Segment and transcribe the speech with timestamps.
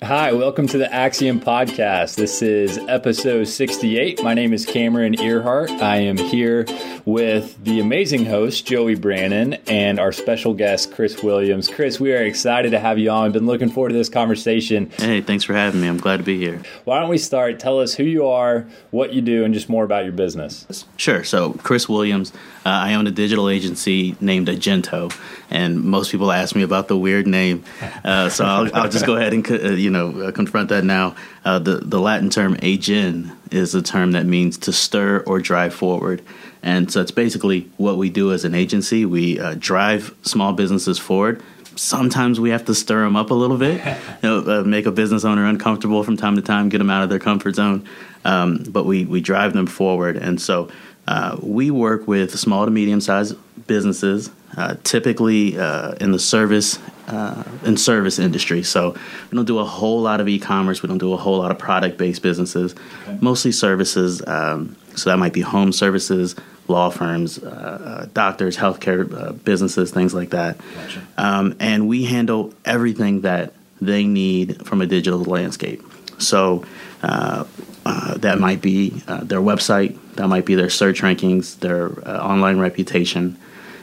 [0.00, 2.14] Hi, welcome to the Axiom Podcast.
[2.14, 4.22] This is episode 68.
[4.22, 5.72] My name is Cameron Earhart.
[5.72, 6.66] I am here
[7.04, 11.66] with the amazing host, Joey Brannon, and our special guest, Chris Williams.
[11.66, 13.26] Chris, we are excited to have you on.
[13.26, 14.90] I've been looking forward to this conversation.
[14.98, 15.88] Hey, thanks for having me.
[15.88, 16.62] I'm glad to be here.
[16.84, 17.58] Why don't we start?
[17.58, 20.86] Tell us who you are, what you do, and just more about your business.
[20.96, 21.24] Sure.
[21.24, 22.32] So, Chris Williams,
[22.64, 25.12] uh, I own a digital agency named Agento,
[25.50, 27.64] and most people ask me about the weird name.
[28.04, 31.16] Uh, so, I'll, I'll, just go ahead and uh, you know uh, confront that now.
[31.46, 35.72] Uh, the the Latin term "agen" is a term that means to stir or drive
[35.72, 36.20] forward,
[36.62, 39.06] and so it's basically what we do as an agency.
[39.06, 41.42] We uh, drive small businesses forward.
[41.74, 43.82] Sometimes we have to stir them up a little bit,
[44.22, 47.02] you know, uh, make a business owner uncomfortable from time to time, get them out
[47.02, 47.88] of their comfort zone.
[48.26, 50.70] Um, but we we drive them forward, and so.
[51.06, 53.34] Uh, we work with small to medium sized
[53.66, 58.62] businesses, uh, typically uh, in the service uh, in service industry.
[58.62, 58.90] So
[59.30, 60.82] we don't do a whole lot of e-commerce.
[60.82, 62.74] We don't do a whole lot of product-based businesses.
[62.74, 63.18] Okay.
[63.20, 64.22] Mostly services.
[64.26, 66.34] Um, so that might be home services,
[66.66, 70.58] law firms, uh, uh, doctors, healthcare uh, businesses, things like that.
[70.58, 71.06] Gotcha.
[71.16, 75.82] Um, and we handle everything that they need from a digital landscape.
[76.18, 76.66] So
[77.02, 77.44] uh,
[77.86, 83.38] uh, that might be their website, that might be their search rankings, their online reputation.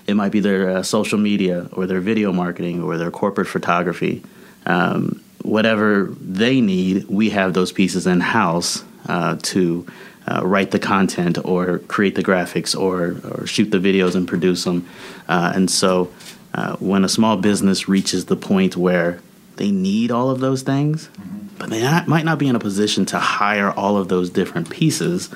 [0.08, 4.24] It might be their uh, social media or their video marketing or their corporate photography.
[4.66, 9.86] Um, whatever they need, we have those pieces in house uh, to
[10.28, 14.64] uh, write the content or create the graphics or, or shoot the videos and produce
[14.64, 14.88] them.
[15.28, 16.12] Uh, and so
[16.54, 19.20] uh, when a small business reaches the point where
[19.58, 21.48] they need all of those things, mm-hmm.
[21.60, 24.70] but they not, might not be in a position to hire all of those different
[24.70, 25.30] pieces,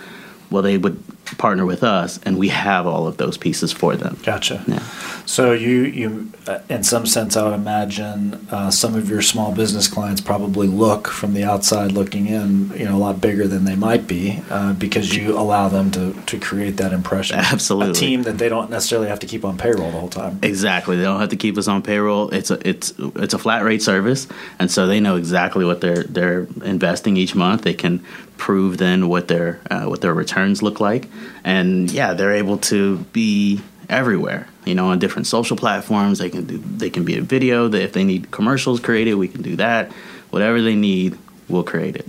[0.50, 1.02] well, they would
[1.38, 4.18] partner with us, and we have all of those pieces for them.
[4.24, 4.64] Gotcha.
[4.68, 4.80] Yeah.
[5.26, 9.54] So you you uh, in some sense, I would imagine uh, some of your small
[9.54, 13.66] business clients probably look from the outside looking in, you know, a lot bigger than
[13.66, 17.38] they might be uh, because you allow them to to create that impression.
[17.38, 17.92] Absolutely.
[17.92, 20.40] A team that they don't necessarily have to keep on payroll the whole time.
[20.42, 20.98] Exactly.
[20.98, 22.30] They don't have to keep us on payroll.
[22.30, 26.04] It's a it's it's a flat rate service, and so they know exactly what they're
[26.04, 27.62] they're investing each month.
[27.62, 28.04] They can
[28.40, 31.08] prove then what their uh, what their returns look like,
[31.44, 34.48] and yeah, they're able to be everywhere.
[34.66, 37.68] You know, on different social platforms, they can do they can be a video.
[37.68, 39.92] That if they need commercials created, we can do that.
[40.32, 41.18] Whatever they need,
[41.48, 42.08] we'll create it.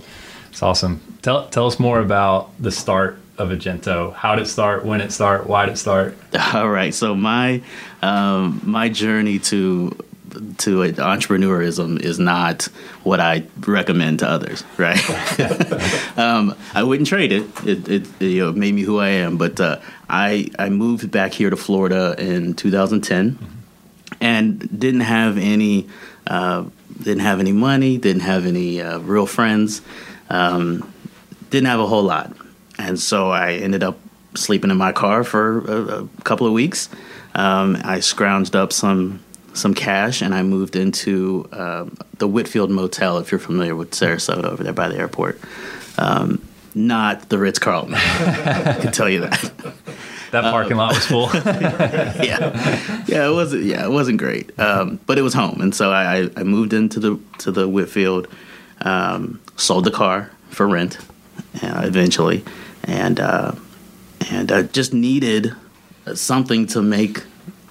[0.49, 1.01] It's awesome.
[1.21, 4.13] Tell tell us more about the start of Agento.
[4.13, 4.85] How did it start?
[4.85, 5.47] When it start?
[5.47, 6.17] Why did it start?
[6.53, 6.93] All right.
[6.93, 7.61] So my
[8.01, 9.95] um, my journey to
[10.59, 12.63] to it, entrepreneurism is not
[13.03, 14.99] what I recommend to others, right?
[16.17, 17.43] um, I wouldn't trade it.
[17.65, 19.37] It, it, it you know, made me who I am.
[19.37, 23.45] But uh, I I moved back here to Florida in 2010, mm-hmm.
[24.19, 25.87] and didn't have any
[26.27, 26.65] uh,
[26.97, 29.81] didn't have any money, didn't have any uh, real friends,
[30.29, 30.91] um,
[31.49, 32.35] didn't have a whole lot,
[32.77, 33.99] and so I ended up
[34.35, 36.89] sleeping in my car for a, a couple of weeks.
[37.33, 39.23] Um, I scrounged up some
[39.53, 41.85] some cash and I moved into uh,
[42.17, 45.39] the Whitfield Motel, if you're familiar with Sarasota over there by the airport.
[45.97, 47.95] Um, not the Ritz Carlton.
[47.95, 49.51] I can tell you that.
[50.31, 51.29] That parking um, lot was full.
[51.33, 53.65] yeah, yeah, it wasn't.
[53.65, 57.01] Yeah, it wasn't great, um, but it was home, and so I, I moved into
[57.01, 58.29] the to the Whitfield,
[58.79, 60.99] um, sold the car for rent,
[61.61, 62.45] uh, eventually,
[62.85, 63.51] and uh,
[64.29, 65.53] and I just needed
[66.13, 67.23] something to make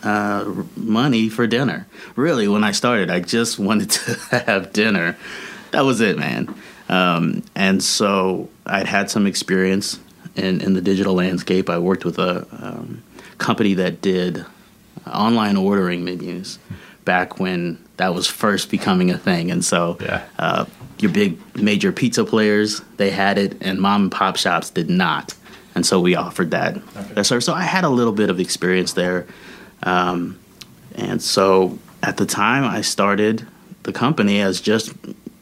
[0.03, 1.87] uh, money for dinner.
[2.17, 5.17] Really, when I started, I just wanted to have dinner.
[5.73, 6.55] That was it, man.
[6.89, 10.01] Um, and so I'd had some experience
[10.35, 11.71] in, in the digital landscape.
[11.71, 13.03] I worked with a um,
[13.39, 14.45] company that did
[15.07, 16.59] online ordering menus
[17.05, 19.51] back when that was first becoming a thing.
[19.51, 20.25] And so yeah.
[20.39, 20.67] uh,
[20.99, 25.35] your big major pizza players, they had it, and mom and pop shops did not.
[25.75, 26.77] And so we offered that,
[27.17, 27.23] okay.
[27.23, 29.27] So I had a little bit of experience there.
[29.83, 30.39] Um,
[30.95, 33.47] and so at the time, I started
[33.83, 34.93] the company as just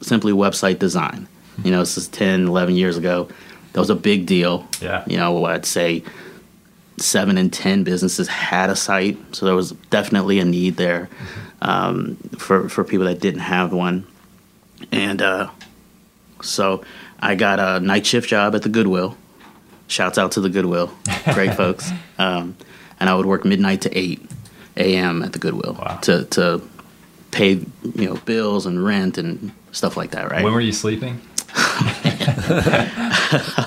[0.01, 1.29] simply website design.
[1.65, 3.29] You know, this is 10, 11 years ago.
[3.73, 4.67] That was a big deal.
[4.81, 5.05] Yeah.
[5.07, 6.05] You know, I'd say
[6.99, 9.19] seven in 10 businesses had a site.
[9.35, 11.09] So there was definitely a need there
[11.61, 14.07] um, for, for people that didn't have one.
[14.93, 15.51] And uh,
[16.43, 16.85] so
[17.21, 19.17] I got a night shift job at the Goodwill.
[19.89, 20.93] Shouts out to the Goodwill.
[21.35, 21.91] Great folks.
[22.19, 22.57] Um,
[23.01, 24.21] and I would work midnight to eight
[24.79, 25.23] a.m.
[25.23, 25.99] at the Goodwill wow.
[26.03, 26.63] to to
[27.31, 30.31] pay you know bills and rent and stuff like that.
[30.31, 30.43] Right?
[30.43, 31.21] When were you sleeping?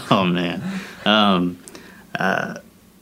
[0.10, 0.64] oh man.
[1.06, 1.60] Um,
[2.18, 2.60] uh,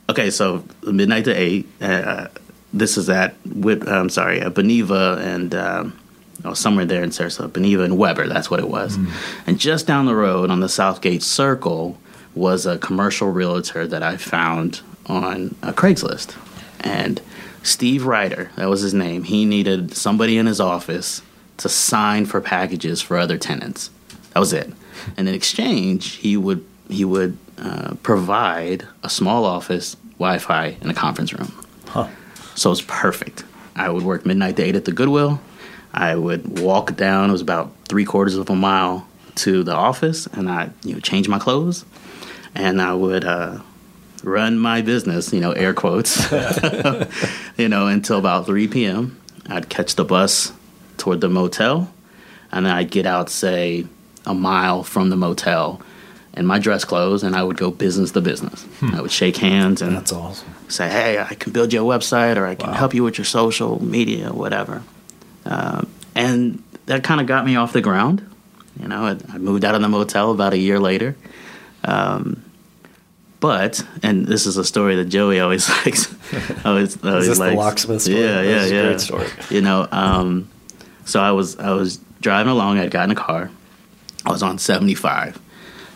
[0.08, 1.66] okay, so midnight to eight.
[1.80, 2.28] Uh,
[2.72, 6.00] this is at I'm sorry, at Beneva and um,
[6.44, 8.98] was somewhere there in Sarasota, Beneva and Webber, that's what it was.
[9.46, 11.98] And just down the road on the Southgate Circle
[12.34, 16.36] was a commercial realtor that I found on uh, Craigslist.
[16.80, 17.20] And
[17.62, 21.22] Steve Ryder, that was his name, he needed somebody in his office
[21.58, 23.90] to sign for packages for other tenants.
[24.32, 24.72] That was it.
[25.16, 30.94] And in exchange, he would he would uh, provide a small office, Wi-Fi, and a
[30.94, 31.52] conference room.
[31.86, 32.08] Huh.
[32.54, 33.44] So it's perfect.
[33.76, 35.40] I would work midnight to eight at the Goodwill.
[35.92, 37.28] I would walk down.
[37.28, 39.06] It was about three quarters of a mile
[39.36, 41.84] to the office, and I you know change my clothes,
[42.54, 43.60] and I would uh,
[44.24, 45.32] run my business.
[45.32, 46.30] You know, air quotes.
[47.56, 49.18] you know, until about three p.m.
[49.48, 50.52] I'd catch the bus
[50.96, 51.92] toward the motel,
[52.52, 53.86] and then I'd get out, say,
[54.26, 55.80] a mile from the motel.
[56.32, 58.64] In my dress clothes, and I would go business to business.
[58.80, 60.48] I would shake hands and That's awesome.
[60.68, 62.76] say, hey, I can build you a website or I can Wow.
[62.76, 64.84] help you with your social media, whatever.
[65.44, 68.24] Um, and that kind of got me off the ground.
[68.80, 71.16] You know, I, I moved out of the motel about a year later.
[71.82, 72.44] Um,
[73.40, 76.06] but, and this is a story that Joey always likes.
[76.64, 78.20] always, always this the locksmith story?
[78.20, 78.82] Yeah, yeah, yeah.
[78.82, 79.26] great story.
[79.50, 80.48] You know, um,
[81.06, 82.78] so I was I was driving along.
[82.78, 83.50] I'd gotten a car.
[84.24, 85.40] I was on 75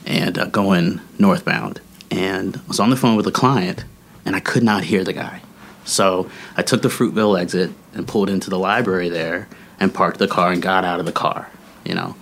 [0.07, 1.81] and uh, going northbound,
[2.11, 3.85] and I was on the phone with a client,
[4.25, 5.43] and I could not hear the guy.
[5.85, 9.49] So I took the Fruitville exit and pulled into the library there
[9.79, 11.51] and parked the car and got out of the car.
[11.85, 12.17] You know,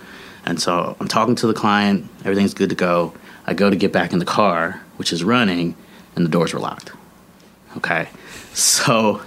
[0.45, 2.09] and so I'm talking to the client.
[2.25, 3.13] Everything's good to go.
[3.45, 5.75] I go to get back in the car, which is running,
[6.15, 6.91] and the doors were locked.
[7.77, 8.07] Okay.
[8.53, 9.21] So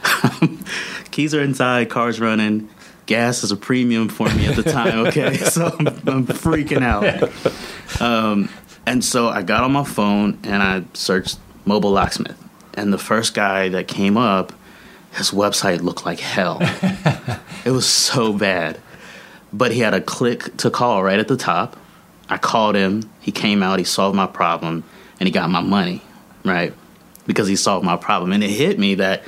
[1.11, 2.69] keys are inside, car's running.
[3.07, 5.07] Gas is a premium for me at the time.
[5.07, 5.37] Okay.
[5.47, 8.01] So I'm, I'm freaking out.
[8.01, 8.49] Um,
[8.85, 12.41] and so I got on my phone and I searched mobile locksmith.
[12.75, 14.53] And the first guy that came up,
[15.13, 16.59] his website looked like hell.
[17.65, 18.81] it was so bad.
[19.53, 21.77] But he had a click to call right at the top.
[22.29, 23.11] I called him.
[23.21, 23.79] He came out.
[23.79, 24.85] He solved my problem,
[25.19, 26.03] and he got my money,
[26.45, 26.75] right?
[27.27, 28.33] Because he solved my problem.
[28.33, 29.23] And it hit me that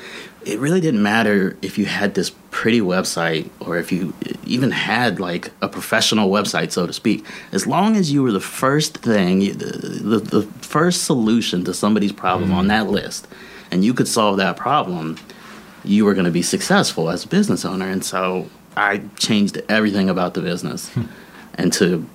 [0.44, 4.14] it really didn't matter if you had this pretty website or if you
[4.44, 7.26] even had like a professional website, so to speak.
[7.52, 12.12] As long as you were the first thing, the, the, the first solution to somebody's
[12.12, 13.28] problem on that list,
[13.70, 15.18] and you could solve that problem,
[15.84, 17.86] you were going to be successful as a business owner.
[17.86, 21.04] And so I changed everything about the business hmm.
[21.54, 22.08] and to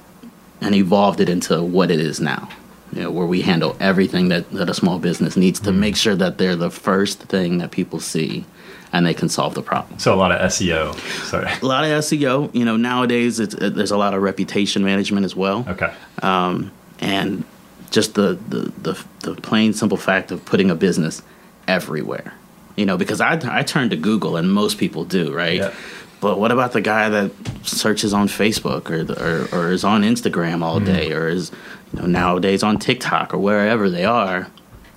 [0.62, 2.48] and evolved it into what it is now.
[2.95, 6.16] You know, where we handle everything that, that a small business needs to make sure
[6.16, 8.45] that they're the first thing that people see
[8.92, 9.98] and they can solve the problem.
[10.00, 10.94] So a lot of SEO.
[11.25, 11.50] Sorry.
[11.62, 15.25] A lot of SEO, you know, nowadays it's, it, there's a lot of reputation management
[15.25, 15.92] as well Okay.
[16.22, 17.44] um, and
[17.90, 21.24] just the, the, the, the plain simple fact of putting a business
[21.68, 22.34] everywhere.
[22.75, 25.57] You know, because I, I turn to Google and most people do, right?
[25.57, 25.74] Yeah.
[26.22, 27.31] But what about the guy that
[27.63, 31.51] searches on Facebook or, the, or, or is on Instagram all day or is
[31.94, 34.48] you know, nowadays on TikTok or wherever they are?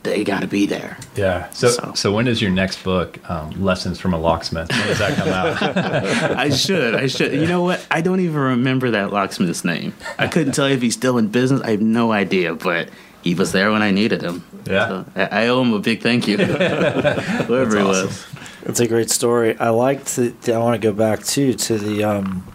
[0.02, 0.98] They got to be there.
[1.16, 1.50] Yeah.
[1.50, 4.70] So, so, So- when is your next book, um, Lessons from a Locksmith?
[4.70, 5.62] When does that come out?
[6.38, 6.94] I should.
[6.94, 7.32] I should.
[7.32, 7.84] You know what?
[7.90, 9.94] I don't even remember that locksmith's name.
[10.16, 11.60] I couldn't tell you if he's still in business.
[11.62, 12.88] I have no idea, but
[13.22, 14.44] he was there when I needed him.
[14.64, 14.88] Yeah.
[14.88, 16.36] So I, I owe him a big thank you.
[16.38, 18.06] Whoever he awesome.
[18.06, 18.26] was.
[18.62, 19.58] It's a great story.
[19.58, 20.32] I like to.
[20.46, 22.46] I want to go back too to the um,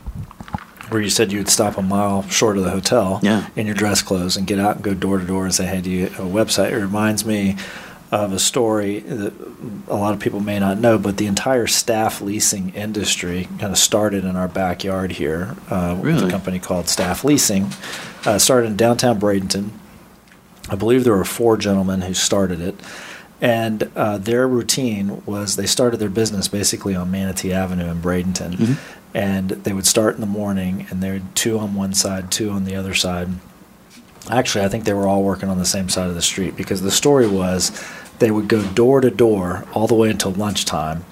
[0.91, 3.47] where you said you would stop a mile short of the hotel Yeah.
[3.55, 5.79] in your dress clothes and get out and go door to door and say, "Hey,
[5.81, 7.55] do you have a website?" It reminds me
[8.11, 9.31] of a story that
[9.87, 13.77] a lot of people may not know, but the entire staff leasing industry kind of
[13.77, 17.69] started in our backyard here uh, with a company called Staff Leasing.
[18.25, 19.69] Uh, started in downtown Bradenton.
[20.69, 22.75] I believe there were four gentlemen who started it.
[23.39, 28.77] And uh, their routine was they started their business basically on Manatee Avenue in Bradenton.
[29.13, 32.49] And they would start in the morning, and they would two on one side, two
[32.51, 33.29] on the other side.
[34.29, 36.81] Actually, I think they were all working on the same side of the street because
[36.81, 37.71] the story was
[38.19, 41.03] they would go door to door all the way until lunchtime.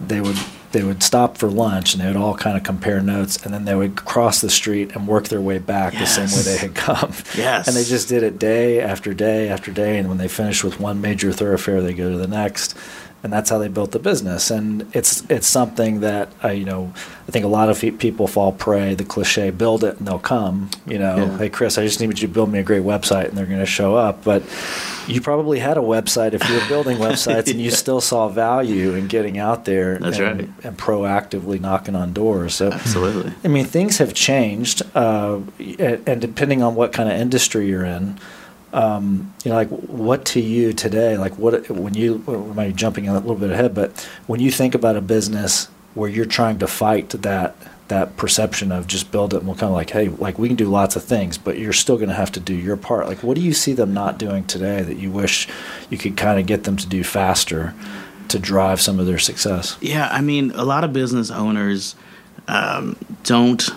[0.00, 0.36] They would
[0.72, 3.64] they would stop for lunch and they would all kind of compare notes, and then
[3.64, 6.74] they would cross the street and work their way back the same way they had
[6.74, 7.12] come.
[7.36, 7.68] Yes.
[7.68, 9.98] And they just did it day after day after day.
[9.98, 12.76] And when they finished with one major thoroughfare, they go to the next.
[13.22, 14.50] And that's how they built the business.
[14.50, 16.92] And it's it's something that uh, you know
[17.28, 20.70] I think a lot of people fall prey the cliche build it and they'll come.
[20.86, 21.38] You know, Yeah.
[21.38, 23.60] hey Chris, I just need you to build me a great website and they're going
[23.60, 24.24] to show up.
[24.24, 24.42] But
[25.06, 28.94] you probably had a website if you were building websites and you still saw value
[28.94, 30.48] in getting out there and, right.
[30.64, 32.54] and proactively knocking on doors.
[32.54, 33.32] So Absolutely.
[33.44, 38.18] I mean, things have changed, uh, and depending on what kind of industry you're in,
[38.72, 42.68] um, you know, like what to you today, like what when you, well, we might
[42.68, 46.24] be jumping a little bit ahead, but when you think about a business where you're
[46.24, 47.56] trying to fight that
[47.88, 50.56] that perception of just build it and we'll kind of like, hey, like we can
[50.56, 53.08] do lots of things, but you're still going to have to do your part.
[53.08, 55.48] Like, what do you see them not doing today that you wish
[55.90, 57.74] you could kind of get them to do faster
[58.28, 59.76] to drive some of their success?
[59.80, 61.96] Yeah, I mean, a lot of business owners
[62.48, 63.68] um, don't.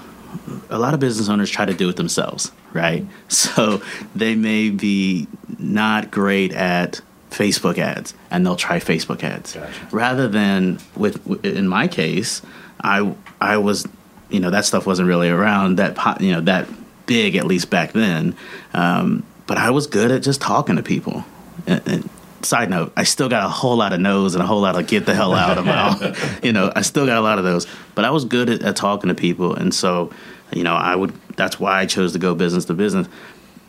[0.70, 3.06] A lot of business owners try to do it themselves, right?
[3.30, 3.82] So
[4.16, 5.28] they may be
[5.60, 7.02] not great at
[7.32, 9.88] Facebook ads, and they'll try Facebook ads Gotcha.
[9.92, 11.46] rather than with.
[11.46, 12.42] In my case,
[12.84, 13.88] I I was,
[14.30, 16.68] you know, that stuff wasn't really around that po- you know that
[17.06, 18.36] big at least back then,
[18.74, 21.26] um, but I was good at just talking to people.
[21.68, 22.10] And, and
[22.46, 24.88] side note, I still got a whole lot of no's and a whole lot of
[24.88, 26.44] get the hell out of mouth.
[26.44, 28.76] you know, I still got a lot of those, but I was good at, at
[28.76, 30.12] talking to people, and so
[30.56, 31.14] you know, I would.
[31.36, 33.08] That's why I chose to go business to business.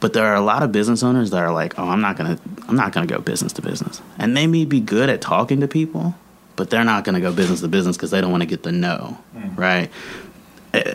[0.00, 2.38] But there are a lot of business owners that are like, "Oh, I'm not gonna,
[2.68, 5.68] I'm not gonna go business to business," and they may be good at talking to
[5.68, 6.14] people,
[6.56, 8.72] but they're not gonna go business to business because they don't want to get the
[8.72, 9.18] no,
[9.56, 9.90] right?
[10.74, 10.94] Eh,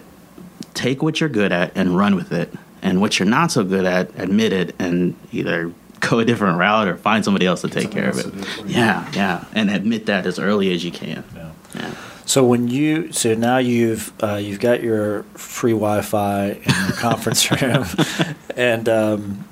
[0.76, 3.86] Take what you're good at and run with it, and what you're not so good
[3.86, 7.92] at, admit it, and either go a different route or find somebody else to take
[7.92, 8.24] care of it.
[8.24, 8.76] to do it for you.
[8.76, 11.24] Yeah, yeah, and admit that as early as you can.
[11.36, 11.52] Yeah.
[11.76, 11.92] Yeah.
[12.30, 17.50] So when you so now you've uh, you've got your free Wi-Fi in your conference
[17.50, 17.86] room,
[18.56, 19.46] and um,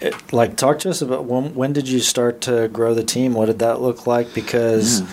[0.00, 3.34] it, like talk to us about when when did you start to grow the team?
[3.34, 4.34] What did that look like?
[4.34, 5.06] Because Yeah.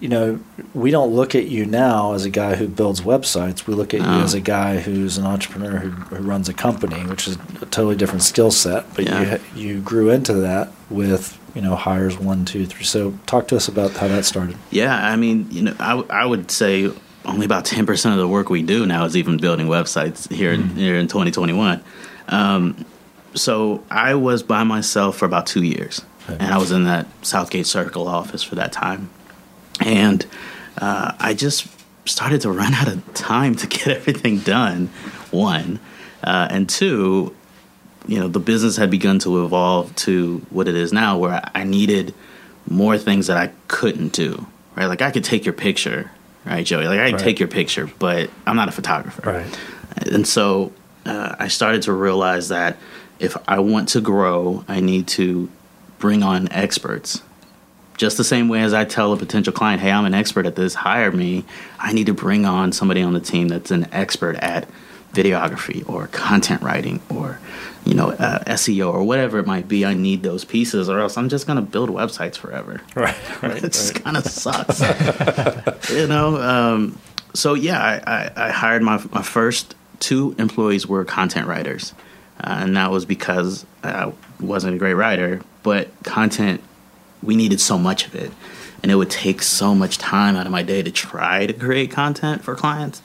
[0.00, 0.40] you know
[0.72, 3.66] we don't look at you now as a guy who builds websites.
[3.66, 7.04] We look at you as a guy who's an entrepreneur who, who runs a company,
[7.10, 8.86] which is a totally different skill set.
[8.94, 9.38] But Yeah.
[9.54, 12.84] you you grew into that with you know hires one, two, three.
[12.84, 14.56] So talk to us about how that started.
[14.70, 16.90] Yeah, I mean, you know, i, I would say
[17.24, 20.52] only about ten percent of the work we do now is even building websites here
[20.52, 21.82] in, here in 2021.
[22.28, 22.84] Um,
[23.34, 26.36] so I was by myself for about two years, Okay.
[26.42, 29.10] and I was in that Southgate Circle office for that time,
[29.80, 30.24] and
[30.78, 31.66] uh, I just
[32.04, 34.88] started to run out of time to get everything done.
[35.30, 35.80] One,
[36.24, 37.34] uh, and two,
[38.06, 41.64] you know, the business had begun to evolve to what it is now, where I
[41.64, 42.14] needed
[42.68, 44.46] more things that I couldn't do.
[44.74, 46.10] Right, like I could take your picture,
[46.46, 46.86] right, Joey?
[46.86, 47.22] Like I could Right.
[47.24, 49.22] take your picture, but I'm not a photographer.
[49.30, 49.58] Right.
[50.10, 50.72] And so
[51.04, 52.78] uh, I started to realize that
[53.18, 55.50] if I want to grow, I need to
[55.98, 57.22] bring on experts.
[57.98, 60.56] Just the same way as I tell a potential client, hey, I'm an expert at
[60.56, 61.44] this, hire me,
[61.78, 64.66] I need to bring on somebody on the team that's an expert at
[65.12, 67.38] videography or content writing or
[67.84, 69.84] you know uh, SEO or whatever it might be.
[69.84, 73.42] I need those pieces, or else I'm just going to build websites forever Right.
[73.42, 73.56] Right.
[73.64, 74.80] it just kind of sucks.
[75.90, 76.98] you know, um,
[77.34, 81.94] so yeah, I, I, I hired my my first two employees were content writers,
[82.40, 86.60] uh, and that was because I wasn't a great writer, but content
[87.22, 88.32] we needed so much of it,
[88.82, 91.90] and it would take so much time out of my day to try to create
[91.90, 93.00] content for clients.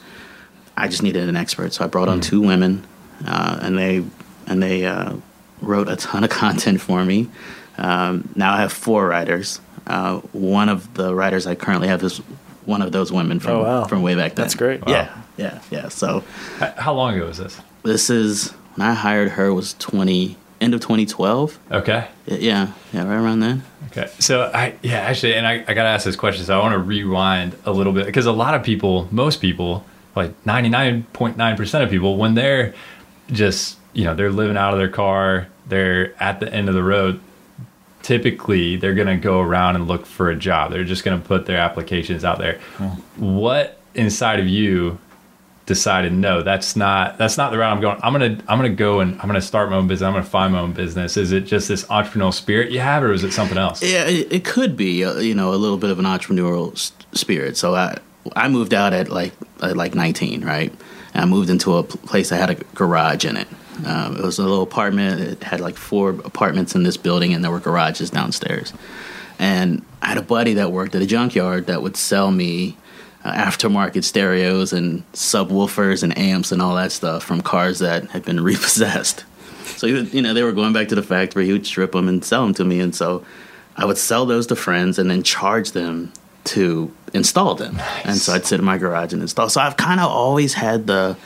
[0.76, 2.86] I just needed an expert, so I brought on two women,
[3.26, 4.04] uh, and they
[4.48, 5.14] and they uh,
[5.62, 7.30] wrote a ton of content for me.
[7.78, 9.62] Um, now I have four writers.
[9.86, 12.18] Uh, one of the writers I currently have is
[12.66, 13.84] one of those women from Oh, wow.
[13.86, 14.44] from way back then.
[14.44, 14.82] That's great.
[14.88, 15.88] Yeah, yeah, yeah.
[15.90, 16.24] So
[16.60, 17.58] How long ago was this?
[17.84, 21.58] this is when I hired her was twenty end of twenty twelve.
[21.72, 22.08] Okay.
[22.26, 23.64] Yeah, yeah, right around then.
[23.92, 24.10] Okay.
[24.20, 26.44] So I yeah, actually and I, I gotta ask this question.
[26.44, 29.86] So I want to rewind a little bit because a lot of people, most people,
[30.16, 32.74] like ninety nine point nine percent of people, when they're
[33.32, 36.84] just you know, they're living out of their car, they're at the end of the
[36.84, 37.20] road,
[38.04, 40.72] typically they're gonna go around and look for a job.
[40.72, 42.60] They're just gonna put their applications out there.
[43.16, 45.00] What inside of you
[45.66, 49.02] decided no that's not that's not the route i'm going i'm gonna i'm gonna go
[49.02, 51.42] and i'm gonna start my own business i'm gonna find my own business is it
[51.42, 54.78] just this entrepreneurial spirit you have or is it something else Yeah, it, it could
[54.78, 56.78] be, uh, you know, a little bit of an entrepreneurial
[57.12, 57.58] spirit.
[57.58, 57.98] So I,
[58.34, 60.72] I moved out at like at like 19, right?
[61.14, 63.48] And I moved into a place that had a garage in it.
[63.86, 65.22] Um, it was a little apartment.
[65.22, 68.74] It had like four apartments in this building, and there were garages downstairs.
[69.40, 72.78] And I had a buddy that worked at a junkyard that would sell me
[73.24, 78.26] uh, aftermarket stereos and subwoofers and amps and all that stuff from cars that had
[78.26, 79.26] been repossessed.
[79.66, 81.46] So he would, you know, they were going back to the factory.
[81.46, 83.24] He would strip them and sell them to me, and so
[83.76, 86.12] I would sell those to friends and then charge them
[86.46, 87.80] to install them.
[88.04, 89.50] And so I'd sit in my garage and install.
[89.50, 91.18] So I've kind of always had the,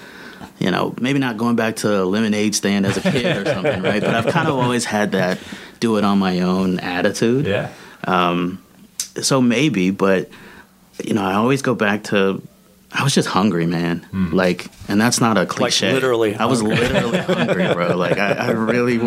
[0.60, 3.82] you know, maybe not going back to a lemonade stand as a kid or something,
[3.92, 4.02] right?
[4.02, 5.40] But I've kind of always had that
[5.80, 7.72] do it on my own attitude yeah
[8.06, 8.64] Um,
[9.22, 10.30] so maybe, but
[11.04, 12.42] you know, I always go back to
[12.94, 14.06] I was just hungry, man.
[14.34, 15.94] Like, and that's not a cliche.
[15.94, 16.78] literally I was hungry.
[16.78, 17.96] literally hungry, bro.
[17.96, 19.00] Like, I, I really,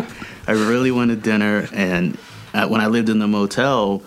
[0.47, 1.67] I really wanted dinner.
[1.71, 2.17] And
[2.53, 4.01] uh, when I lived in the motel,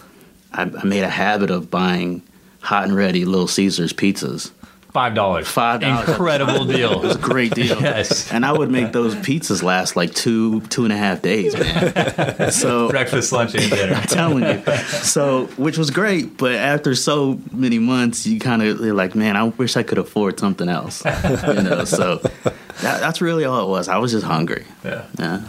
[0.52, 2.23] I, I made a habit of buying
[2.61, 4.50] hot and ready Little Caesars pizzas
[4.92, 5.47] Five dollars.
[5.47, 6.09] Five dollars.
[6.09, 6.92] Incredible deal.
[6.92, 7.80] It was a great deal.
[7.80, 8.33] Yes.
[8.33, 12.50] And I would make those pizzas last like two, two and a half days, man.
[12.59, 13.95] So Breakfast, lunch, and dinner.
[13.95, 14.76] I'm telling you.
[15.02, 19.45] So, which was great, but after so many months, you kind of like, man, I
[19.45, 21.04] wish I could afford something else.
[21.04, 23.88] You know, so that, that's really all it was.
[23.88, 24.64] I was just hungry.
[24.85, 25.04] Yeah.
[25.18, 25.49] Yeah.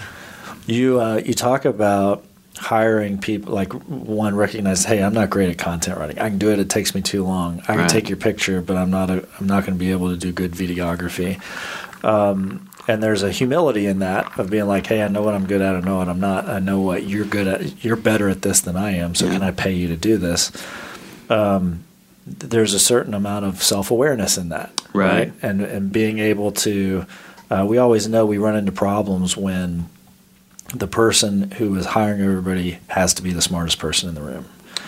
[0.67, 2.23] You uh, you talk about
[2.57, 6.19] hiring people like one recognize hey i'm not great at content writing.
[6.19, 6.59] I can do it.
[6.59, 7.59] It takes me too long.
[7.61, 7.89] I can Right.
[7.89, 10.31] take your picture but i'm not a, i'm not going to be able to do
[10.31, 11.39] good videography.
[12.03, 15.45] Um, and there's a humility in that of being like hey i know what i'm
[15.47, 15.75] good at.
[15.75, 16.49] I know what i'm not.
[16.49, 17.83] I know what you're good at.
[17.83, 19.33] You're better at this than i am so Yeah.
[19.33, 20.51] can i pay you to do this?
[21.29, 21.83] Um,
[22.25, 25.31] there's a certain amount of self-awareness in that Right.
[25.41, 27.05] and and being able to
[27.51, 29.87] uh, we always know we run into problems when
[30.73, 34.45] the person who is hiring everybody has to be the smartest person in the room.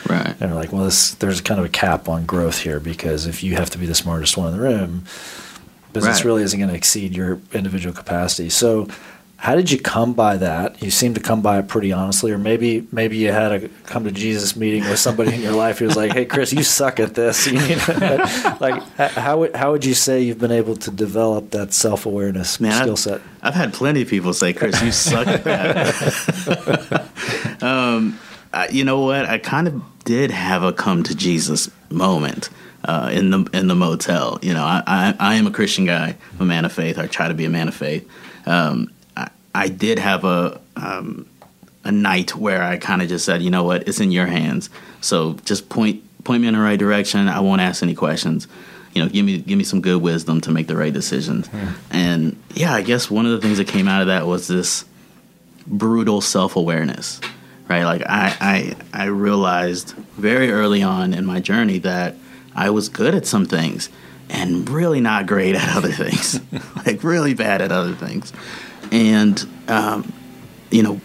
[0.07, 0.27] Right.
[0.27, 3.43] And they're like, well, this, there's kind of a cap on growth here because if
[3.43, 5.05] you have to be the smartest one in the room,
[5.93, 6.25] business Right.
[6.25, 8.49] really isn't going to exceed your individual capacity.
[8.49, 8.87] So,
[9.41, 10.83] how did you come by that?
[10.83, 14.03] You seem to come by it pretty honestly, or maybe maybe you had a come
[14.03, 16.99] to Jesus meeting with somebody in your life who was like, "Hey, Chris, you suck
[16.99, 20.91] at this." You know, like, how would how would you say you've been able to
[20.91, 23.21] develop that self awareness skill set?
[23.41, 27.07] I've had plenty of people say, "Chris, you suck at that."
[27.63, 28.19] um,
[28.53, 29.25] I, you know what?
[29.25, 32.51] I kind of did have a come to Jesus moment
[32.85, 34.37] uh, in the in the motel.
[34.43, 36.99] You know, I, I I am a Christian guy, I'm a man of faith.
[36.99, 38.07] I try to be a man of faith.
[38.45, 38.91] Um,
[39.53, 41.27] I, did have a um,
[41.83, 44.69] a night where I kind of just said, you know what, it's in your hands.
[45.01, 47.27] So just point point me in the right direction.
[47.27, 48.47] I won't ask any questions.
[48.93, 51.49] You know, give me give me some good wisdom to make the right decisions.
[51.89, 54.85] And yeah, I guess one of the things that came out of that was this
[55.65, 57.21] brutal self awareness,
[57.67, 57.83] right?
[57.83, 58.35] Like I,
[58.93, 62.15] I I realized very early on in my journey that
[62.55, 63.89] I was good at some things
[64.29, 66.39] and really not great at other things,
[66.85, 68.31] like really bad at other things.
[68.91, 70.11] And um,
[70.69, 70.99] you know,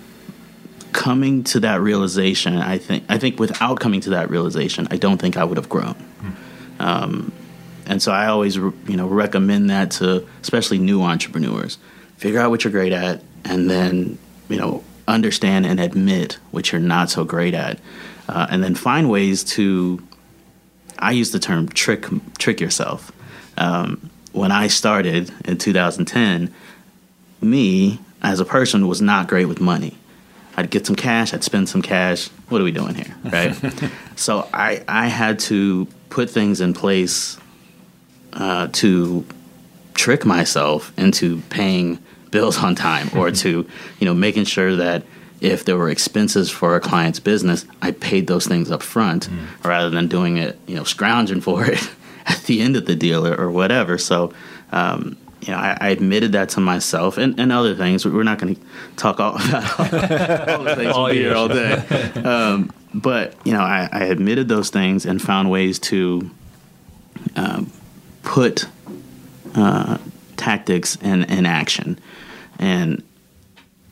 [0.92, 5.18] coming to that realization, I think I think without coming to that realization, I don't
[5.18, 5.96] think I would have grown.
[6.78, 7.32] Um,
[7.86, 11.78] and so I always, you know, recommend that to especially new entrepreneurs.
[12.16, 16.80] Figure out what you're great at, and then you know understand and admit what you're
[16.80, 17.78] not so great at,
[18.28, 20.02] uh, and then find ways to.
[20.98, 22.06] I use the term trick
[22.38, 23.12] trick yourself.
[23.58, 26.52] Um, when I started in 2010,
[27.40, 29.96] me as a person was not great with money.
[30.56, 32.28] I'd get some cash, I'd spend some cash.
[32.48, 33.54] What are we doing here, right?
[34.16, 37.38] so I I had to put things in place
[38.32, 39.24] uh, to
[39.94, 41.98] trick myself into paying
[42.30, 43.68] bills on time, or to
[43.98, 45.02] you know making sure that
[45.42, 49.28] if there were expenses for a client's business, I paid those things up front
[49.62, 51.90] rather than doing it you know scrounging for it
[52.26, 53.98] at the end of the deal or, or whatever.
[53.98, 54.32] So.
[54.72, 58.04] Um, you know, I, I admitted that to myself and, and other things.
[58.04, 58.60] We're not going to
[58.96, 60.92] talk all about all, all the things.
[60.92, 61.36] All We'll be here ears.
[61.36, 61.76] all day.
[62.22, 66.28] Um, but you know, I, I admitted those things and found ways to
[67.36, 67.70] um,
[68.24, 68.66] put
[69.54, 69.98] uh,
[70.36, 72.00] tactics in, in action.
[72.58, 73.04] And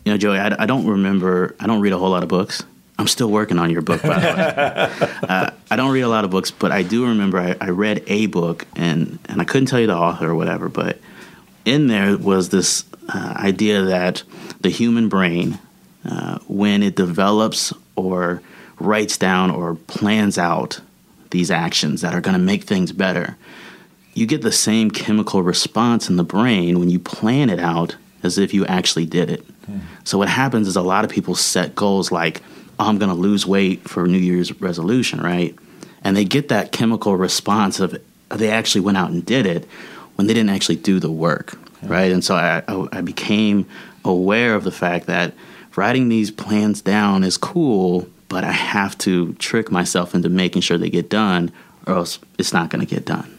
[0.04, 1.54] you know, Joey, I, I don't remember.
[1.60, 2.64] I don't read a whole lot of books.
[2.98, 5.08] I'm still working on your book, by the way.
[5.28, 8.02] uh, I don't read a lot of books, but I do remember I, I read
[8.06, 10.98] a book, and and I couldn't tell you the author or whatever, but
[11.64, 14.22] in there was this uh, idea that
[14.60, 15.58] the human brain,
[16.04, 18.42] uh, when it develops or
[18.78, 20.80] writes down or plans out
[21.30, 23.36] these actions that are going to make things better,
[24.14, 28.38] you get the same chemical response in the brain when you plan it out as
[28.38, 29.44] if you actually did it.
[30.04, 32.42] So what happens is a lot of people set goals like,
[32.78, 35.54] oh, I'm going to lose weight for New Year's resolution, right?
[36.02, 37.96] And they get that chemical response of
[38.28, 39.66] they actually went out and did it
[40.16, 42.10] when they didn't actually do the work, right?
[42.12, 43.66] And so I, I, I became
[44.04, 45.34] aware of the fact that
[45.76, 50.78] writing these plans down is cool, but I have to trick myself into making sure
[50.78, 51.50] they get done,
[51.86, 53.30] or else it's not going to get done.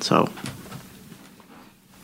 [0.00, 0.28] So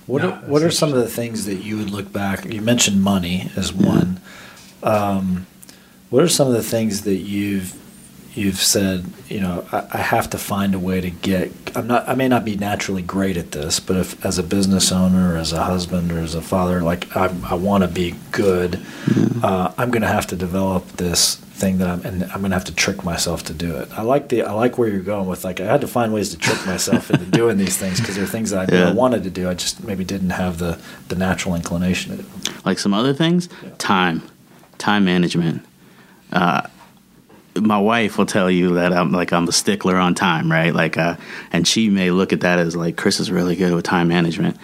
[0.06, 2.44] What No, are, what are some of the things that you would look back?
[2.44, 4.20] You mentioned money as one.
[4.82, 5.46] Um,
[6.08, 7.74] what are some of the things that you've
[8.34, 9.04] you've said?
[9.28, 11.52] You know, I, I have to find a way to get.
[11.74, 12.08] I'm not.
[12.08, 15.52] I may not be naturally great at this, but if as a business owner, as
[15.52, 18.80] a husband, or as a father, like I, I want to be good,
[19.42, 22.56] uh, I'm going to have to develop this thing that I'm, and I'm going to
[22.56, 23.88] have to trick myself to do it.
[23.96, 24.42] I like the.
[24.42, 25.44] I like where you're going with.
[25.44, 28.26] Like I had to find ways to trick myself into doing these things because they're
[28.26, 28.88] things that I, Yeah.
[28.88, 29.48] I wanted to do.
[29.48, 32.28] I just maybe didn't have the the natural inclination to do.
[32.64, 34.22] like some other things, time,
[34.78, 35.64] time management.
[36.32, 36.62] Uh,
[37.56, 40.74] my wife will tell you that I'm like I'm a stickler on time, right?
[40.74, 41.16] Like, uh,
[41.52, 44.56] and she may look at that as like Chris is really good with time management.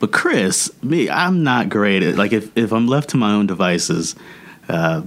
[0.00, 3.46] But Chris, me, I'm not great at like if if I'm left to my own
[3.46, 4.16] devices,
[4.68, 5.02] uh,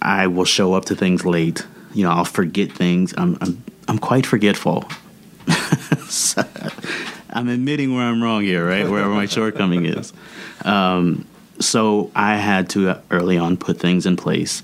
[0.00, 1.66] I will show up to things late.
[1.92, 3.12] You know, I'll forget things.
[3.16, 4.88] I'm I'm I'm quite forgetful.
[6.08, 6.44] so,
[7.30, 8.88] I'm admitting where I'm wrong here, right?
[8.88, 10.12] Where my shortcoming is.
[10.64, 11.26] Um,
[11.58, 14.62] so I had to uh, early on put things in place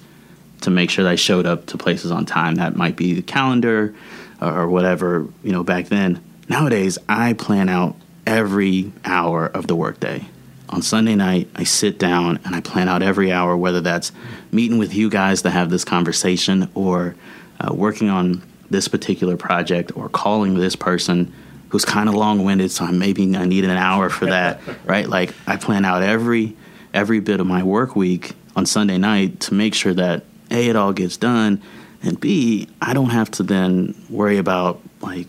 [0.63, 2.57] to make sure that I showed up to places on time.
[2.57, 3.95] That might be the calendar
[4.41, 6.23] or whatever, you know, back then.
[6.49, 10.27] Nowadays, I plan out every hour of the workday.
[10.69, 14.11] On Sunday night, I sit down and I plan out every hour, whether that's
[14.51, 17.15] meeting with you guys to have this conversation or
[17.61, 21.33] uh, working on this particular project or calling this person
[21.69, 25.35] who's kind of long-winded so I maybe i need an hour for that right like
[25.47, 26.57] i plan out every
[26.93, 30.77] every bit of my work week on sunday night to make sure that a it
[30.77, 31.61] all gets done
[32.03, 35.27] and b i don't have to then worry about like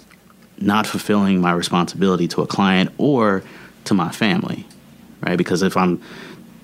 [0.60, 3.43] not fulfilling my responsibility to a client or
[3.84, 4.65] to my family
[5.21, 5.38] right?
[5.38, 6.01] Because if i'm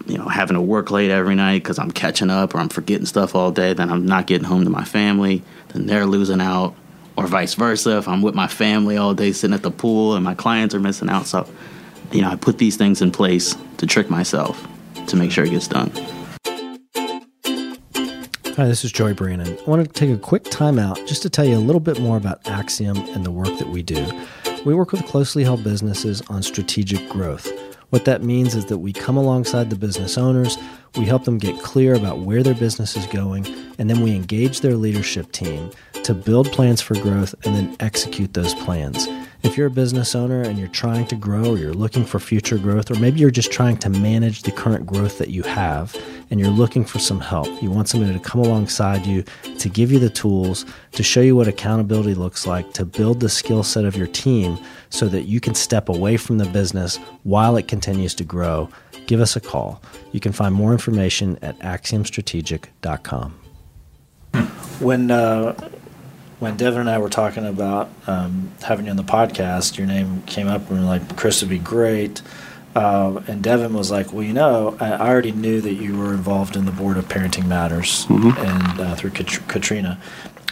[0.06, 3.06] you know having to work late every night because i'm catching up or i'm forgetting
[3.06, 6.76] stuff all day then i'm not getting home to my family then they're losing out
[7.16, 8.00] or vice versa.
[8.00, 10.80] If i'm with my family all day sitting at the pool and my clients are
[10.80, 11.48] missing out so
[12.12, 14.68] you know i put these things in place to trick myself
[15.08, 15.90] to make sure it gets done
[18.56, 19.58] Hi, this is Joey Brannon.
[19.58, 22.00] I wanted to take a quick time out just to tell you a little bit
[22.00, 24.06] more about Axiom and the work that we do.
[24.64, 27.52] We work with closely held businesses on strategic growth.
[27.90, 30.56] What that means is that we come alongside the business owners,
[30.96, 33.48] we help them get clear about where their business is going,
[33.80, 35.72] and then we engage their leadership team
[36.04, 39.08] to build plans for growth and then execute those plans.
[39.44, 42.58] If you're a business owner and you're trying to grow or you're looking for future
[42.58, 45.96] growth, or maybe you're just trying to manage the current growth that you have
[46.32, 49.24] and you're looking for some help, you want somebody to come alongside you
[49.60, 53.28] to give you the tools, to show you what accountability looks like, to build the
[53.28, 54.58] skill set of your team
[54.90, 58.70] so that you can step away from the business while it continues to grow,
[59.08, 59.84] give us a call.
[60.14, 63.40] You can find more information at axiomstrategic.com.
[64.80, 65.70] When uh,
[66.44, 70.22] when Devin and I were talking about um, having you on the podcast, your name
[70.24, 72.22] came up, and we were like, "Chris would be great."
[72.76, 76.56] Uh, and Devin was like, "Well, you know, I already knew that you were involved
[76.56, 78.38] in the board of Parenting Matters, Mhm.
[78.38, 79.98] and uh, through Kat- Katrina."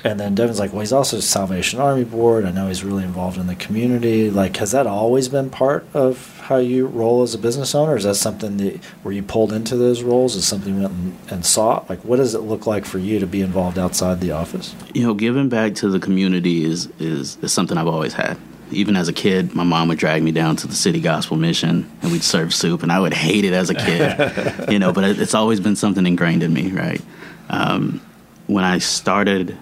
[0.04, 2.46] And then Devin's like, "Well, he's also Salvation Army board.
[2.46, 4.30] I know he's really involved in the community.
[4.30, 7.96] Like, has that always been part of how you roll as a business owner?
[7.96, 10.36] Is that something that where you pulled into those roles?
[10.36, 11.90] Is something you went and, and sought?
[11.90, 15.04] Like, what does it look like for you to be involved outside the office?" you
[15.04, 18.38] know giving back to the community is is, is something i've always had
[18.72, 21.90] even as a kid my mom would drag me down to the city gospel mission
[22.02, 25.04] and we'd serve soup and i would hate it as a kid you know but
[25.04, 27.02] it's always been something ingrained in me right
[27.50, 28.02] um,
[28.48, 29.58] when i started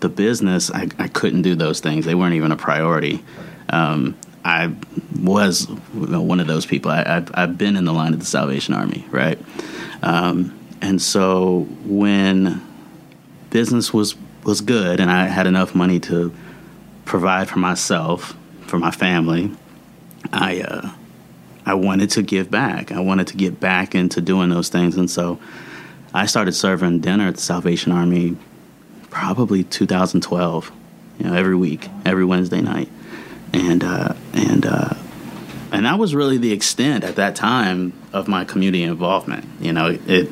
[0.00, 2.04] the business I, I couldn't do those things.
[2.04, 3.24] They weren't even a priority.
[3.68, 4.72] Um, i
[5.20, 6.90] was one of those people.
[6.90, 9.38] I, I've, I've been in the line of the salvation army right?
[10.02, 12.62] Um, and so when
[13.50, 16.32] business was was good and I had enough money to
[17.04, 19.50] provide for myself, for my family,
[20.32, 20.90] I uh,
[21.64, 22.92] I wanted to give back.
[22.92, 25.40] I wanted to get back into doing those things, and so
[26.14, 28.36] I started serving dinner at the Salvation Army
[29.16, 30.72] probably 2012.
[31.18, 32.90] You know, every week, every Wednesday night,
[33.54, 34.94] and uh, and uh,
[35.72, 39.46] and that was really the extent at that time of my community involvement.
[39.58, 40.28] You know, it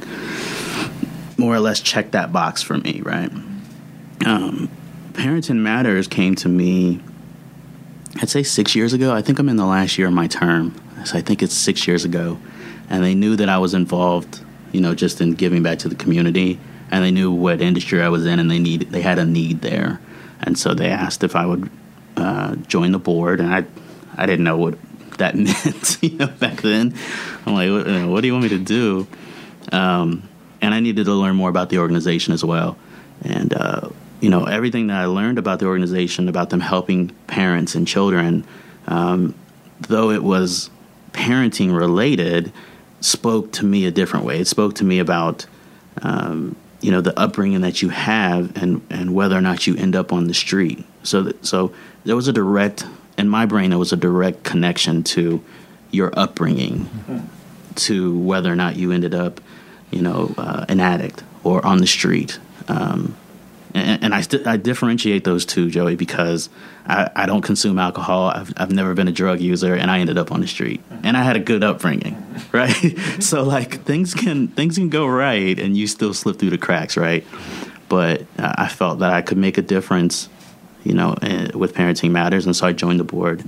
[1.38, 3.30] more or less checked that box for me, right?
[4.26, 4.68] Um,
[5.12, 7.00] Parenting Matters came to me,
[8.20, 9.14] I'd say six years ago.
[9.14, 10.74] I think I'm in the last year of my term,
[11.06, 12.38] so I think it's six years ago.
[12.90, 14.40] And they knew that I was involved,
[14.72, 18.08] you know, just in giving back to the community, and they knew what industry I
[18.08, 20.00] was in, and they need they had a need there,
[20.40, 21.70] and so they asked if I would
[22.16, 23.64] uh, join the board, and I
[24.16, 24.78] I didn't know what
[25.18, 26.94] that meant, you know, back then.
[27.46, 29.06] I'm like, what, uh, what do you want me to do?
[29.72, 30.28] Um,
[30.60, 32.76] and I needed to learn more about the organization as well.
[33.22, 37.74] And uh, you know, everything that I learned about the organization, about them helping parents
[37.74, 38.46] and children,
[38.86, 39.34] um,
[39.80, 40.70] though it was
[41.12, 42.52] parenting related,
[43.00, 44.40] spoke to me a different way.
[44.40, 45.46] It spoke to me about
[46.02, 49.96] um, you know the upbringing that you have and and whether or not you end
[49.96, 50.84] up on the street.
[51.02, 51.72] So that, so
[52.04, 52.84] there was a direct
[53.16, 53.70] in my brain.
[53.70, 55.42] There was a direct connection to
[55.90, 56.88] your upbringing
[57.76, 59.40] to whether or not you ended up,
[59.90, 62.38] you know, uh, an addict or on the street.
[62.68, 63.16] Um,
[63.74, 66.48] and, and I, st- I differentiate those two, Joey, because
[66.86, 68.28] I, I don't consume alcohol.
[68.28, 70.82] I've, I've never been a drug user, and I ended up on the street.
[71.02, 72.72] And I had a good upbringing, right?
[73.20, 76.96] so like things can things can go right, and you still slip through the cracks,
[76.96, 77.24] right?
[77.88, 80.28] but uh, I felt that I could make a difference,
[80.82, 83.44] you know, eh, with Parenting Matters, and so I joined the board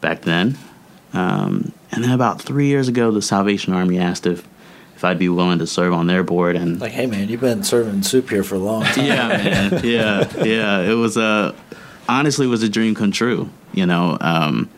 [0.00, 0.56] back then.
[1.12, 4.46] Um, and then about three years ago, the Salvation Army asked if
[5.00, 7.62] if I'd be willing to serve on their board, and Like, hey man, you've been
[7.62, 9.06] serving soup here for a long time.
[9.06, 9.80] yeah, man.
[9.82, 10.80] Yeah, yeah.
[10.82, 11.54] It was a
[12.06, 13.48] honestly was a dream come true.
[13.72, 14.68] You know, um,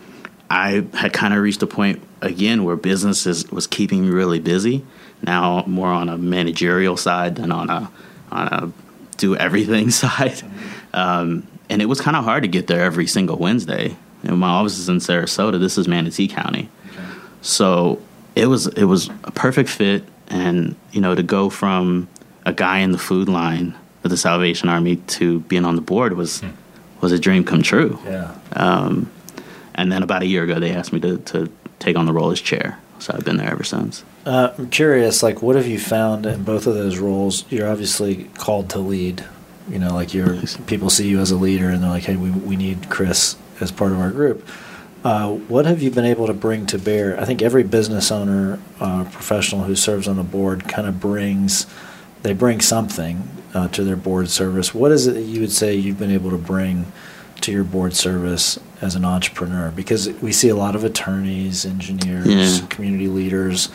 [0.48, 4.38] I had kind of reached a point again where business is, was keeping me really
[4.38, 4.84] busy.
[5.24, 7.90] Now more on a managerial side than on a
[8.30, 8.72] on a
[9.16, 10.40] do everything side.
[10.94, 13.96] Um, and it was kind of hard to get there every single Wednesday.
[14.22, 15.58] And my office is in Sarasota.
[15.58, 16.68] This is Manatee County.
[17.40, 18.00] So
[18.34, 22.08] it was it was a perfect fit, and you know to go from
[22.44, 26.14] a guy in the food line of the Salvation Army to being on the board
[26.14, 26.42] was
[27.00, 27.98] was a dream come true.
[28.04, 28.34] Yeah.
[28.52, 29.10] Um,
[29.74, 32.30] and then about a year ago, they asked me to to take on the role
[32.30, 32.78] as chair.
[32.98, 34.04] So I've been there ever since.
[34.24, 37.44] Uh, I'm curious, like, what have you found in both of those roles?
[37.50, 39.24] You're obviously called to lead.
[39.68, 42.30] You know, like you're people see you as a leader, and they're like, "Hey, we
[42.30, 44.46] we need Chris as part of our group."
[45.04, 47.18] Uh, what have you been able to bring to bear?
[47.20, 51.66] I think every business owner, uh, professional who serves on the board, kind of brings
[52.22, 54.72] they bring something uh, to their board service.
[54.72, 56.92] What is it that you would say you've been able to bring
[57.40, 59.72] to your board service as an entrepreneur?
[59.72, 62.66] Because we see a lot of attorneys, engineers, Yeah.
[62.68, 63.70] community leaders.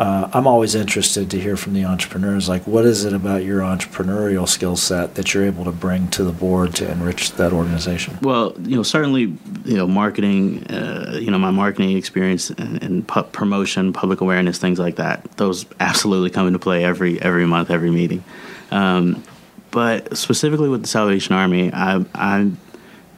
[0.00, 2.48] Uh, I'm always interested to hear from the entrepreneurs.
[2.48, 6.24] Like, what is it about your entrepreneurial skill set that you're able to bring to
[6.24, 8.18] the board to enrich that organization?
[8.22, 9.36] Well, you know, certainly,
[9.66, 14.56] you know, marketing, uh, you know, my marketing experience and, and pu- promotion, public awareness,
[14.56, 15.22] things like that.
[15.36, 18.24] Those absolutely come into play every every month, every meeting.
[18.70, 19.22] Um,
[19.70, 22.56] but specifically with the Salvation Army, I, I'm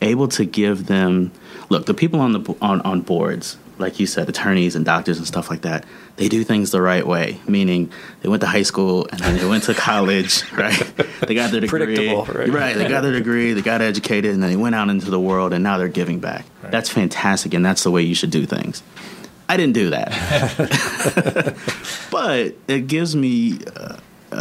[0.01, 1.31] able to give them.
[1.68, 5.27] Look, the people on the on on boards, like you said, attorneys and doctors and
[5.27, 5.85] stuff like that.
[6.16, 7.90] They do things the right way, meaning
[8.21, 10.79] they went to high school and then they went to college, right?
[11.27, 12.49] They got their degree, right?
[12.49, 12.77] right?
[12.77, 15.53] They got their degree, they got educated, and then they went out into the world,
[15.53, 16.47] and now they're giving back.
[16.62, 18.83] That's fantastic, and that's the way you should do things.
[19.49, 20.09] I didn't do that,
[22.11, 23.97] but it gives me uh,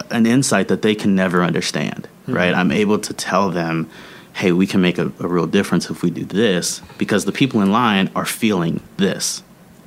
[0.09, 2.07] an insight that they can never understand.
[2.27, 2.53] Right?
[2.53, 3.89] I'm able to tell them,
[4.33, 7.61] "Hey, we can make a, a real difference if we do this," because the people
[7.61, 9.43] in line are feeling this,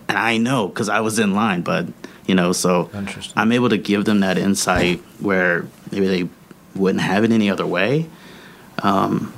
[0.08, 1.86] and I know because I was in line, but
[2.26, 2.90] you know, so
[3.36, 6.28] I'm able to give them that insight where maybe they
[6.74, 8.08] wouldn't have it any other way.
[8.82, 9.32] Um,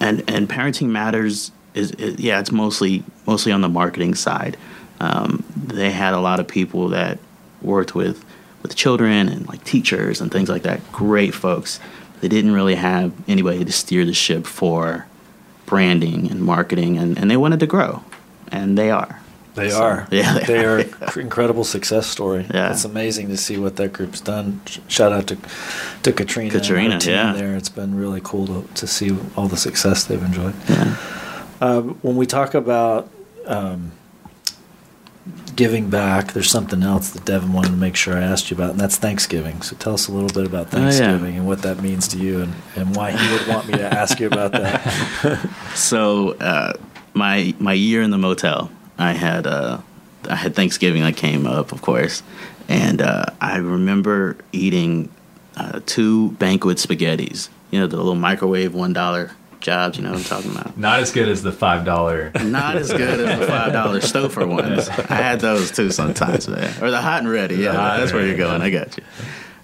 [0.00, 4.56] and and parenting matters is, is yeah, it's mostly mostly on the marketing side.
[5.00, 7.18] Um, they had a lot of people that
[7.62, 8.24] worked with
[8.62, 10.80] with children and like teachers and things like that.
[10.92, 11.80] Great folks.
[12.20, 15.06] They didn't really have anybody to steer the ship for
[15.66, 18.02] branding and marketing, and, and they wanted to grow,
[18.52, 19.20] and they are.
[19.54, 20.08] They So, are.
[20.10, 20.84] yeah, they they are.
[21.00, 22.46] are incredible success story.
[22.52, 22.70] Yeah.
[22.72, 24.60] It's amazing to see what that group's done.
[24.86, 25.38] Shout out to
[26.02, 27.32] to Katrina, Katrina, team yeah.
[27.32, 27.56] there.
[27.56, 30.54] It's been really cool to, to see all the success they've enjoyed.
[30.68, 30.96] Yeah.
[31.62, 33.08] Um, when we talk about
[33.46, 33.92] um,
[35.56, 38.70] giving back, there's something else that Devin wanted to make sure I asked you about,
[38.72, 39.62] and that's Thanksgiving.
[39.62, 40.90] So tell us a little bit about Oh, yeah.
[40.90, 43.84] Thanksgiving and what that means to you, and, and why he would want me to
[43.92, 45.48] ask you about that.
[45.74, 46.72] So uh,
[47.14, 49.80] my my year in the motel, I had uh,
[50.28, 52.22] I had Thanksgiving that came up, of course,
[52.68, 55.10] and uh, I remember eating
[55.56, 57.48] uh, two banquet spaghettis.
[57.70, 59.32] You know the little microwave one dollar
[59.66, 59.98] jobs.
[59.98, 60.78] You know what I'm talking about.
[60.78, 62.30] Not as good as the five dollar.
[62.42, 64.88] Not as good as the five dollar Stouffer ones.
[64.88, 66.82] I had those too sometimes, man.
[66.82, 67.56] Or the hot and ready.
[67.56, 68.62] Yeah, that's where you're going.
[68.62, 69.04] I got you.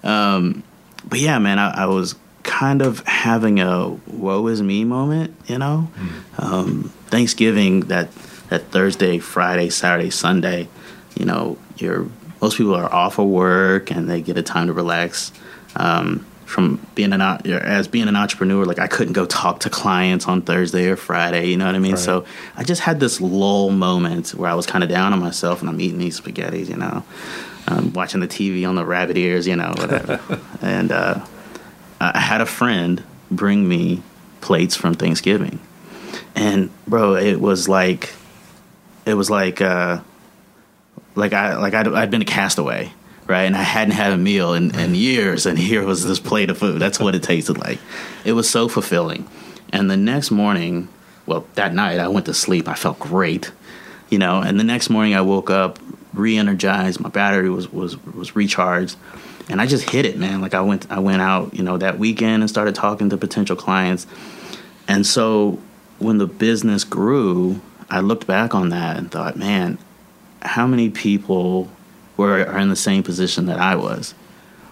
[0.09, 0.65] Um,
[1.09, 5.35] but yeah, man, I, I was kind of having a woe is me moment.
[5.47, 5.88] You know,
[6.37, 8.11] um, Thanksgiving that
[8.51, 10.69] that Thursday, Friday, Saturday, Sunday.
[11.17, 12.09] You know, you're
[12.41, 15.33] most people are off of work and they get a time to relax.
[15.77, 20.27] Um, from being an as being an entrepreneur, like I couldn't go talk to clients
[20.27, 21.49] on Thursday or Friday.
[21.49, 21.93] You know what I mean?
[21.93, 22.01] Right.
[22.01, 25.61] So I just had this lull moment where I was kind of down on myself,
[25.61, 27.05] and I'm eating these spaghettis, you know,
[27.69, 30.21] um, watching the TV on the rabbit ears, you know, whatever.
[30.62, 31.25] and uh,
[32.01, 34.03] I had a friend bring me
[34.43, 35.59] plates from Thanksgiving,
[36.35, 38.12] and bro, it was like,
[39.07, 40.01] it was like, uh,
[41.15, 42.93] like I like I'd, I'd been a castaway.
[43.27, 46.51] Right, and I hadn't had a meal in, in years, and here was this plate
[46.51, 46.81] of food.
[46.81, 47.79] That's what it tasted like.
[48.25, 49.29] It was so fulfilling.
[49.73, 50.89] And the next morning,
[51.25, 52.69] well, that night I went to sleep.
[52.69, 53.53] I felt great,
[54.11, 54.41] you know.
[54.41, 55.79] And the next morning I woke up
[56.13, 57.01] re-energized.
[57.01, 58.97] My battery was was was recharged,
[59.49, 60.41] and I just hit it, man.
[60.41, 63.57] Like I went I went out, you know, that weekend and started talking to potential
[63.57, 64.07] clients.
[64.89, 65.59] And so
[65.99, 69.79] when the business grew, I looked back on that and thought, man,
[70.43, 71.71] how many people
[72.23, 74.15] were are in the same position that I was?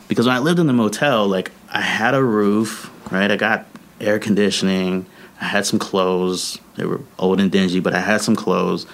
[0.08, 3.30] Because when I lived in the motel, like I had a roof, right?
[3.30, 3.66] I got
[4.00, 5.06] air conditioning.
[5.40, 6.58] I had some clothes.
[6.76, 8.86] They were old and dingy, but I had some clothes.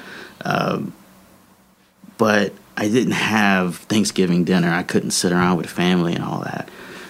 [0.45, 0.93] Um,
[2.19, 4.71] but I didn't have Thanksgiving dinner.
[4.73, 6.69] I couldn't sit around with family and all that.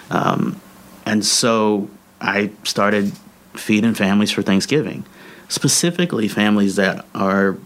[0.09, 0.59] Um,
[1.05, 1.89] and so
[2.21, 3.11] I started
[3.53, 5.05] feeding families for Thanksgiving,
[5.49, 7.57] specifically families that are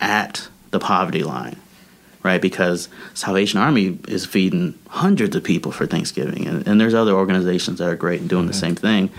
[0.00, 1.59] at the poverty line,
[2.22, 2.40] right?
[2.40, 7.78] Because Salvation Army is feeding hundreds of people for Thanksgiving, and, and there's other organizations
[7.78, 9.10] that are great and doing the same thing.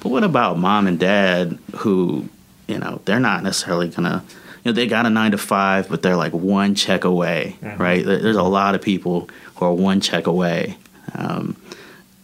[0.00, 2.28] But what about mom and dad who,
[2.68, 4.24] you know, they're not necessarily gonna,
[4.64, 8.04] you know, they got a nine to five, but they're like one check away, right?
[8.04, 10.76] There's a lot of people who are one check away.
[11.14, 11.56] Um,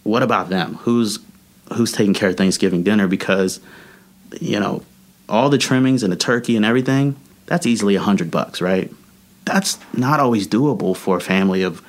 [0.04, 0.74] what about them?
[0.82, 1.18] Who's
[1.74, 3.08] who's taking care of Thanksgiving dinner?
[3.08, 3.60] Because,
[4.40, 4.82] you know,
[5.28, 7.16] all the trimmings and the turkey and everything,
[7.46, 8.92] that's easily a hundred bucks, right?
[9.44, 11.82] That's not always doable for a family of,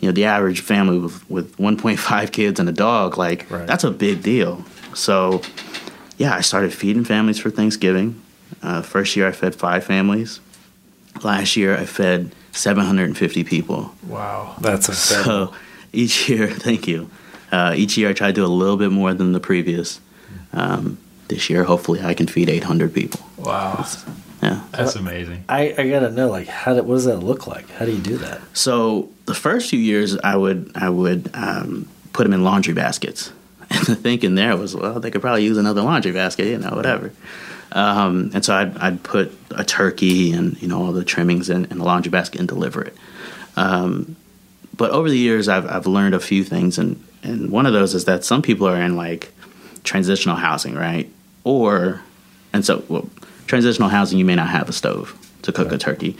[0.00, 3.18] you know, the average family with, with 1.5 kids and a dog.
[3.18, 3.66] Like, Right.
[3.66, 4.64] that's a big deal.
[4.94, 5.42] So,
[6.18, 8.20] yeah, I started feeding families for Thanksgiving.
[8.62, 10.40] Uh, first year, I fed five families.
[11.22, 13.94] Last year, I fed 750 people.
[14.06, 14.54] Wow.
[14.60, 15.54] That's a So
[15.92, 17.10] each year, thank you.
[17.52, 20.00] Uh, each year, I try to do a little bit more than the previous.
[20.52, 23.20] Um, this year, hopefully, I can feed 800 people.
[23.36, 23.84] Wow.
[24.42, 24.64] Yeah.
[24.72, 25.44] That's amazing.
[25.48, 27.68] I, I gotta know, like, how do, what does that look like?
[27.70, 28.40] How do you do that?
[28.54, 33.32] So the first few years, I would I would um, put them in laundry baskets,
[33.70, 36.70] and the thinking there was, well, they could probably use another laundry basket, you know,
[36.70, 37.12] whatever.
[37.72, 41.66] Um, and so I'd, I'd put a turkey and you know all the trimmings in,
[41.66, 42.96] in the laundry basket and deliver it.
[43.56, 44.16] Um,
[44.76, 47.94] but over the years, I've I've learned a few things, and and one of those
[47.94, 49.32] is that some people are in like
[49.84, 51.10] transitional housing, right?
[51.44, 52.00] Or
[52.52, 53.08] and so well,
[53.50, 56.16] transitional housing, you may not have a stove to cook a turkey,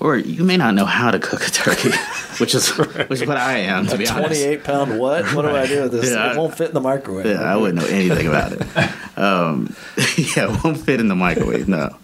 [0.00, 1.90] or you may not know how to cook a turkey,
[2.38, 2.68] which is
[3.08, 4.40] which is what I am to be honest.
[4.42, 5.24] Twenty-eight pound what?
[5.34, 6.10] What do I do with this?
[6.10, 7.24] Yeah, it won't fit in the microwave.
[7.26, 8.62] Yeah, I wouldn't know anything about it.
[9.16, 9.76] Um,
[10.16, 11.68] yeah, it won't fit in the microwave.
[11.68, 11.96] No.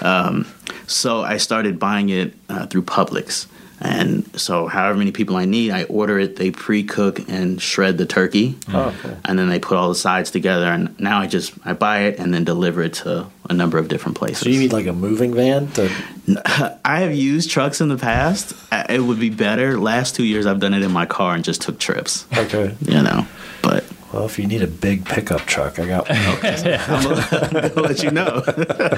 [0.00, 0.46] Um,
[0.86, 3.48] so I started buying it uh, through Publix,
[3.84, 6.36] and so however many people I need, I order it.
[6.36, 9.00] They pre-cook and shred the turkey, Oh, mm.
[9.00, 9.16] cool.
[9.24, 10.66] and then they put all the sides together.
[10.66, 13.88] And now I just I buy it and then deliver it to a number of
[13.88, 14.38] different places.
[14.44, 15.90] So you need like a moving van to?
[16.84, 18.54] I have used trucks in the past.
[18.88, 19.78] It would be better.
[19.78, 22.24] Last two years, I've done it in my car and just took trips.
[22.36, 22.74] Okay.
[22.82, 23.26] You know,
[23.62, 26.18] but Well, if you need a big pickup truck, I got one.
[27.76, 28.42] I'll let you know.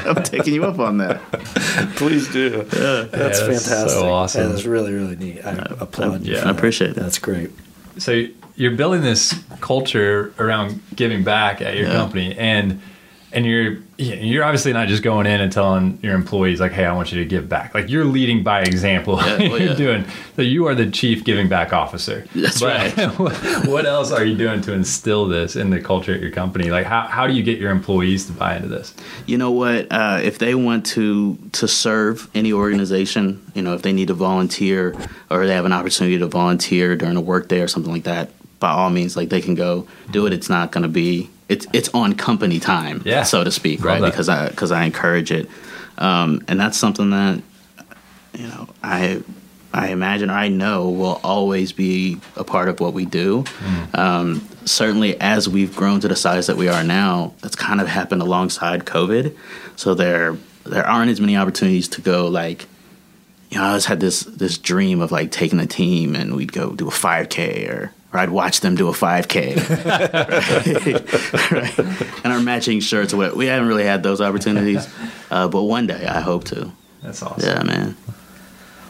[0.07, 1.21] I'm taking you up on that.
[1.97, 2.63] Please do.
[2.65, 4.03] That's Yeah, that's so fantastic.
[4.03, 4.43] awesome.
[4.43, 5.45] Yeah, that's really, really neat.
[5.47, 6.35] I applaud you.
[6.35, 6.57] yeah, I that.
[6.57, 6.97] appreciate it.
[6.97, 7.51] That's great.
[7.99, 8.25] So
[8.57, 11.93] you're building this culture around giving back at your Yeah.
[11.95, 12.81] company, and
[13.35, 16.93] and you're you're obviously not just going in and telling your employees like, "Hey, I
[16.93, 19.17] want you to give back." Like you're leading by example.
[19.17, 19.75] Yeah, well, you're yeah.
[19.75, 20.05] doing
[20.37, 20.43] so.
[20.43, 22.25] You are the chief giving back officer.
[22.35, 22.93] That's right.
[23.67, 26.71] what else are you doing to instill this in the culture at your company?
[26.71, 28.95] Like how how do you get your employees to buy into this?
[29.27, 29.89] You know what?
[29.91, 34.15] Uh, if they want to to serve any organization, you know, if they need to
[34.15, 34.95] volunteer
[35.31, 38.31] or they have an opportunity to volunteer during a work day or something like that,
[38.61, 40.33] by all means, like they can go do it.
[40.33, 43.23] It's not going to be it's it's on company time, Yeah.
[43.25, 44.01] so to speak, Love right?
[44.01, 44.11] that.
[44.13, 45.49] Because I because I encourage it,
[45.99, 47.43] um, and that's something that
[48.35, 49.23] you know I
[49.73, 53.45] I imagine or I know will always be a part of what we do.
[53.93, 57.89] Um, certainly, as we've grown to the size that we are now, that's kind of
[57.89, 59.37] happened alongside COVID.
[59.77, 62.67] So there there aren't as many opportunities to go like.
[63.51, 66.53] You know, I always had this this dream of like taking a team and we'd
[66.53, 69.57] go do a 5K or or I'd watch them do a 5K,
[71.51, 71.79] right?
[71.79, 71.79] right?
[72.25, 73.13] And our matching shirts.
[73.13, 74.89] We haven't really had those opportunities,
[75.31, 76.71] uh, but one day I hope to.
[77.03, 77.49] That's awesome.
[77.49, 77.97] Yeah, man.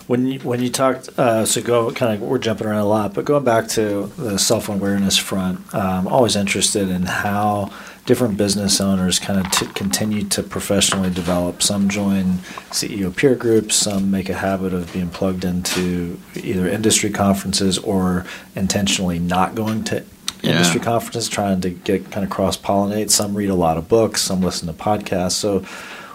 [0.06, 3.14] When you when you talked, uh, so go kind of we're jumping around a lot,
[3.14, 7.72] but going back to the self awareness front, um, always interested in how
[8.06, 11.62] different business owners kind of t- continue to professionally develop.
[11.62, 12.38] Some join
[12.70, 18.26] CEO peer groups, some make a habit of being plugged into either industry conferences or
[18.54, 20.04] intentionally not going to
[20.42, 20.50] Yeah.
[20.52, 23.10] industry conferences, trying to get kind of cross pollinate.
[23.10, 25.32] Some read a lot of books, some listen to podcasts.
[25.32, 25.60] So,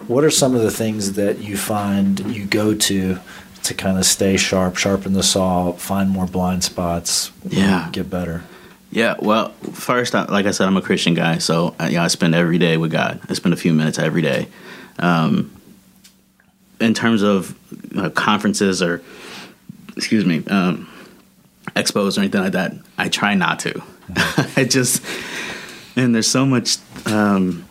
[0.08, 3.18] what are some of the things that you find you go to
[3.64, 7.90] to kind of stay sharp, sharpen the saw, find more blind spots, Yeah.
[7.92, 8.44] get better?
[8.92, 12.08] Yeah, well, first, I- like I said, I'm a Christian guy, so uh, yeah, I
[12.08, 13.20] spend every day with God.
[13.30, 14.48] I spend a few minutes every day.
[14.98, 15.52] Um,
[16.80, 17.58] in terms of
[17.96, 19.02] uh, conferences or,
[19.96, 20.90] excuse me, um,
[21.76, 23.82] expos or anything like that, I try not to.
[24.56, 25.04] I just,
[25.96, 27.66] and there's so much, um,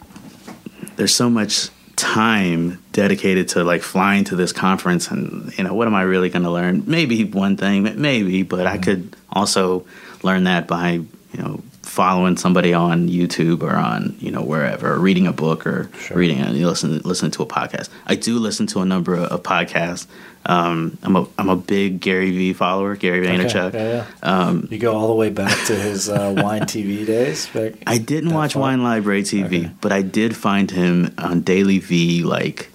[0.96, 5.88] there's so much time dedicated to like flying to this conference and you know what
[5.88, 9.84] am i really going to learn maybe one thing maybe but i could also
[10.22, 11.06] learn that by you
[11.42, 15.90] know following somebody on YouTube or on you know wherever, or reading a book or
[16.00, 16.16] Sure.
[16.16, 17.88] reading and listen listening to a podcast.
[18.06, 20.06] I do listen to a number of, podcasts.
[20.46, 23.68] Um, I'm a I'm a big Gary Vee follower, Gary Vaynerchuk.
[23.74, 24.60] Okay, yeah, yeah.
[24.70, 27.48] you go all the way back to his uh, wine TV days.
[27.86, 28.62] I didn't watch far?
[28.62, 29.70] Wine Library TV, Okay.
[29.80, 32.70] but I did find him on DailyVee like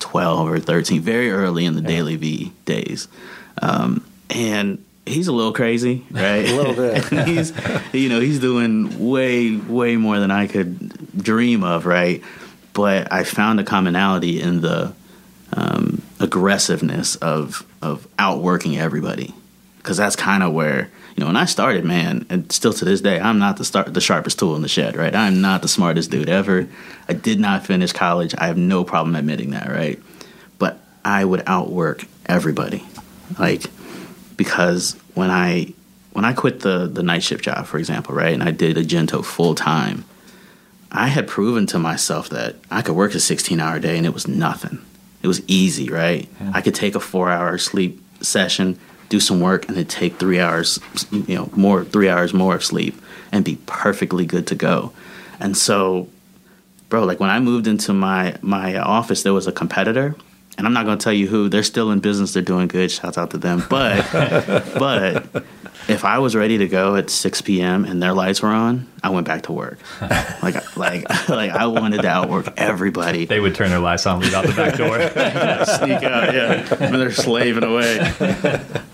[0.00, 3.06] 12 or 13, very early in the DailyVee days.
[3.62, 6.48] Um, and he's a little crazy, right?
[6.48, 7.04] A little bit.
[7.28, 7.52] he's,
[7.92, 12.22] you know, he's doing way, way more than I could dream of, right?
[12.72, 14.94] But I found a commonality in the
[15.52, 19.34] um, aggressiveness of of outworking everybody,
[19.78, 23.00] because that's kind of where you know when I started, man, and still to this
[23.00, 25.14] day, I'm not the start the sharpest tool in the shed, right?
[25.14, 26.68] I'm not the smartest dude ever.
[27.08, 28.34] I did not finish college.
[28.38, 29.98] I have no problem admitting that, right?
[30.58, 32.84] But I would outwork everybody,
[33.38, 33.64] like
[34.40, 35.74] because when I
[36.12, 39.22] when I quit the the night shift job, for example, right, and I did Agento
[39.22, 40.06] full time,
[40.90, 44.14] I had proven to myself that I could work a 16 hour day and it
[44.14, 44.78] was nothing.
[45.22, 46.26] It was easy, right?
[46.54, 48.78] I could take a four hour sleep session,
[49.10, 50.80] do some work, and then take three hours,
[51.12, 52.94] you know, more three hours more of sleep,
[53.30, 54.94] and be perfectly good to go.
[55.38, 56.08] And so,
[56.88, 60.16] bro, like when I moved into my my office, there was a competitor,
[60.60, 61.48] and I'm not gonna tell you who.
[61.48, 62.34] They're still in business.
[62.34, 62.90] They're doing good.
[62.90, 63.64] Shouts out to them.
[63.70, 64.06] But
[64.78, 65.44] but
[65.88, 67.86] if I was ready to go at 6 p.m.
[67.86, 69.78] and their lights were on, I went back to work.
[70.42, 73.24] Like like like I wanted to outwork everybody.
[73.24, 74.98] They would turn their lights on, leave out the back door.
[75.78, 76.34] sneak out.
[76.34, 77.98] Yeah, when they're slaving away.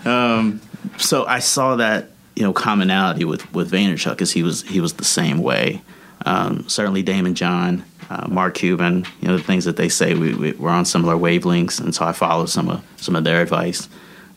[0.05, 0.61] Um,
[0.97, 4.93] so I saw that you know commonality with with Vaynerchuk because he was he was
[4.93, 5.81] the same way.
[6.25, 10.33] Um, certainly, Daymond John, uh, Mark Cuban, you know the things that they say we,
[10.33, 13.89] we we're on similar wavelengths, and so I follow some of some of their advice.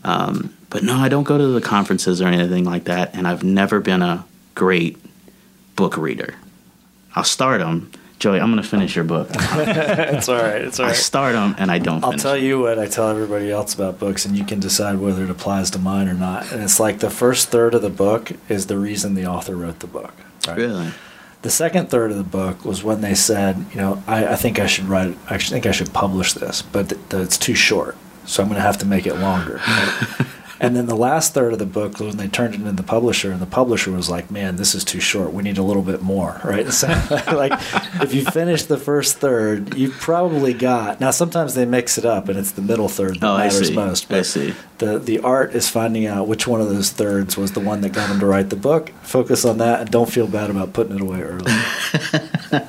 [0.02, 3.42] Um, but no, I don't go to the conferences or anything like that, and I've
[3.42, 4.98] never been a great
[5.76, 6.34] book reader.
[7.14, 7.90] I'll start them.
[8.20, 9.28] Joey, I'm going to finish your book.
[9.32, 10.60] it's all right.
[10.60, 12.04] It's all I start them and I don't.
[12.04, 15.24] I'll tell you what I tell everybody else about books, and you can decide whether
[15.24, 16.52] it applies to mine or not.
[16.52, 19.80] And it's like the first third of the book is the reason the author wrote
[19.80, 20.12] the book.
[20.46, 20.56] right?
[20.58, 20.90] Really?
[21.42, 24.58] The second third of the book was when they said, you know, I, I think
[24.58, 27.96] I should write, I think I should publish this, but th- th- it's too short,
[28.26, 29.58] so I'm going to have to make it longer.
[29.66, 30.26] right?
[30.60, 32.82] and then the last third of the book was when they turned it into the
[32.82, 35.32] publisher, and the publisher was like, man, this is too short.
[35.32, 36.68] We need a little bit more, right?
[36.70, 36.88] So,
[37.32, 37.52] like,
[38.02, 41.00] if you finish the first third, you probably got.
[41.00, 44.12] Now, sometimes they mix it up, and it's the middle third that Oh, matters most.
[44.12, 44.52] I see.
[44.80, 47.92] The the art is finding out which one of those thirds was the one that
[47.92, 48.90] got him to write the book.
[49.02, 51.52] Focus on that, and don't feel bad about putting it away early,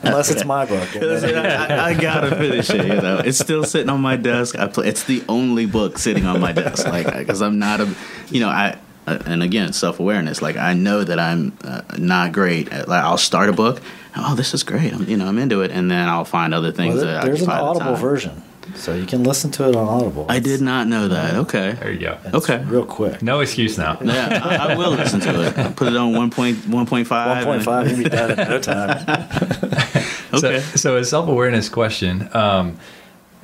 [0.03, 0.87] unless it's my book.
[0.95, 2.85] I, I gotta finish it.
[2.87, 4.57] You know, it's still sitting on my desk.
[4.59, 4.87] I play.
[4.87, 6.85] It's the only book sitting on my desk.
[6.87, 7.93] Like, because I'm not a,
[8.29, 8.77] you know, I.
[9.07, 10.41] uh, And again, self awareness.
[10.41, 12.71] Like I know that I'm uh, not great.
[12.71, 13.81] At, like I'll start a book.
[14.15, 14.93] Oh, this is great.
[14.93, 17.23] I'm, you know, I'm into it, and then I'll find other things Well, that there-
[17.33, 18.01] there's an the Audible time.
[18.01, 18.43] version,
[18.75, 20.25] so you can listen to it on Audible.
[20.29, 21.35] I did not know that.
[21.35, 21.73] Okay.
[21.73, 22.17] There you go.
[22.25, 22.63] It's okay.
[22.65, 23.21] real quick.
[23.21, 23.97] No excuse now.
[24.01, 25.57] Yeah, I, I will listen to it.
[25.57, 27.45] I'll put it on one point one point five.
[27.45, 29.05] One point five, you'll be done in no time.
[30.33, 30.61] Okay.
[30.61, 32.29] So, so a self awareness question.
[32.33, 32.77] Um,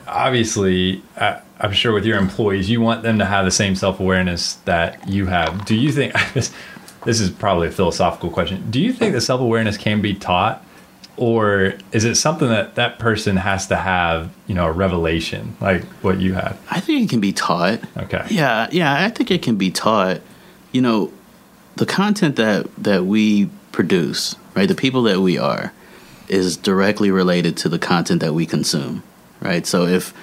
[0.07, 3.99] obviously, I, I'm sure with your employees, you want them to have the same self
[3.99, 5.65] awareness that you have.
[5.65, 6.53] Do you think this?
[7.05, 8.69] This is probably a philosophical question.
[8.69, 10.63] Do you think that self awareness can be taught,
[11.17, 14.31] or is it something that that person has to have?
[14.47, 16.57] You know, a revelation like what you had.
[16.69, 17.79] I think it can be taught.
[17.97, 18.25] Okay.
[18.29, 20.21] Yeah, yeah, I think it can be taught.
[20.71, 21.11] You know,
[21.75, 24.67] the content that that we produce, right?
[24.67, 25.73] The people that we are
[26.27, 29.03] is directly related to the content that we consume,
[29.41, 29.65] right?
[29.65, 30.13] So if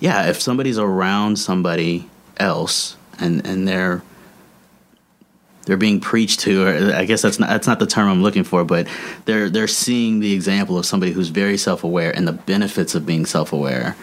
[0.00, 4.02] yeah, if somebody's around somebody else and and they're
[5.66, 8.44] they're being preached to or I guess that's not that's not the term I'm looking
[8.44, 8.86] for, but
[9.24, 13.26] they're they're seeing the example of somebody who's very self-aware and the benefits of being
[13.26, 13.96] self-aware.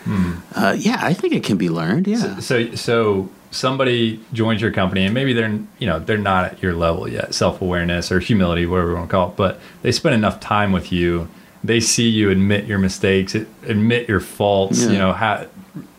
[0.55, 2.07] Uh, yeah, I think it can be learned.
[2.07, 2.39] Yeah.
[2.39, 6.73] So so somebody joins your company and maybe they're you know they're not at your
[6.73, 10.15] level yet, self awareness or humility, whatever you want to call it, but they spend
[10.15, 11.29] enough time with you.
[11.63, 14.83] They see you admit your mistakes, admit your faults.
[14.83, 14.91] Yeah.
[14.91, 15.45] You know, ha-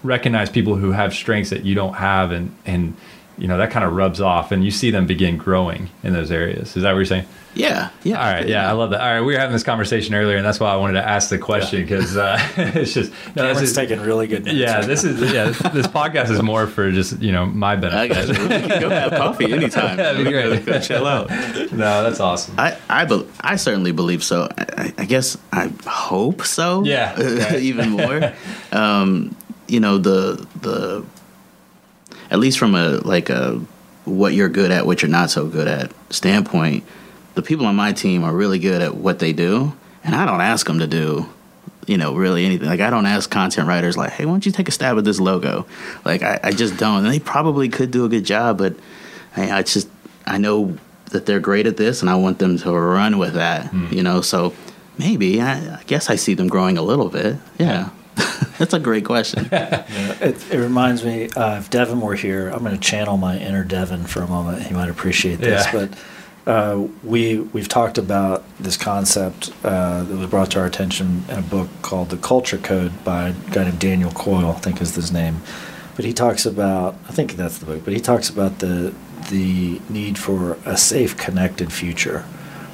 [0.03, 2.97] recognize people who have strengths that you don't have, and and
[3.43, 6.31] you know that kind of rubs off, and you see them begin growing in those
[6.31, 6.77] areas.
[6.77, 7.27] Is that what you're saying?
[7.55, 8.19] Yeah, yeah.
[8.25, 9.01] All right, yeah, I love that.
[9.03, 11.29] All right, we were having this conversation earlier, and that's why I wanted to ask
[11.29, 14.57] the question because uh, it's just no, that's Cameron's just- taking really good notes.
[14.57, 15.11] yeah, right this now.
[15.11, 15.45] is yeah.
[15.49, 18.15] This, this podcast is more for just you know my benefit.
[18.15, 18.43] got you.
[18.45, 19.97] We can go have coffee anytime.
[19.99, 20.65] That'd be great.
[20.65, 21.29] Go chill out.
[21.29, 22.55] no, that's awesome.
[22.59, 24.49] I I, be, I certainly believe so.
[24.57, 26.85] I, I- I guess I hope so.
[26.85, 27.21] Yeah,
[27.51, 27.61] right.
[27.61, 28.33] even more.
[28.73, 29.35] um,
[29.69, 31.05] you know the the
[32.33, 33.61] at least from a like a
[34.05, 36.83] what you're good at, what you're not so good at standpoint.
[37.35, 39.73] the people on my team are really good at what they do,
[40.03, 41.29] and I don't ask them to do
[41.87, 42.69] you know, really anything.
[42.69, 45.05] Like I don't ask content writers like, hey, why don't you take a stab at
[45.05, 45.67] this logo?
[46.05, 47.05] Like I, I just don't.
[47.05, 48.77] And they probably could do a good job, but
[49.37, 49.89] I, I just
[50.27, 53.71] I know that they're great at this, and I want them to run with that.
[53.73, 53.93] Mm.
[53.93, 54.55] You know, so
[54.99, 57.37] maybe I, I, guess I see them growing a little bit.
[57.59, 57.91] Yeah.
[58.59, 59.49] That's a great question.
[59.51, 59.85] yeah,
[60.21, 63.65] it, it, reminds me, uh, if Devin were here, I'm going to channel my inner
[63.65, 64.63] Devin for a moment.
[64.63, 65.73] He might appreciate this, yeah.
[65.73, 65.99] but
[66.45, 71.39] uh, we we've talked about this concept uh, that was brought to our attention in
[71.39, 74.95] a book called The Culture Code by a guy named Daniel Coyle, I think is
[74.95, 75.41] his name.
[75.95, 77.85] But he talks about I think that's the book.
[77.85, 78.95] But he talks about the
[79.31, 82.25] the need for a safe, connected future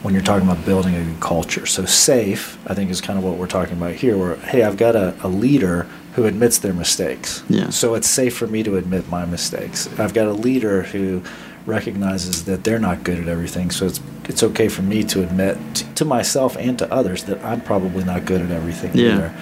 [0.03, 1.67] when you're talking about building a good culture.
[1.67, 4.17] So safe, I think, is kind of what we're talking about here.
[4.17, 7.43] Where hey, I've got a, a leader who admits their mistakes.
[7.49, 7.71] Yeah.
[7.71, 9.89] So it's safe for me to admit my mistakes.
[9.99, 11.23] I've got a leader who
[11.67, 13.71] recognizes that they're not good at everything.
[13.71, 17.43] So it's it's okay for me to admit t- to myself and to others that
[17.45, 19.15] I'm probably not good at everything yeah.
[19.15, 19.35] either.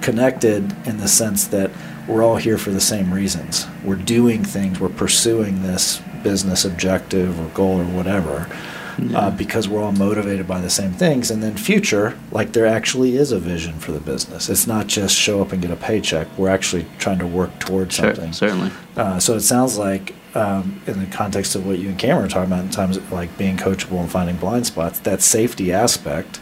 [0.00, 1.70] Connected in the sense that
[2.06, 3.66] we're all here for the same reasons.
[3.84, 4.78] We're doing things.
[4.78, 8.48] We're pursuing this business objective or goal or whatever.
[8.98, 9.18] Yeah.
[9.18, 11.30] Uh, because we're all motivated by the same things.
[11.30, 14.48] And then future, like there actually is a vision for the business.
[14.48, 16.28] It's not just show up and get a paycheck.
[16.38, 18.32] We're actually trying to work towards sure, something.
[18.32, 18.70] Certainly.
[18.96, 22.28] Uh, so it sounds like um, in the context of what you and Cameron are
[22.28, 26.40] talking about in times like being coachable and finding blind spots, that safety aspect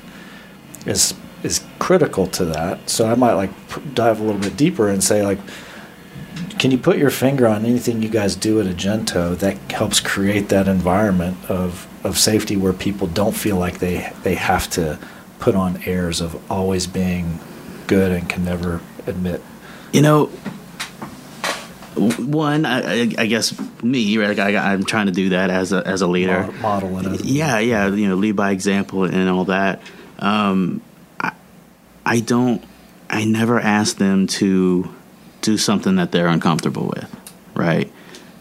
[0.86, 2.88] is is critical to that.
[2.88, 3.50] So I might like
[3.94, 5.38] dive a little bit deeper and say like,
[6.59, 10.48] can you put your finger on anything you guys do at Agento that helps create
[10.50, 14.98] that environment of of safety where people don't feel like they they have to
[15.38, 17.40] put on airs of always being
[17.86, 19.42] good and can never admit.
[19.92, 20.26] You know,
[21.96, 24.38] one, I, I, guess me, right?
[24.38, 27.24] I, am trying to do that as a as a leader, model it.
[27.24, 29.82] yeah, yeah, you know, lead by example and all that.
[30.18, 30.80] Um,
[31.20, 31.32] I,
[32.07, 32.64] I don't,
[33.11, 34.88] I never ask them to
[35.42, 37.14] do something that they're uncomfortable with,
[37.55, 37.92] right?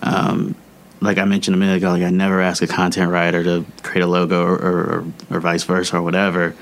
[0.01, 0.55] Um,
[1.01, 4.03] like I mentioned a minute ago, like I never ask a content writer to create
[4.03, 6.55] a logo or or, or vice versa or whatever.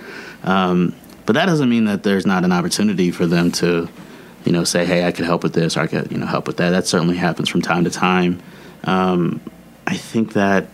[0.44, 3.88] Um, but that doesn't mean that there's not an opportunity for them to
[4.46, 6.48] you know, say, hey, I could help with this or I could, you know, help
[6.48, 6.70] with that.
[6.72, 8.42] That certainly happens from time to time.
[8.84, 9.42] Um,
[9.86, 10.68] I think that,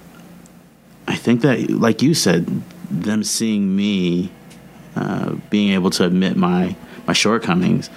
[1.07, 2.45] I think that, like you said,
[2.89, 4.32] them seeing me
[4.95, 6.76] uh, being able to admit my
[7.07, 7.89] my shortcomings,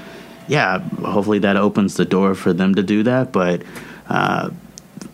[0.49, 3.33] yeah, hopefully that opens the door for them to do that.
[3.33, 3.63] But
[4.09, 4.51] uh,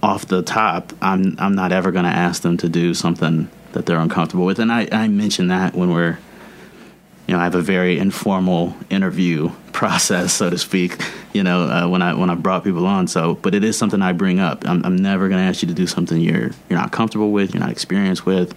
[0.04, 3.86] off the top, I'm I'm not ever going to ask them to do something that
[3.86, 4.58] they're uncomfortable with.
[4.58, 6.18] And I, I mention that when we're
[7.26, 11.02] you know, I have a very informal interview process, so to speak.
[11.32, 13.08] You know, uh, when I when I brought people on.
[13.08, 14.68] So, but it is something I bring up.
[14.68, 17.54] I'm, I'm never going to ask you to do something you're you're not comfortable with,
[17.54, 18.54] you're not experienced with,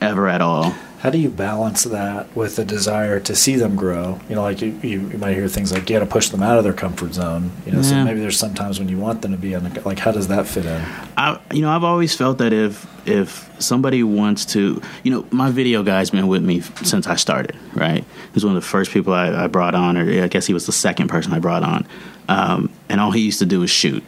[0.00, 0.72] ever at all.
[1.00, 4.18] How do you balance that with a desire to see them grow?
[4.28, 6.42] You know, like you, you, you might hear things like, you got to push them
[6.42, 7.50] out of their comfort zone.
[7.66, 7.84] You know, yeah.
[7.84, 10.28] so maybe there's sometimes when you want them to be on the, like, how does
[10.28, 10.82] that fit in?
[11.16, 15.50] I, you know, I've always felt that if, if somebody wants to, you know, my
[15.50, 18.04] video guy's been with me since I started, right?
[18.32, 20.64] He's one of the first people I, I brought on, or I guess he was
[20.64, 21.86] the second person I brought on.
[22.28, 24.02] Um, and all he used to do was shoot.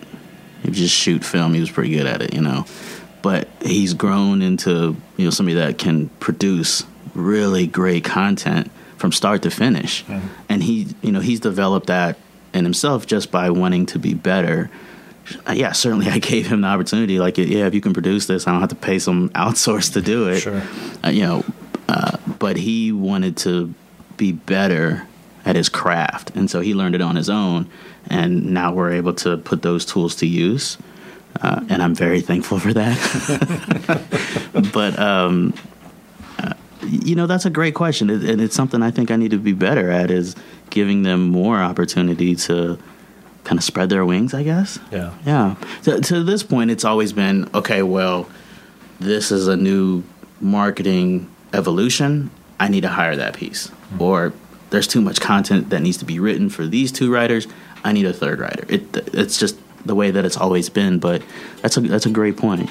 [0.63, 1.53] He would just shoot film.
[1.53, 2.65] He was pretty good at it, you know
[3.29, 6.83] but he's grown into you know somebody that can produce
[7.15, 10.03] really great content from start to finish.
[10.07, 10.27] Mm-hmm.
[10.49, 12.17] and he you know he's developed that
[12.55, 14.71] in himself just by wanting to be better.
[15.47, 18.47] Uh, yeah certainly i gave him the opportunity like yeah if you can produce this
[18.47, 20.41] i don't have to pay some outsource to do it.
[20.41, 20.63] Sure.
[21.05, 21.45] Uh, you know
[21.87, 23.75] uh, but he wanted to
[24.17, 25.07] be better
[25.45, 26.31] at his craft.
[26.35, 27.69] And so he learned it on his own
[28.09, 30.79] and now we're able to put those tools to use
[31.41, 32.99] uh, and I'm very thankful for that.
[34.73, 35.55] but um,
[36.39, 36.55] uh,
[36.87, 39.39] you know, that's a great question, it, and it's something I think I need to
[39.39, 40.35] be better at is
[40.71, 42.79] giving them more opportunity to
[43.45, 44.35] kind of spread their wings.
[44.35, 44.79] I guess.
[44.91, 45.15] Yeah.
[45.25, 45.57] Yeah.
[45.85, 47.83] To, to this point, it's always been okay.
[47.83, 48.29] Well,
[49.01, 50.03] this is a new
[50.41, 52.31] marketing evolution.
[52.61, 54.03] I need to hire that piece, mm-hmm.
[54.03, 54.33] or
[54.71, 57.47] there's too much content that needs to be written for these two writers.
[57.85, 58.65] I need a third writer.
[58.69, 59.57] It, it's just
[59.89, 60.99] the way that it's always been.
[60.99, 61.23] But
[61.63, 62.71] that's a that's a great point.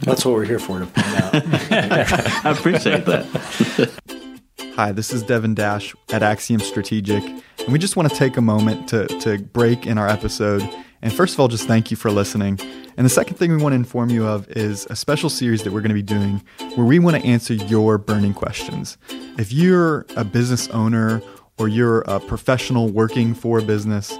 [0.00, 1.34] That's what we're here for to point out.
[2.44, 3.90] I appreciate that.
[4.74, 8.40] Hi, this is Devin Dash at Axiom Strategic, and we just want to take a
[8.40, 10.68] moment to to break in our episode.
[11.02, 12.58] And first of all, just thank you for listening.
[12.96, 15.72] And the second thing we want to inform you of is a special series that
[15.72, 16.42] we're going to be doing
[16.74, 18.98] where we want to answer your burning questions.
[19.38, 21.22] If you're a business owner
[21.58, 24.16] or you're a professional working for a business,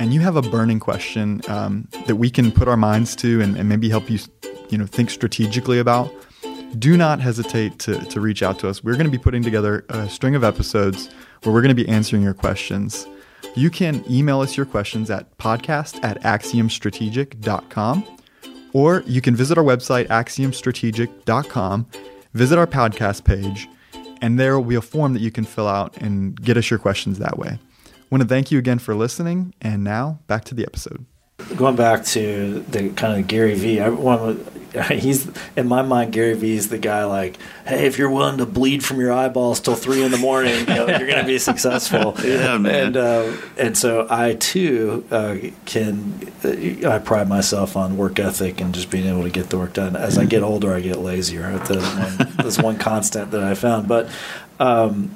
[0.00, 3.56] and you have a burning question um, that we can put our minds to and,
[3.56, 4.18] and, maybe help you,
[4.68, 6.12] you know, think strategically about,
[6.78, 8.82] do not hesitate to, to reach out to us.
[8.82, 11.08] We're going to be putting together a string of episodes
[11.42, 13.06] where we're going to be answering your questions.
[13.54, 18.18] You can email us your questions at podcast at axiomstrategic.com
[18.72, 21.86] or you can visit our website, axiomstrategic.com,
[22.34, 23.68] visit our podcast page,
[24.20, 26.78] and there will be a form that you can fill out and get us your
[26.78, 27.58] questions that way.
[28.04, 31.06] I want to thank you again for listening, and now back to the episode
[31.56, 34.46] going back to the kind of Gary Vee, I want
[34.90, 36.12] he's in my mind.
[36.12, 39.60] Gary Vee is the guy like, hey, if you're willing to bleed from your eyeballs
[39.60, 42.14] till three in the morning, you know, you're going to be successful.
[42.24, 42.86] yeah, man.
[42.86, 46.32] And uh, and so I too uh, can.
[46.44, 49.74] Uh, I pride myself on work ethic and just being able to get the work
[49.74, 49.96] done.
[49.96, 51.58] As I get older, I get lazier.
[51.58, 54.08] That's one, that's one constant that I found, but.
[54.60, 55.10] Um,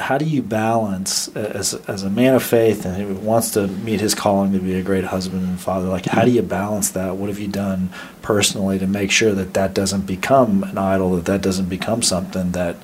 [0.00, 4.00] how do you balance as as a man of faith and who wants to meet
[4.00, 7.16] his calling to be a great husband and father like how do you balance that?
[7.16, 7.90] What have you done
[8.22, 12.52] personally to make sure that that doesn't become an idol that that doesn't become something
[12.52, 12.76] that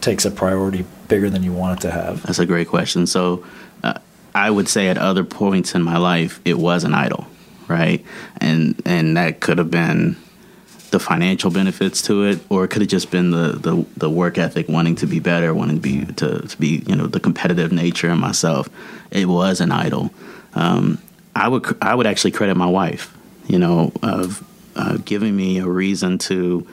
[0.00, 2.22] takes a priority bigger than you want it to have?
[2.22, 3.06] That's a great question.
[3.06, 3.44] So
[3.82, 3.98] uh,
[4.34, 7.26] i would say at other points in my life it was an idol
[7.68, 8.04] right?
[8.38, 10.16] And and that could have been
[10.90, 14.38] the financial benefits to it, or it could have just been the, the, the work
[14.38, 17.72] ethic, wanting to be better, wanting to be to, to be you know the competitive
[17.72, 18.68] nature in myself.
[19.10, 20.12] It was an idol.
[20.54, 20.98] Um,
[21.34, 23.16] I would I would actually credit my wife,
[23.46, 24.44] you know, of
[24.76, 26.66] uh, giving me a reason to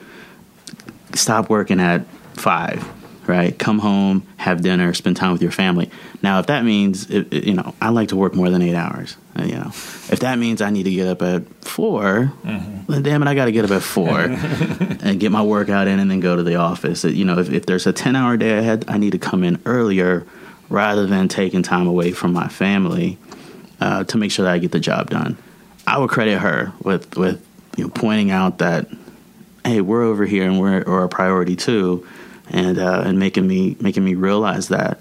[1.14, 2.86] stop working at five
[3.32, 3.58] right?
[3.58, 5.90] Come home, have dinner, spend time with your family.
[6.20, 9.16] Now, if that means, you know, I like to work more than eight hours.
[9.38, 12.92] Uh, you know, if that means I need to get up at 4 mm-hmm.
[12.92, 15.98] then damn it, I got to get up at four and get my workout in
[15.98, 17.04] and then go to the office.
[17.04, 19.62] You know, if, if there's a 10 hour day ahead, I need to come in
[19.64, 20.26] earlier
[20.68, 23.16] rather than taking time away from my family
[23.80, 25.38] uh, to make sure that I get the job done.
[25.86, 27.42] I would credit her with, with
[27.78, 28.88] you know, pointing out that,
[29.64, 32.06] hey, we're over here and we're, we're a priority too
[32.50, 35.00] and uh, and making me making me realize that.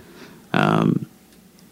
[0.53, 1.05] Um,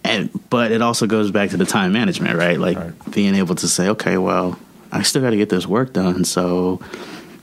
[0.03, 2.59] and but it also goes back to the time management, right?
[2.59, 3.11] Like right.
[3.11, 4.57] being able to say, okay, well,
[4.91, 6.81] I still got to get this work done, so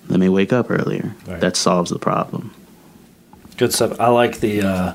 [0.09, 1.15] let me wake up earlier.
[1.27, 1.41] Right.
[1.41, 2.55] That solves the problem.
[3.57, 4.01] Good stuff.
[4.01, 4.63] I like the.
[4.63, 4.95] Uh,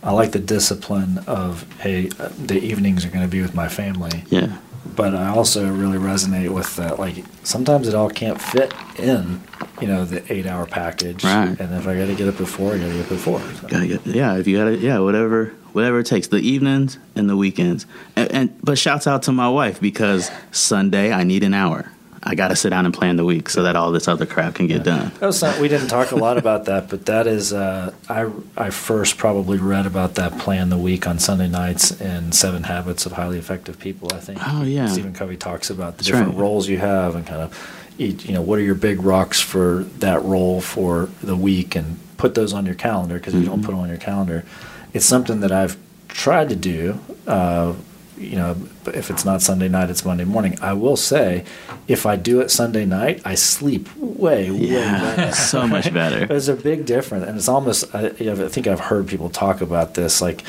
[0.00, 4.24] I like the discipline of hey, the evenings are going to be with my family.
[4.28, 4.56] Yeah.
[4.96, 6.98] But I also really resonate with that.
[6.98, 9.42] Like sometimes it all can't fit in
[9.80, 11.24] you know the eight hour package.
[11.24, 11.58] Right.
[11.58, 13.18] And if I got to get up at four, I got to get up at
[13.18, 13.40] four.
[13.40, 13.68] So.
[13.68, 14.36] Gotta get yeah.
[14.36, 17.86] If you got to yeah whatever whatever it takes the evenings and the weekends.
[18.16, 21.92] And, and but shouts out to my wife because Sunday I need an hour.
[22.28, 24.54] I got to sit down and plan the week so that all this other crap
[24.54, 24.96] can get yeah.
[24.96, 25.12] done.
[25.18, 28.30] That was not, we didn't talk a lot about that, but that is uh, I
[28.54, 33.06] I first probably read about that plan the week on Sunday nights in Seven Habits
[33.06, 34.10] of Highly Effective People.
[34.12, 34.40] I think.
[34.46, 34.86] Oh yeah.
[34.88, 36.40] Stephen Covey talks about the That's different right.
[36.40, 39.84] roles you have and kind of each, you know, what are your big rocks for
[39.98, 43.42] that role for the week and put those on your calendar because mm-hmm.
[43.42, 43.66] if you don't mm-hmm.
[43.66, 44.44] put them on your calendar,
[44.92, 47.00] it's something that I've tried to do.
[47.26, 47.74] Uh,
[48.18, 48.56] you know,
[48.86, 50.58] if it's not Sunday night, it's Monday morning.
[50.60, 51.44] I will say,
[51.86, 55.32] if I do it Sunday night, I sleep way, yeah, way better.
[55.34, 56.26] so much better.
[56.28, 57.94] There's a big difference, and it's almost.
[57.94, 60.44] I, you know, I think I've heard people talk about this, like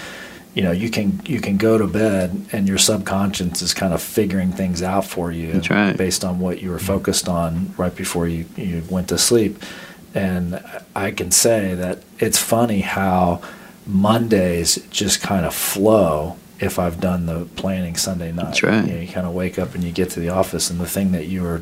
[0.53, 4.01] you know you can you can go to bed and your subconscious is kind of
[4.01, 5.95] figuring things out for you right.
[5.95, 6.87] based on what you were mm-hmm.
[6.87, 9.61] focused on right before you, you went to sleep
[10.13, 10.61] and
[10.95, 13.41] i can say that it's funny how
[13.85, 18.85] mondays just kind of flow if i've done the planning sunday night That's right.
[18.85, 20.87] you, know, you kind of wake up and you get to the office and the
[20.87, 21.61] thing that you were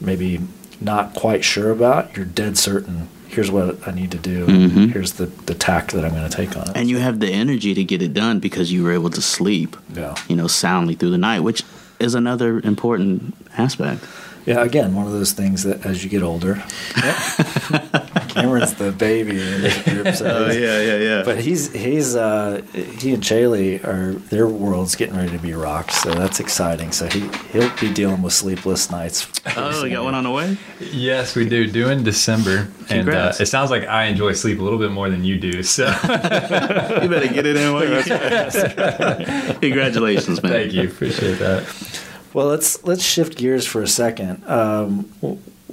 [0.00, 0.40] maybe
[0.80, 4.46] not quite sure about you're dead certain here's what I need to do.
[4.46, 4.86] Mm-hmm.
[4.86, 6.76] Here's the, the tack that I'm going to take on it.
[6.76, 9.76] And you have the energy to get it done because you were able to sleep,
[9.92, 10.14] yeah.
[10.28, 11.64] you know, soundly through the night, which
[11.98, 14.04] is another important aspect.
[14.46, 16.54] Yeah, again, one of those things that as you get older,
[18.34, 20.14] Cameron's the baby in this group.
[20.14, 21.22] So oh yeah, yeah, yeah.
[21.24, 25.92] But he's he's uh, he and Chaylee are their world's getting ready to be rocked,
[25.92, 26.92] so that's exciting.
[26.92, 29.28] So he he'll be dealing with sleepless nights.
[29.56, 30.56] Oh, we got one on the way.
[30.80, 31.70] Yes, we do.
[31.70, 35.08] Due in December, and uh, it sounds like I enjoy sleep a little bit more
[35.08, 35.62] than you do.
[35.62, 38.02] So you better get it in while you
[39.60, 40.52] Congratulations, man.
[40.52, 40.88] Thank you.
[40.88, 42.00] Appreciate that.
[42.32, 44.44] Well, let's let's shift gears for a second.
[44.48, 45.08] Um,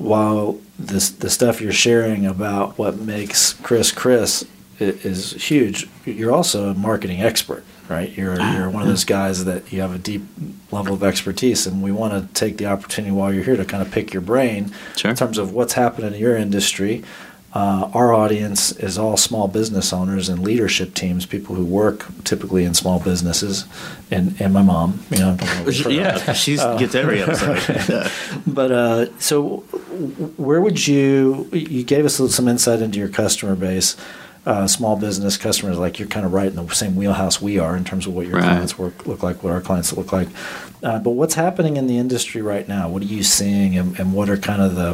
[0.01, 4.45] while this the stuff you're sharing about what makes Chris Chris
[4.79, 8.09] is huge, you're also a marketing expert, right?
[8.17, 10.23] You're ah, you're one of those guys that you have a deep
[10.71, 13.83] level of expertise, and we want to take the opportunity while you're here to kind
[13.83, 15.11] of pick your brain sure.
[15.11, 17.03] in terms of what's happening in your industry.
[17.53, 22.63] Uh, our audience is all small business owners and leadership teams, people who work typically
[22.63, 23.65] in small businesses,
[24.09, 25.03] and, and my mom.
[25.09, 25.37] You know,
[25.89, 28.09] yeah, she gets every episode.
[28.47, 29.57] but uh, so,
[30.37, 31.49] where would you?
[31.51, 33.97] You gave us some insight into your customer base.
[34.43, 37.77] Uh, small business customers, like you're kind of right in the same wheelhouse we are
[37.77, 38.45] in terms of what your right.
[38.45, 40.27] clients work look like, what our clients look like.
[40.83, 42.89] Uh, but what's happening in the industry right now?
[42.89, 44.93] What are you seeing, and, and, what are kind of the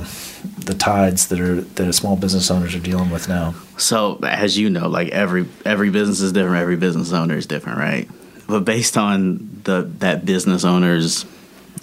[0.66, 3.56] the tides that are that small business owners are dealing with now?
[3.78, 7.78] So, as you know, like every every business is different, every business owner is different,
[7.78, 8.10] right?
[8.50, 11.26] But based on the that business owner's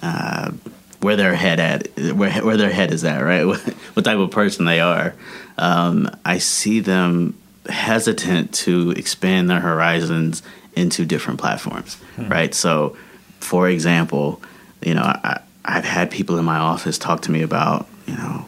[0.03, 0.53] uh,
[1.01, 3.45] where their head at, where where their head is at, right?
[3.95, 5.15] what type of person they are,
[5.57, 7.39] um, I see them
[7.69, 10.43] hesitant to expand their horizons
[10.75, 12.29] into different platforms, hmm.
[12.29, 12.55] right?
[12.55, 12.97] So,
[13.41, 14.43] for example,
[14.83, 18.47] you know, I, I've had people in my office talk to me about, you know,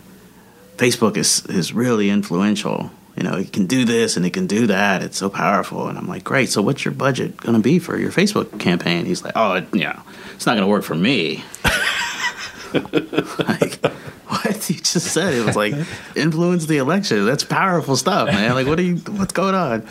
[0.77, 2.91] Facebook is is really influential.
[3.17, 5.03] You know, it can do this and it can do that.
[5.03, 5.89] It's so powerful.
[5.89, 6.51] And I'm like, great.
[6.51, 9.07] So, what's your budget going to be for your Facebook campaign?
[9.07, 10.03] He's like, oh, it, yeah,
[10.35, 11.43] it's not going to work for me.
[12.75, 13.81] like,
[14.69, 15.35] what you just said?
[15.35, 15.75] It was like
[16.15, 17.25] influence the election.
[17.25, 18.55] That's powerful stuff, man.
[18.55, 18.97] Like, what are you?
[18.97, 19.87] What's going on?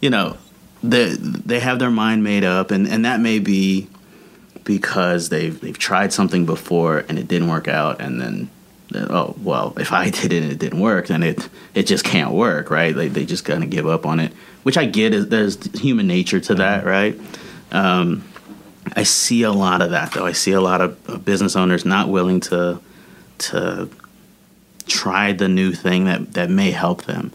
[0.00, 0.36] You know,
[0.82, 3.88] they they have their mind made up, and and that may be
[4.64, 8.50] because they've they've tried something before and it didn't work out, and then
[8.94, 12.32] oh well, if I did it and it didn't work, then it it just can't
[12.32, 12.94] work, right?
[12.94, 15.14] They they just kind of give up on it, which I get.
[15.14, 17.18] Is there's human nature to that, right?
[17.72, 18.24] Um,
[18.96, 20.26] I see a lot of that though.
[20.26, 22.80] I see a lot of business owners not willing to
[23.38, 23.88] to
[24.90, 27.32] try the new thing that that may help them.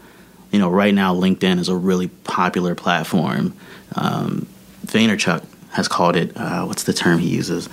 [0.52, 3.54] You know, right now LinkedIn is a really popular platform.
[3.94, 4.46] Um,
[4.86, 7.68] Vaynerchuk has called it uh, what's the term he uses?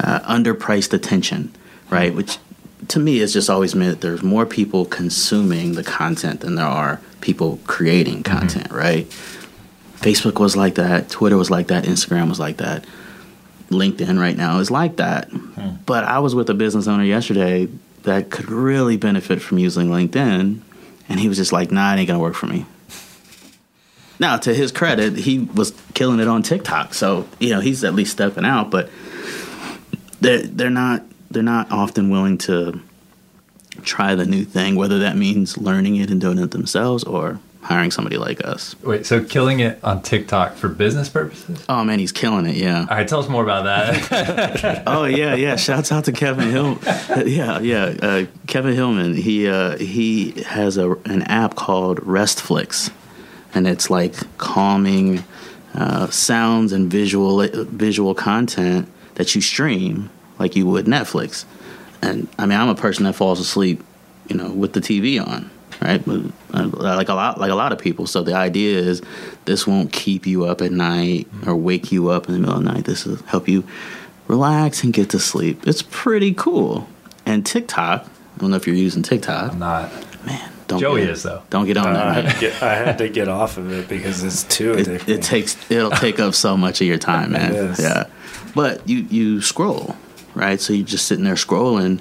[0.00, 1.54] Uh, underpriced attention,
[1.90, 2.14] right?
[2.14, 2.38] Which
[2.88, 7.00] to me has just always meant there's more people consuming the content than there are
[7.20, 8.38] people creating mm-hmm.
[8.38, 8.76] content, mm-hmm.
[8.76, 9.06] right?
[9.96, 12.84] Facebook was like that, Twitter was like that, Instagram was like that.
[13.70, 15.28] LinkedIn right now is like that.
[15.28, 15.76] Hmm.
[15.84, 17.68] But I was with a business owner yesterday
[18.02, 20.60] that could really benefit from using LinkedIn,
[21.08, 22.66] and he was just like, "Nah, it ain't gonna work for me."
[24.20, 27.94] Now, to his credit, he was killing it on TikTok, so you know he's at
[27.94, 28.70] least stepping out.
[28.70, 28.90] But
[30.20, 32.80] they're they're not they're not often willing to
[33.82, 37.38] try the new thing, whether that means learning it and doing it themselves or
[37.68, 38.74] hiring somebody like us.
[38.82, 41.62] Wait, so killing it on TikTok for business purposes?
[41.68, 42.56] Oh man, he's killing it.
[42.56, 42.80] Yeah.
[42.80, 44.84] All right, tell us more about that.
[44.86, 45.56] oh yeah, yeah.
[45.56, 46.78] Shouts out to Kevin Hill.
[47.26, 47.94] yeah, yeah.
[48.00, 49.14] Uh, Kevin Hillman.
[49.14, 52.90] He uh, he has a an app called Restflix,
[53.52, 55.22] and it's like calming
[55.74, 60.08] uh, sounds and visual visual content that you stream
[60.38, 61.44] like you would Netflix.
[62.00, 63.84] And I mean, I'm a person that falls asleep,
[64.26, 65.50] you know, with the TV on
[65.80, 66.02] right?
[66.06, 68.06] Uh, like a lot, like a lot of people.
[68.06, 69.02] So the idea is
[69.44, 72.64] this won't keep you up at night or wake you up in the middle of
[72.64, 72.84] the night.
[72.84, 73.64] This will help you
[74.26, 75.66] relax and get to sleep.
[75.66, 76.88] It's pretty cool.
[77.26, 79.52] And TikTok, I don't know if you're using TikTok.
[79.52, 79.90] I'm not.
[80.24, 81.42] Man, don't Joey get, is though.
[81.50, 82.36] Don't get on uh, that.
[82.36, 85.02] I get, I had, to get off of it because it's too addictive.
[85.02, 87.74] It, it takes it'll take up so much of your time, man.
[87.78, 88.06] Yeah,
[88.54, 89.96] but you you scroll,
[90.34, 90.60] right?
[90.60, 92.00] So you're just sitting there scrolling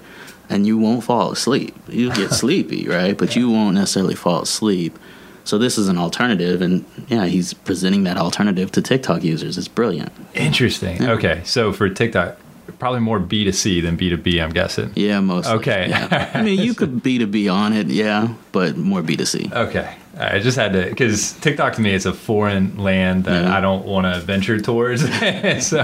[0.50, 1.76] and you won't fall asleep.
[1.88, 3.18] You get sleepy, right?
[3.18, 4.98] But you won't necessarily fall asleep.
[5.44, 9.58] So this is an alternative, and yeah, he's presenting that alternative to TikTok users.
[9.58, 10.12] It's brilliant.
[10.34, 11.02] Interesting.
[11.02, 11.12] Yeah.
[11.12, 12.38] Okay, so for TikTok,
[12.80, 14.40] probably more B two C than B two B.
[14.40, 14.92] I'm guessing.
[14.96, 15.54] Yeah, mostly.
[15.54, 15.88] Okay.
[15.90, 16.32] Yeah.
[16.34, 19.50] I mean, you could B two B on it, yeah, but more B two C.
[19.54, 19.96] Okay.
[20.20, 23.56] I just had to because TikTok to me is a foreign land that yeah.
[23.56, 25.02] I don't want to venture towards.
[25.68, 25.84] so,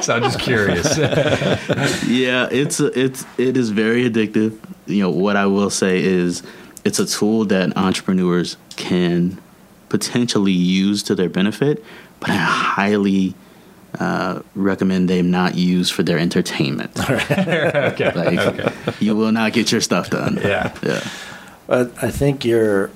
[0.00, 0.98] so I'm just curious.
[2.08, 4.58] yeah, it's a, it's it is very addictive.
[4.86, 6.42] You know what I will say is
[6.84, 9.40] it's a tool that entrepreneurs can
[9.88, 11.84] potentially use to their benefit,
[12.18, 13.34] but I highly
[14.00, 16.98] uh, recommend they not use for their entertainment.
[17.10, 18.12] okay.
[18.14, 18.72] Like, okay.
[19.00, 20.38] You will not get your stuff done.
[20.42, 20.74] Yeah.
[20.82, 21.06] Yeah.
[21.66, 22.90] But I think you're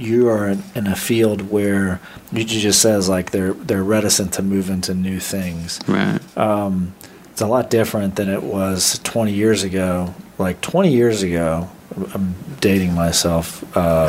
[0.00, 2.00] you are in, in a field where
[2.32, 5.80] you just says like they're they're reticent to move into new things.
[5.86, 6.20] Right.
[6.36, 6.94] Um,
[7.30, 10.14] it's a lot different than it was 20 years ago.
[10.38, 11.70] Like 20 years ago,
[12.14, 13.64] I'm dating myself.
[13.76, 14.08] Uh,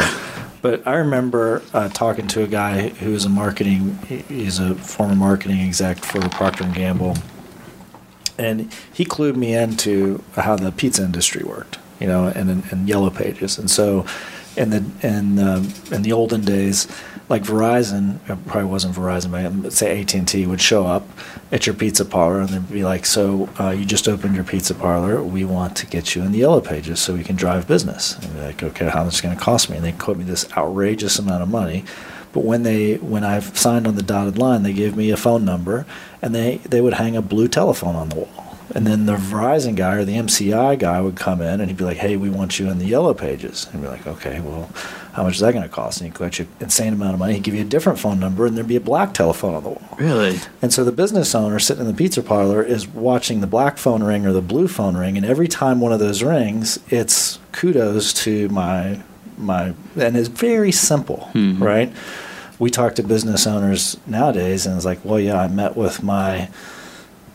[0.61, 3.97] but I remember uh, talking to a guy who was a marketing.
[4.27, 7.17] He's a former marketing exec for Procter and Gamble,
[8.37, 11.79] and he clued me into how the pizza industry worked.
[11.99, 14.05] You know, and in Yellow Pages, and so
[14.55, 16.87] in the in um, in the olden days,
[17.29, 21.07] like Verizon, it probably wasn't Verizon, but say AT and T would show up
[21.51, 24.75] at your pizza parlor and they'd be like, "So uh, you just opened your pizza
[24.75, 25.23] parlor.
[25.23, 28.33] We want to get you in the yellow pages so we can drive business." And
[28.33, 30.51] be like, "Okay, how much is going to cost me?" And they quote me this
[30.57, 31.85] outrageous amount of money.
[32.33, 35.45] But when they when I've signed on the dotted line, they gave me a phone
[35.45, 35.85] number,
[36.21, 38.40] and they they would hang a blue telephone on the wall.
[38.73, 41.83] And then the Verizon guy or the MCI guy would come in and he'd be
[41.83, 44.69] like, "Hey, we want you in the yellow pages." And be like, "Okay, well,
[45.13, 47.19] how much is that going to cost?" And he'd quote you an insane amount of
[47.19, 47.33] money.
[47.33, 49.69] He'd give you a different phone number, and there'd be a black telephone on the
[49.69, 49.97] wall.
[49.97, 50.39] Really?
[50.61, 54.03] And so the business owner sitting in the pizza parlor is watching the black phone
[54.03, 58.13] ring or the blue phone ring, and every time one of those rings, it's kudos
[58.23, 58.99] to my
[59.37, 61.59] my, and it's very simple, Mhm.
[61.59, 61.91] right?
[62.59, 66.47] We talk to business owners nowadays, and it's like, well, yeah, I met with my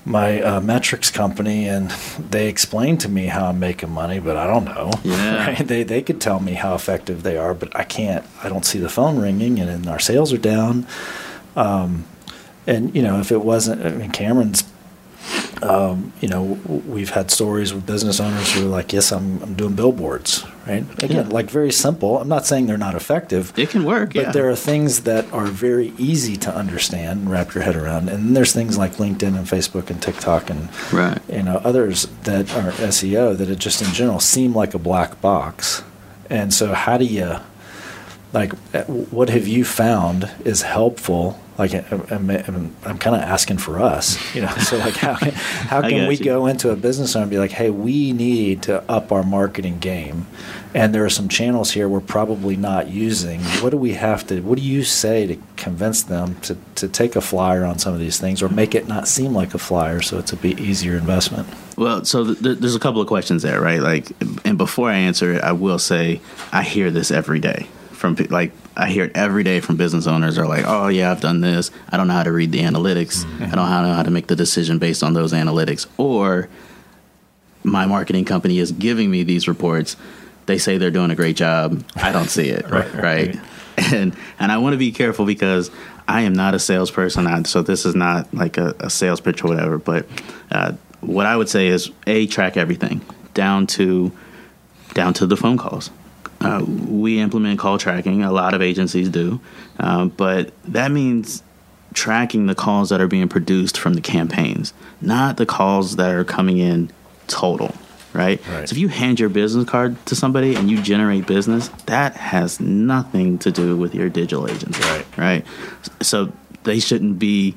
[0.07, 1.91] my uh, metrics company and
[2.31, 4.91] they explained to me how I'm making money, but I don't know.
[5.05, 5.37] Yeah.
[5.47, 5.67] Right?
[5.67, 8.25] They they could tell me how effective they are, but I can't.
[8.43, 10.87] I don't see the phone ringing, and, and our sales are down.
[11.55, 12.05] Um,
[12.67, 14.65] and you know, if it wasn't, I mean, Cameron's.
[15.63, 16.43] Um, you know,
[16.87, 20.85] we've had stories with business owners who are like, "Yes, I'm, I'm doing billboards." Right?
[21.03, 21.33] Again, Yeah.
[21.33, 22.21] like very simple.
[22.21, 23.53] I'm not saying they're not effective.
[23.57, 24.33] It can work, But yeah.
[24.33, 28.09] there are things that are very easy to understand wrap your head around.
[28.09, 31.19] And there's things like LinkedIn and Facebook and TikTok and Right.
[31.29, 35.21] you know others that are SEO that it just in general seem like a black
[35.21, 35.83] box.
[36.29, 37.37] And so how do you
[38.37, 42.99] like uh, what have you found is helpful like uh, uh, um, I'm, I'm, I'm
[42.99, 45.15] kind of asking for us you know so like how,
[45.71, 46.25] how can we you.
[46.25, 49.79] go into a business owner and be like hey we need to up our marketing
[49.79, 50.27] game
[50.75, 54.43] and there are some channels here we're probably not using what do we have to
[54.43, 58.01] what do you say to convince them to, to take a flyer on some of
[58.01, 60.95] these things or make it not seem like a flyer so it's a bit easier
[60.97, 63.81] investment Well, so th- th- there's a couple of questions there, right?
[63.81, 64.11] Like,
[64.47, 67.69] and before I answer it, I will say I hear this every day
[68.15, 71.21] from like I hear it every day from business owners are like, "Oh yeah, I've
[71.21, 71.71] done this.
[71.91, 73.25] I don't know how to read the analytics.
[73.41, 76.49] I don't know how to make the decision based on those analytics." Or
[77.65, 79.97] my marketing company is giving me these reports.
[80.47, 81.85] They say they're doing a great job.
[81.97, 83.03] I don't see it, Right, right?
[83.03, 83.41] right.
[83.93, 85.71] And and I want to be careful because
[86.09, 87.27] I am not a salesperson.
[87.27, 89.79] I, so this is not like a, a sales pitch or whatever.
[89.79, 90.07] But
[90.51, 93.01] uh, what I would say is a track everything
[93.35, 94.13] down to
[94.95, 95.91] down to the phone calls.
[96.41, 98.23] Uh, we implement call tracking.
[98.23, 99.41] A lot of agencies do,
[99.81, 101.43] uh, but that means
[101.95, 106.25] tracking the calls that are being produced from the campaigns, not the calls that are
[106.25, 106.91] coming in
[107.27, 107.75] total.
[108.13, 108.41] Right?
[108.49, 108.67] Right.
[108.69, 112.61] So if you hand your business card to somebody and you generate business, that has
[112.61, 114.81] nothing to do with your digital agency.
[114.83, 115.07] Right.
[115.19, 115.47] Right.
[116.01, 116.33] So
[116.65, 117.57] they shouldn't be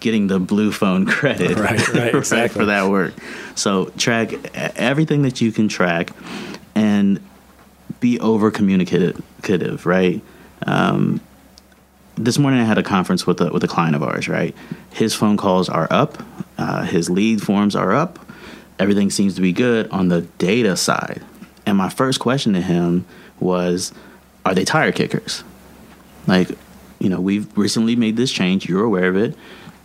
[0.00, 2.60] getting the blue phone credit Right, right, exactly.
[2.60, 3.14] for that work.
[3.54, 6.10] So track everything that you can track
[6.74, 7.18] and
[8.04, 10.20] be over communicative, right?
[10.66, 11.22] Um,
[12.16, 14.54] this morning I had a conference with a with a client of ours, right?
[14.92, 16.22] His phone calls are up,
[16.58, 18.18] uh, his lead forms are up,
[18.78, 21.22] everything seems to be good on the data side.
[21.64, 23.06] And my first question to him
[23.40, 23.90] was,
[24.44, 25.42] "Are they tire kickers?"
[26.26, 26.50] Like,
[26.98, 28.68] you know, we've recently made this change.
[28.68, 29.34] You're aware of it.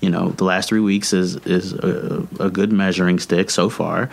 [0.01, 4.09] You know, the last three weeks is is a, a good measuring stick so far.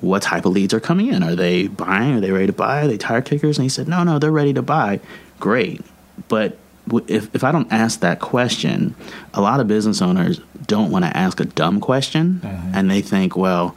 [0.00, 1.22] What type of leads are coming in?
[1.22, 2.14] Are they buying?
[2.14, 2.82] Are they ready to buy?
[2.84, 3.58] Are they tire kickers?
[3.58, 5.00] And he said, No, no, they're ready to buy.
[5.38, 5.82] Great,
[6.28, 6.56] but
[7.06, 8.94] if if I don't ask that question,
[9.34, 12.74] a lot of business owners don't want to ask a dumb question, mm-hmm.
[12.74, 13.74] and they think, well,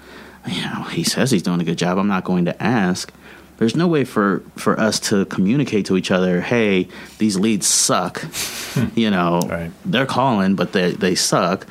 [0.48, 1.98] you know, he says he's doing a good job.
[1.98, 3.12] I'm not going to ask.
[3.58, 6.42] There's no way for for us to communicate to each other.
[6.42, 8.26] Hey, these leads suck.
[8.96, 9.72] you know, Right.
[9.86, 11.68] they're calling, but they they suck.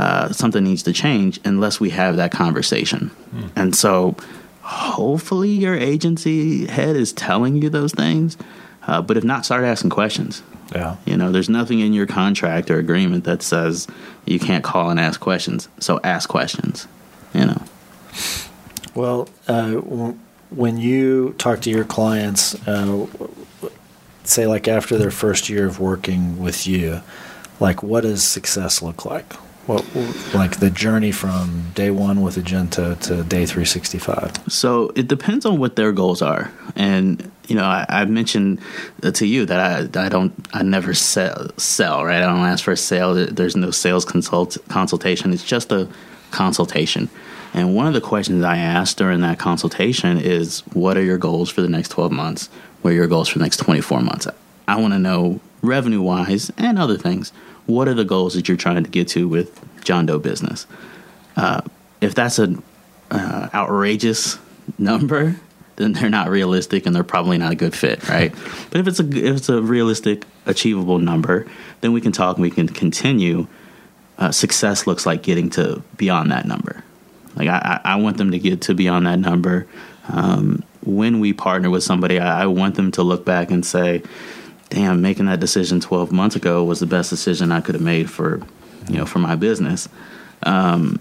[0.00, 3.10] Uh, something needs to change unless we have that conversation.
[3.54, 4.16] And so,
[4.62, 8.38] hopefully, your agency head is telling you those things.
[8.86, 10.42] Uh, but if not, start asking questions.
[10.74, 13.86] yeah You know, there's nothing in your contract or agreement that says
[14.24, 15.68] you can't call and ask questions.
[15.80, 16.88] So ask questions.
[17.34, 17.62] You know.
[18.94, 19.72] Well, uh,
[20.62, 23.06] when you talk to your clients, uh, w-
[23.60, 23.76] w-
[24.24, 27.02] say like after their first year of working with you,
[27.60, 29.30] like what does success look like?
[29.66, 29.84] What
[30.34, 34.32] like the journey from day one with Agento to day three sixty five?
[34.48, 38.60] So it depends on what their goals are, and you know I, I mentioned
[39.02, 39.60] to you that
[39.94, 42.22] I I don't I never sell sell right.
[42.22, 43.14] I don't ask for a sale.
[43.14, 45.32] There's no sales consult consultation.
[45.32, 45.88] It's just a
[46.30, 47.10] consultation.
[47.52, 51.50] And one of the questions I asked during that consultation is, "What are your goals
[51.50, 52.48] for the next 12 months?
[52.80, 54.26] What are your goals for the next 24 months?"
[54.66, 57.32] I want to know revenue wise and other things.
[57.66, 60.66] What are the goals that you're trying to get to with John Doe business?
[61.36, 61.60] Uh,
[62.00, 62.62] if that's an
[63.10, 64.38] uh, outrageous
[64.78, 65.36] number,
[65.76, 68.32] then they're not realistic and they're probably not a good fit, right?
[68.70, 71.46] but if it's a if it's a realistic, achievable number,
[71.80, 73.46] then we can talk and we can continue.
[74.18, 76.84] Uh, success looks like getting to beyond that number.
[77.36, 79.66] Like I, I want them to get to beyond that number.
[80.08, 84.02] Um, when we partner with somebody, I, I want them to look back and say,
[84.70, 88.10] "Damn, making that decision 12 months ago was the best decision I could have made
[88.10, 88.40] for,
[88.88, 89.88] you know, for my business."
[90.42, 91.00] Um,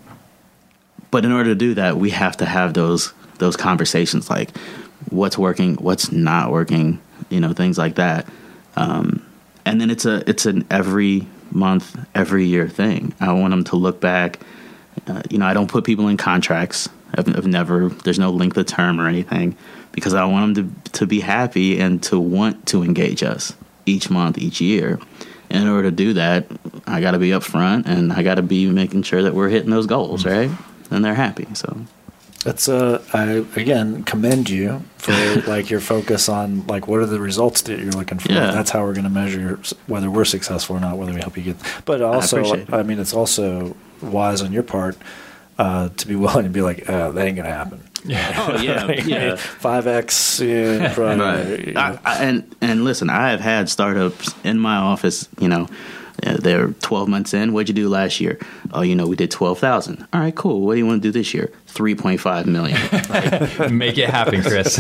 [1.12, 4.56] but in order to do that, we have to have those those conversations, like
[5.10, 7.00] what's working, what's not working,
[7.30, 8.28] you know, things like that.
[8.76, 9.26] Um,
[9.66, 13.14] and then it's a it's an every month, every year thing.
[13.20, 14.40] I want them to look back.
[15.08, 16.90] Uh, you know, I don't put people in contracts.
[17.16, 17.90] I've, I've, never.
[17.90, 19.58] There's no length of term or anything
[19.92, 23.54] because I want them to to be happy and to want to engage us
[23.86, 25.00] each month, each year.
[25.50, 26.46] And in order to do that,
[26.86, 29.72] I got to be upfront and I got to be making sure that we're hitting
[29.72, 30.52] those goals, right?
[30.92, 31.48] And they're happy.
[31.54, 31.86] So
[32.44, 35.12] that's uh, I again commend you for
[35.48, 38.32] like your focus on like what are the results that you're looking for.
[38.32, 38.52] Yeah.
[38.52, 41.44] That's how we're going to measure whether we're successful or not, whether we help you
[41.44, 41.58] get.
[41.86, 44.98] But also, I, I mean, it's also wise on your part
[45.58, 47.82] uh, to be willing to be like, uh, that ain't gonna happen.
[48.06, 48.34] Yeah.
[48.38, 48.92] Oh yeah.
[49.06, 49.36] yeah.
[49.36, 50.40] Five X.
[50.40, 51.68] Yeah, right.
[51.68, 51.80] You know.
[51.80, 55.28] I, I, and and listen, I have had startups in my office.
[55.40, 55.68] You know,
[56.26, 57.54] uh, they're 12 months in.
[57.54, 58.40] What'd you do last year?
[58.74, 60.08] Oh, you know, we did 12,000.
[60.14, 60.62] All right, cool.
[60.62, 61.52] What do you want to do this year?
[61.68, 63.78] 3.5 million.
[63.78, 64.78] Make it happen, Chris.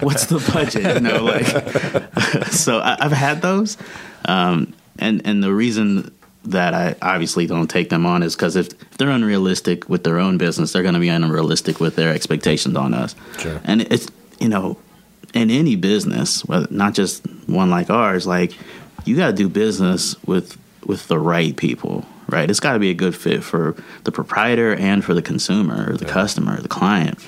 [0.00, 0.94] What's the budget?
[0.94, 3.76] You know, like, so I, have had those.
[4.24, 6.12] Um, and, and the reason
[6.44, 10.18] that I obviously don't take them on is because if, if they're unrealistic with their
[10.18, 13.14] own business, they're going to be unrealistic with their expectations on us.
[13.38, 13.60] Sure.
[13.64, 14.08] And it's,
[14.40, 14.78] you know,
[15.34, 18.52] in any business, not just one like ours, like
[19.04, 22.50] you got to do business with with the right people, right?
[22.50, 26.06] It's got to be a good fit for the proprietor and for the consumer, the
[26.06, 26.12] yeah.
[26.12, 27.20] customer, the client.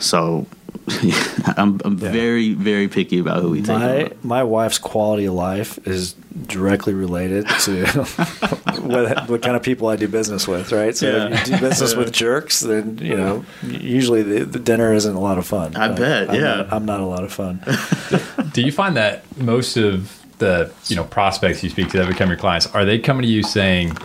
[0.00, 0.46] So
[1.56, 2.10] I'm, I'm yeah.
[2.10, 3.68] very, very picky about who we take.
[3.68, 6.14] My my wife's quality of life is
[6.46, 7.86] directly related to
[8.82, 10.96] what, what, kind of people I do business with, right?
[10.96, 11.28] So yeah.
[11.28, 15.20] if you do business with jerks, then you know usually the, the dinner isn't a
[15.20, 15.76] lot of fun.
[15.76, 16.40] I bet, I'm yeah.
[16.40, 17.60] Not, I'm not a lot of fun.
[18.52, 22.28] do you find that most of the you know prospects you speak to that become
[22.28, 23.96] your clients are they coming to you saying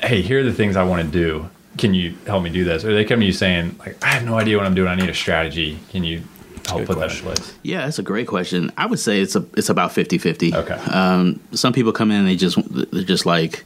[0.00, 2.84] hey here are the things i want to do can you help me do this?
[2.84, 4.88] Or they come to you saying like i have no idea what i'm doing.
[4.88, 5.78] I need a strategy.
[5.90, 6.22] Can you
[6.66, 7.24] help put question.
[7.24, 7.54] that in place?
[7.62, 8.72] Yeah that's a great question.
[8.76, 10.74] I would say it's a it's about 50-50 okay.
[10.90, 12.58] Um, some people come in and they just
[12.92, 13.64] they're just like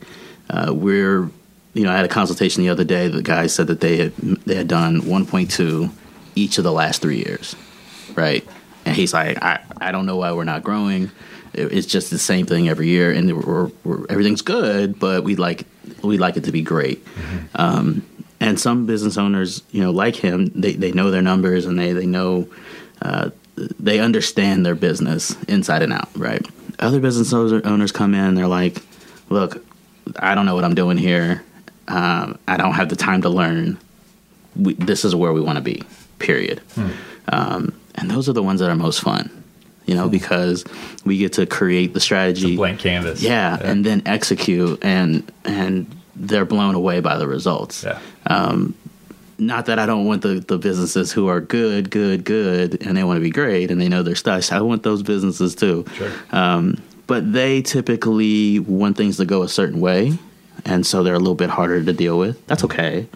[0.50, 1.30] uh, we're
[1.74, 3.09] you know i had a consultation the other day.
[3.09, 5.90] The guy said that they had they had done 1.2
[6.34, 7.56] each of the last three years
[8.14, 8.46] right?
[8.84, 11.11] And he's like i, I don't know why we're not growing.
[11.54, 15.66] It's just the same thing every year, and we're, we're, everything's good, but we like
[16.03, 17.05] we like it to be great.
[17.05, 17.46] Mm-hmm.
[17.55, 18.07] Um,
[18.40, 21.92] and some business owners, you know, like him, they, they know their numbers and they
[21.92, 22.49] they know
[23.03, 26.46] uh, they understand their business inside and out, right?
[26.78, 28.80] Other business owners come in, they're like,
[29.28, 29.64] "Look,
[30.20, 31.44] I don't know what I'm doing here.
[31.88, 33.78] Um, I don't have the time to learn.
[34.55, 35.82] We, this is where we want to be.
[36.20, 36.90] Period." Hmm.
[37.30, 39.38] Um, and those are the ones that are most fun
[39.89, 40.64] you know, because
[41.05, 45.91] we get to create the strategy, blank canvas, yeah, yeah, and then execute, and and
[46.14, 47.84] they're blown away by the results.
[47.84, 47.99] Yeah.
[48.26, 48.74] Um,
[49.39, 53.05] not that I don't want the, the businesses who are good, good, good, and they
[53.05, 54.53] want to be great and they know their stuff.
[54.53, 55.84] I want those businesses too.
[55.95, 56.11] Sure.
[56.32, 60.18] Um, but they typically want things to go a certain way,
[60.66, 62.45] and so they're a little bit harder to deal with.
[62.47, 62.72] That's mm-hmm.
[62.72, 63.09] okay.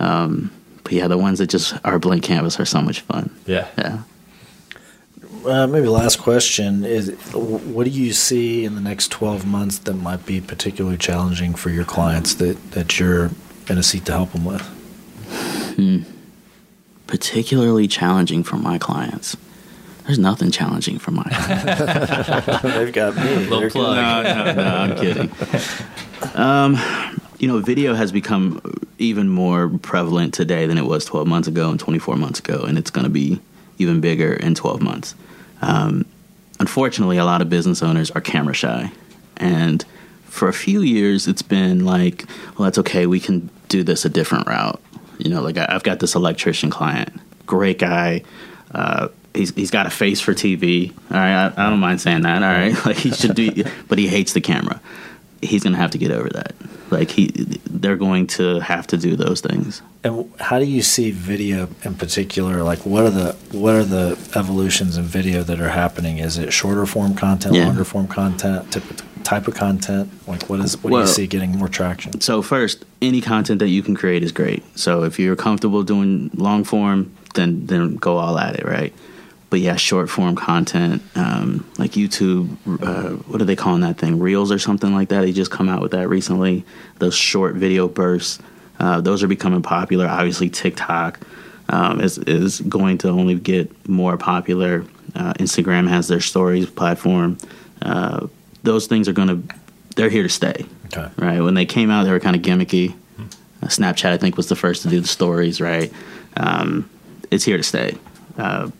[0.00, 0.50] Um,
[0.82, 3.30] but yeah, the ones that just are blank canvas are so much fun.
[3.46, 3.68] Yeah.
[3.78, 4.02] Yeah.
[5.44, 9.94] Uh, maybe last question is what do you see in the next 12 months that
[9.94, 13.30] might be particularly challenging for your clients that, that you're
[13.68, 14.62] in a seat to help them with?
[15.76, 16.02] Hmm.
[17.06, 19.36] Particularly challenging for my clients.
[20.06, 22.62] There's nothing challenging for my clients.
[22.62, 23.46] They've got me.
[23.46, 23.96] Little plug.
[23.96, 25.30] No, no, no, I'm kidding.
[26.34, 26.78] Um,
[27.38, 28.60] you know, video has become
[28.98, 32.76] even more prevalent today than it was 12 months ago and 24 months ago, and
[32.78, 33.40] it's going to be
[33.78, 35.14] even bigger in 12 months.
[35.62, 36.04] Um,
[36.60, 38.92] unfortunately, a lot of business owners are camera shy.
[39.36, 39.84] And
[40.24, 42.24] for a few years, it's been like,
[42.56, 43.06] well, that's okay.
[43.06, 44.80] We can do this a different route.
[45.18, 47.12] You know, like I've got this electrician client,
[47.46, 48.22] great guy.
[48.70, 50.90] Uh, he's he's got a face for TV.
[51.10, 52.42] All right, I, I don't mind saying that.
[52.42, 54.80] All right, like he should do, but he hates the camera.
[55.42, 56.54] He's gonna have to get over that.
[56.90, 57.26] Like he,
[57.80, 59.82] they're going to have to do those things.
[60.04, 62.62] And how do you see video in particular?
[62.62, 66.18] Like, what are the what are the evolutions in video that are happening?
[66.18, 67.66] Is it shorter form content, yeah.
[67.66, 68.84] longer form content, type,
[69.24, 70.10] type of content?
[70.28, 72.20] Like, what is what well, do you see getting more traction?
[72.20, 74.62] So first, any content that you can create is great.
[74.78, 78.92] So if you're comfortable doing long form, then then go all at it, right?
[79.50, 82.56] But yeah, short form content um, like YouTube.
[82.82, 84.18] Uh, what are they calling that thing?
[84.18, 85.22] Reels or something like that.
[85.22, 86.64] They just come out with that recently.
[86.98, 88.40] Those short video bursts.
[88.78, 90.06] Uh, those are becoming popular.
[90.06, 91.20] Obviously, TikTok
[91.70, 94.84] um, is is going to only get more popular.
[95.14, 97.38] Uh, Instagram has their stories platform.
[97.80, 98.26] Uh,
[98.62, 99.54] those things are going to
[99.96, 100.66] they're here to stay.
[100.86, 101.10] Okay.
[101.16, 101.40] Right.
[101.40, 102.94] When they came out, they were kind of gimmicky.
[103.62, 105.60] Uh, Snapchat, I think, was the first to do the stories.
[105.60, 105.92] Right.
[106.36, 106.88] Um,
[107.30, 107.96] it's here to stay.
[108.36, 108.70] Uh,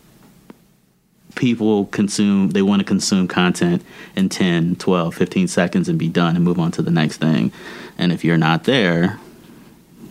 [1.35, 3.83] people consume they want to consume content
[4.15, 7.51] in 10 12 15 seconds and be done and move on to the next thing
[7.97, 9.19] and if you're not there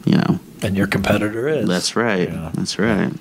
[0.07, 1.69] you know And your competitor is.
[1.69, 2.51] that's right Yeah.
[2.55, 3.13] that's right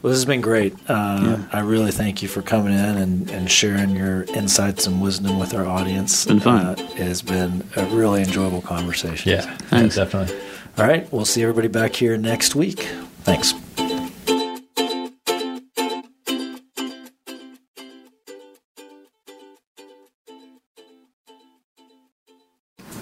[0.00, 0.74] Well, this has been great.
[0.88, 5.40] Uh, I really thank you for coming in and, and sharing your insights and wisdom
[5.40, 6.12] with our audience.
[6.12, 6.66] it's Been fun.
[6.66, 9.32] Uh, it has been a really enjoyable conversation.
[9.32, 9.96] Yeah, Thanks.
[9.96, 10.38] definitely.
[10.78, 11.12] All right.
[11.12, 12.82] We'll see everybody back here next week.
[13.24, 13.54] Thanks.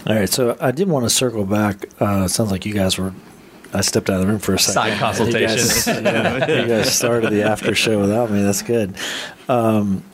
[0.06, 1.86] All right, so I did want to circle back.
[1.98, 3.12] Uh, sounds like you guys were.
[3.72, 4.74] I stepped out of the room for a second.
[4.74, 5.58] Side consultation.
[5.96, 8.42] You guys, yeah, you guys started the after show without me.
[8.42, 8.94] That's good.
[9.48, 10.04] Um,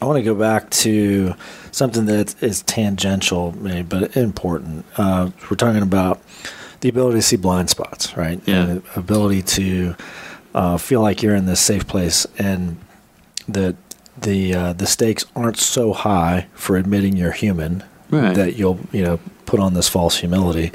[0.00, 1.34] I want to go back to
[1.70, 4.86] something that is tangential, maybe, but important.
[4.96, 6.20] Uh, we're talking about
[6.80, 8.40] the ability to see blind spots, right?
[8.46, 8.64] Yeah.
[8.64, 9.94] And the ability to
[10.54, 12.78] uh, feel like you're in this safe place, and
[13.46, 13.76] the
[14.16, 18.34] the uh, the stakes aren't so high for admitting you're human Right.
[18.34, 19.20] that you'll you know
[19.52, 20.72] put on this false humility.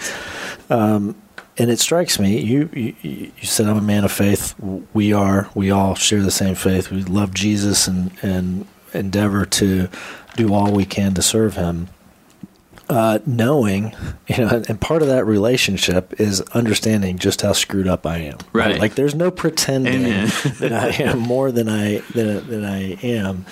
[0.70, 1.16] Um,
[1.58, 4.54] and it strikes me, you, you you said I'm a man of faith.
[4.94, 5.50] We are.
[5.56, 6.92] We all share the same faith.
[6.92, 9.90] We love Jesus and and endeavor to
[10.36, 11.88] do all we can to serve Him.
[12.88, 13.94] Uh, knowing,
[14.28, 18.38] you know, and part of that relationship is understanding just how screwed up I am.
[18.54, 18.80] Right.
[18.80, 20.04] Like there's no pretending
[20.60, 23.46] that I am more than I than, than I am,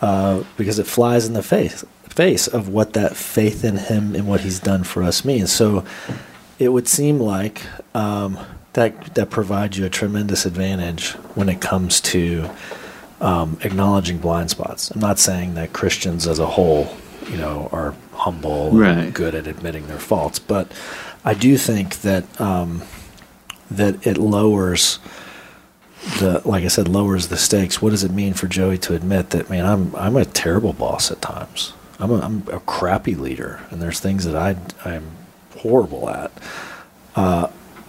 [0.00, 4.28] uh, because it flies in the face face of what that faith in Him and
[4.28, 5.50] what He's done for us means.
[5.50, 5.84] So,
[6.60, 7.62] it would seem like
[7.94, 8.38] um,
[8.74, 12.48] that that provides you a tremendous advantage when it comes to
[13.20, 14.90] um, acknowledging blind spots.
[14.90, 16.94] I'm not saying that Christians as a whole,
[17.28, 18.96] you know, are humble Right.
[18.98, 20.70] and good at admitting their faults, but
[21.24, 22.82] I do think that um,
[23.70, 24.98] that it lowers
[26.18, 27.80] the like I said lowers the stakes.
[27.80, 31.10] What does it mean for Joey to admit that man I'm I'm a terrible boss
[31.10, 31.72] at times.
[31.98, 34.56] I'm a, I'm a crappy leader, and there's things that I
[34.88, 35.10] I'm
[35.58, 36.32] horrible at.
[37.14, 37.48] Uh,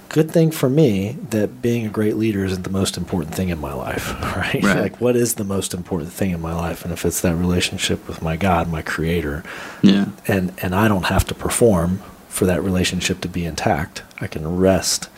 [0.10, 3.60] good thing for me that being a great leader isn't the most important thing in
[3.60, 4.64] my life, right?
[4.64, 4.80] Right.
[4.80, 6.84] Like, what is the most important thing in my life?
[6.86, 9.44] And if it's that relationship with my God, my Creator,
[9.82, 14.04] yeah and and I don't have to perform for that relationship to be intact.
[14.20, 15.10] I can rest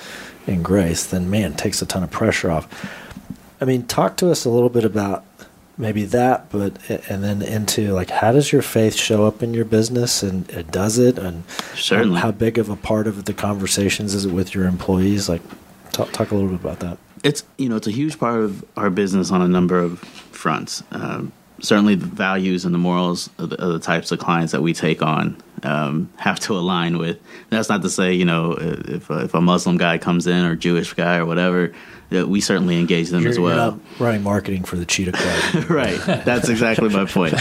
[0.48, 1.06] in grace.
[1.06, 2.68] Then man, takes a ton of pressure off.
[3.60, 5.26] I mean, talk to us a little bit about
[5.78, 6.78] maybe that, but
[7.10, 10.62] and then into like how does your faith show up in your business, and uh,
[10.64, 11.43] does it, and
[11.76, 12.20] Certainly.
[12.22, 15.28] how big of a part of the conversations is it with your employees?
[15.30, 15.41] Like,
[15.91, 16.98] talk talk a little bit about that.
[17.24, 20.84] it's you know it's a huge part of our business on a number of fronts.
[20.91, 21.32] Um,
[21.62, 24.74] certainly, the values and the morals of the, of the types of clients that we
[24.74, 27.20] take on um, have to align with.
[27.49, 30.93] That's not to say you know if if a Muslim guy comes in or Jewish
[30.93, 31.74] guy or whatever,
[32.10, 33.80] that we certainly engage them You're, as well.
[33.99, 35.70] running marketing for the Cheetah Club.
[35.70, 35.99] right.
[36.26, 37.36] That's exactly my point.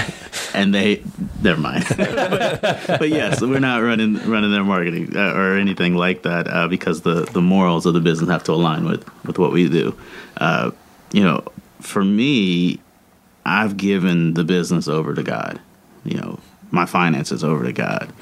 [0.55, 1.03] And they,
[1.43, 1.85] never mind.
[1.97, 6.69] but, but yes, we're not running running their marketing uh, or anything like that uh,
[6.69, 9.97] because the the morals of the business have to align with with what we do.
[10.39, 10.73] Uh,
[11.13, 11.45] you know,
[11.81, 12.81] for me,
[13.47, 15.61] I've given the business over to God.
[16.05, 16.41] You know,
[16.71, 18.13] my finances over to God.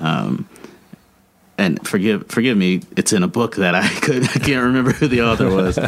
[0.00, 0.48] Um,
[1.58, 5.08] and forgive forgive me, it's in a book that I could I can't remember who
[5.08, 5.78] the author was.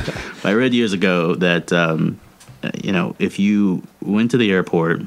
[0.45, 2.20] I read years ago that um,
[2.82, 5.03] you know if you went to the airport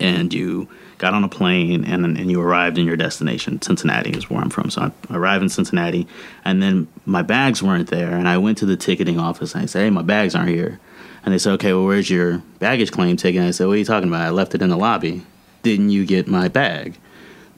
[0.00, 4.30] and you got on a plane and and you arrived in your destination, Cincinnati is
[4.30, 4.70] where I'm from.
[4.70, 6.06] So I arrived in Cincinnati,
[6.44, 9.66] and then my bags weren't there, and I went to the ticketing office and I
[9.66, 10.80] said, "Hey, my bags aren't here."
[11.26, 13.78] And they said, "Okay, well, where's your baggage claim ticket?" And I said, "What are
[13.78, 14.22] you talking about?
[14.22, 15.26] I left it in the lobby.
[15.62, 16.98] Didn't you get my bag?"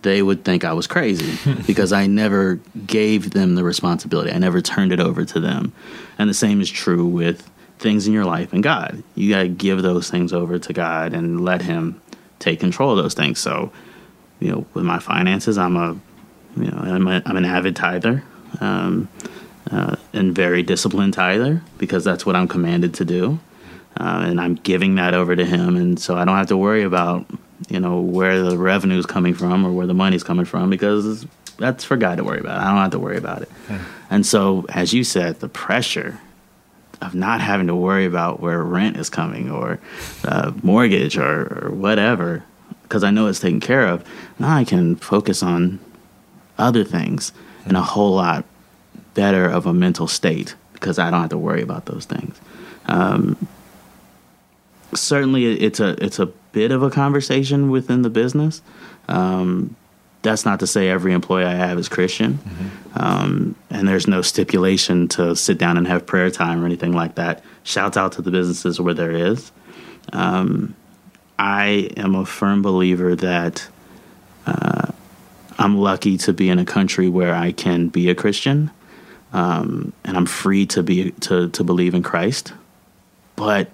[0.03, 4.33] they would think I was crazy because I never gave them the responsibility.
[4.33, 5.73] I never turned it over to them.
[6.19, 9.03] And the same is true with things in your life and God.
[9.15, 12.01] You got to give those things over to God and let Him
[12.39, 13.39] take control of those things.
[13.39, 13.73] So,
[14.41, 15.97] you know, with my finances, I'm a,
[16.57, 18.23] you know, I'm, a, I'm an avid tither.
[18.61, 19.09] Um,
[19.71, 23.39] uh, and very disciplined tither because that's what I'm commanded to do.
[23.99, 25.77] Uh, and I'm giving that over to him.
[25.77, 27.27] And so I don't have to worry about,
[27.69, 31.27] you know, where the revenue is coming from or where the money's coming from because
[31.59, 32.61] that's for God to worry about.
[32.61, 33.51] I don't have to worry about it.
[34.09, 36.21] And so, as you said, the pressure
[37.03, 39.81] of not having to worry about where rent is coming or
[40.25, 42.45] uh, mortgage or, or whatever
[42.83, 44.05] because I know it's taken care of.
[44.39, 45.79] Now I can focus on
[46.57, 47.33] other things
[47.67, 48.45] in a whole lot
[49.15, 52.41] better of a mental state because I don't have to worry about those things.
[52.87, 53.37] Um,
[54.95, 58.63] certainly, it's a it's a bit of a conversation within the business.
[59.09, 59.77] Um,
[60.23, 62.99] that's not to say every employee I have is Christian, mm-hmm.
[62.99, 67.15] um, and there's no stipulation to sit down and have prayer time or anything like
[67.15, 67.45] that.
[67.63, 69.53] Shouts out to the businesses where there is.
[70.13, 70.75] Um,
[71.39, 73.69] I am a firm believer that
[74.47, 74.91] uh,
[75.59, 78.71] I'm lucky to be in a country where I can be a Christian,
[79.33, 82.53] um, and I'm free to be to to believe in Christ.
[83.37, 83.71] But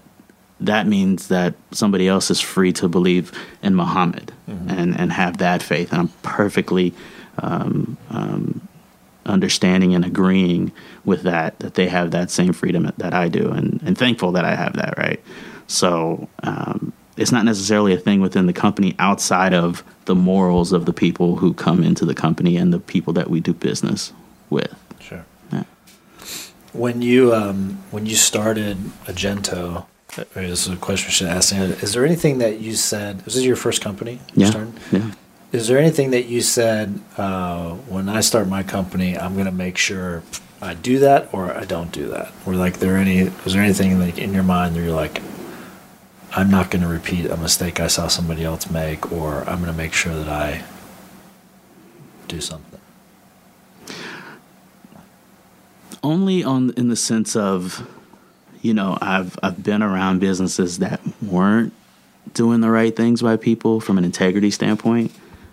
[0.66, 3.32] that means that somebody else is free to believe
[3.62, 4.70] in Muhammad mm-hmm.
[4.70, 5.92] and, and have that faith.
[5.92, 6.94] And I'm perfectly
[7.38, 8.66] um, um,
[9.26, 10.72] understanding and agreeing
[11.04, 14.44] with that, that they have that same freedom that I do, and, and thankful that
[14.44, 15.20] I have that, right?
[15.66, 20.84] So um, it's not necessarily a thing within the company outside of the morals of
[20.84, 24.12] the people who come into the company and the people that we do business
[24.50, 24.74] with.
[25.00, 25.24] Sure.
[25.52, 25.64] Yeah.
[26.72, 28.76] When you um, when you started
[29.06, 29.86] Agento,
[30.34, 31.82] this is a question I should ask.
[31.82, 33.24] Is there anything that you said?
[33.24, 34.20] Was this your first company?
[34.34, 34.66] Yeah.
[34.92, 35.10] Yeah.
[35.52, 39.16] Is there anything that you said uh, when I start my company?
[39.16, 40.22] I'm going to make sure
[40.60, 42.32] I do that or I don't do that.
[42.44, 43.30] Or like, there any?
[43.44, 45.22] Was there anything like in your mind that you're like,
[46.36, 49.70] I'm not going to repeat a mistake I saw somebody else make, or I'm going
[49.70, 50.64] to make sure that I
[52.26, 52.80] do something.
[56.02, 57.88] Only on in the sense of
[58.64, 61.74] you know, I've I've been around businesses that weren't
[62.32, 65.12] doing the right things by people from an integrity standpoint.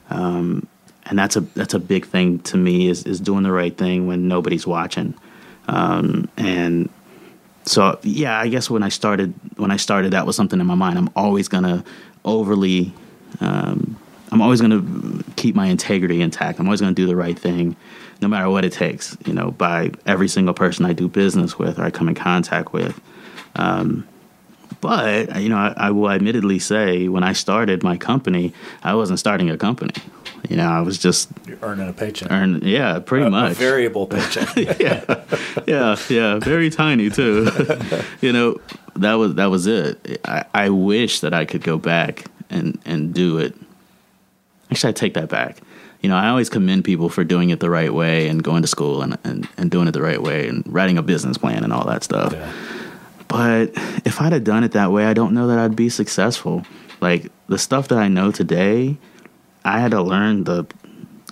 [0.09, 0.65] Um,
[1.05, 4.07] and that's a that's a big thing to me is is doing the right thing
[4.07, 5.13] when nobody's watching.
[5.67, 6.89] Um, and
[7.65, 10.75] so yeah, I guess when I started when I started that was something in my
[10.75, 10.97] mind.
[10.97, 11.83] I'm always gonna
[12.23, 12.93] overly
[13.41, 13.97] um,
[14.31, 16.61] I'm always gonna keep my integrity intact.
[16.61, 17.75] I'm always gonna do the right thing
[18.22, 21.80] no matter what it takes, you know, by every single person I do business with
[21.80, 22.99] or I come in contact with.
[23.56, 24.07] Um,
[24.80, 28.53] but, you know, I, I, will admittedly say when I started my company,
[28.84, 29.93] I wasn't starting a company.
[30.49, 32.31] You know, I was just You're earning a paycheck.
[32.31, 33.52] Earn, yeah, pretty a, much.
[33.52, 34.56] A variable paycheck.
[34.80, 35.23] yeah,
[35.68, 37.48] yeah, yeah, very tiny too.
[38.22, 38.60] you know,
[38.95, 40.19] that was that was it.
[40.26, 43.53] I, I wish that I could go back and and do it.
[44.72, 45.57] Actually, I take that back
[46.02, 48.68] you know, I always commend people for doing it the right way and going to
[48.68, 51.72] school and, and, and doing it the right way and writing a business plan and
[51.72, 52.34] all that stuff.
[52.34, 52.52] Yeah.
[53.28, 53.72] But
[54.03, 56.65] if I'd have done it that way, I don't know that I'd be successful.
[56.99, 58.98] Like the stuff that I know today,
[59.64, 60.65] I had to learn the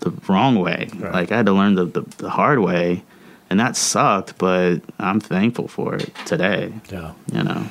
[0.01, 0.87] the wrong way.
[0.95, 1.13] Right.
[1.13, 3.03] Like I had to learn the, the, the hard way,
[3.49, 4.37] and that sucked.
[4.37, 6.73] But I'm thankful for it today.
[6.89, 7.65] Yeah, you know.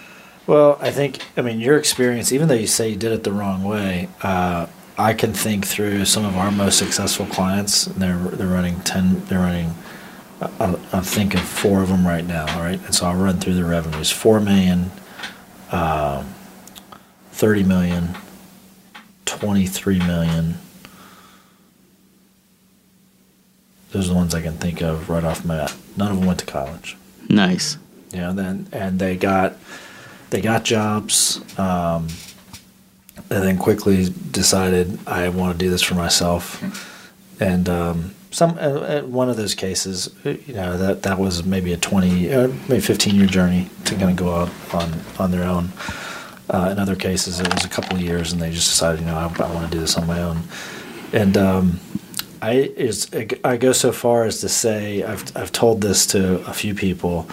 [0.46, 2.30] Well, I think I mean your experience.
[2.30, 4.66] Even though you say you did it the wrong way, uh,
[4.98, 7.84] I can think through some of our most successful clients.
[7.84, 9.24] They're they're running ten.
[9.26, 9.74] They're running.
[10.60, 12.46] I'm, I'm thinking four of them right now.
[12.56, 14.90] All right, and so I'll run through the revenues: four million,
[15.70, 16.24] uh,
[17.30, 18.16] thirty million,
[19.24, 20.58] twenty-three million.
[23.92, 25.72] Those are the ones I can think of right off my.
[25.96, 26.96] None of them went to college.
[27.28, 27.78] Nice.
[28.10, 28.32] Yeah.
[28.32, 29.56] Then and they got
[30.30, 31.40] they got jobs.
[31.56, 32.08] Um,
[33.30, 36.62] and then quickly decided I want to do this for myself.
[37.40, 41.76] And um, some uh, one of those cases, you know, that that was maybe a
[41.76, 45.72] twenty, uh, maybe fifteen year journey to kind of go out on on their own.
[46.50, 49.06] Uh, in other cases, it was a couple of years, and they just decided, you
[49.06, 50.42] know, I, I want to do this on my own.
[51.12, 51.80] And um,
[52.40, 53.10] I is
[53.44, 57.28] I go so far as to say I've I've told this to a few people.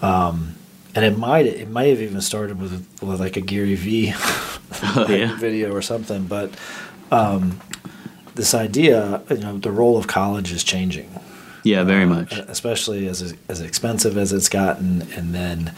[0.00, 0.54] Um,
[0.94, 5.06] and it might it might have even started with, with like a Gary V oh,
[5.08, 5.36] yeah.
[5.36, 6.24] video or something.
[6.26, 6.50] But
[7.10, 7.60] um,
[8.34, 11.10] this idea, you know, the role of college is changing.
[11.64, 12.32] Yeah, very uh, much.
[12.32, 15.74] Especially as as expensive as it's gotten, and then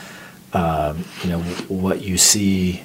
[0.53, 2.83] um, you know what you see,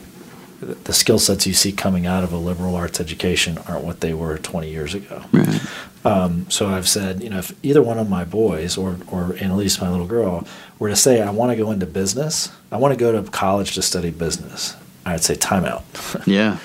[0.59, 4.13] the skill sets you see coming out of a liberal arts education aren't what they
[4.13, 5.23] were 20 years ago.
[5.31, 5.61] Right.
[6.05, 9.81] Um, so I've said, you know, if either one of my boys or or Annalise,
[9.81, 12.99] my little girl, were to say, I want to go into business, I want to
[12.99, 14.75] go to college to study business,
[15.05, 15.83] I'd say timeout.
[16.25, 16.57] yeah.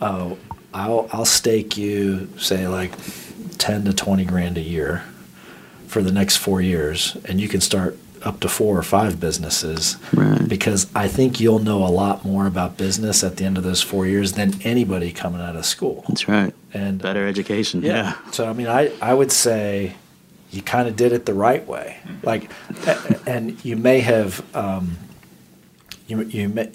[0.00, 0.38] Oh,
[0.74, 2.92] I'll I'll stake you say like
[3.58, 5.04] ten to twenty grand a year
[5.86, 9.96] for the next four years, and you can start up to four or five businesses
[10.12, 10.48] right.
[10.48, 13.82] because I think you'll know a lot more about business at the end of those
[13.82, 16.04] four years than anybody coming out of school.
[16.08, 16.54] That's right.
[16.72, 17.82] And better education.
[17.82, 17.92] Yeah.
[17.92, 18.30] yeah.
[18.30, 19.94] So I mean, I I would say
[20.52, 21.96] you kind of did it the right way.
[22.22, 22.50] Like,
[23.26, 24.98] and you may have, um,
[26.06, 26.70] you you may.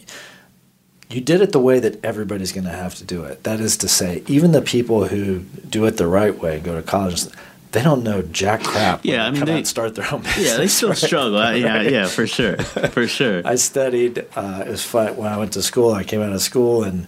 [1.10, 3.45] You did it the way that everybody's going to have to do it.
[3.45, 6.84] That is to say, even the people who do it the right way, go to
[6.84, 7.24] college,
[7.72, 9.03] they don't know jack crap.
[9.03, 10.45] Yeah, I mean, they start their own business.
[10.52, 10.98] Yeah, they still right?
[10.98, 11.56] struggle.
[11.56, 13.41] Yeah, yeah, for sure, for sure.
[13.45, 14.26] I studied.
[14.35, 15.91] Uh, it was fun when I went to school.
[15.94, 17.07] I came out of school and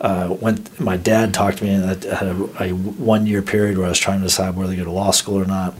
[0.00, 0.78] uh, went.
[0.78, 1.70] My dad talked to me.
[1.70, 4.72] And I had a, a one year period where I was trying to decide whether
[4.72, 5.74] to go to law school or not.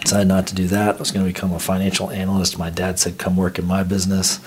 [0.00, 0.96] Decided not to do that.
[0.96, 2.58] I was going to become a financial analyst.
[2.58, 4.40] My dad said, "Come work in my business."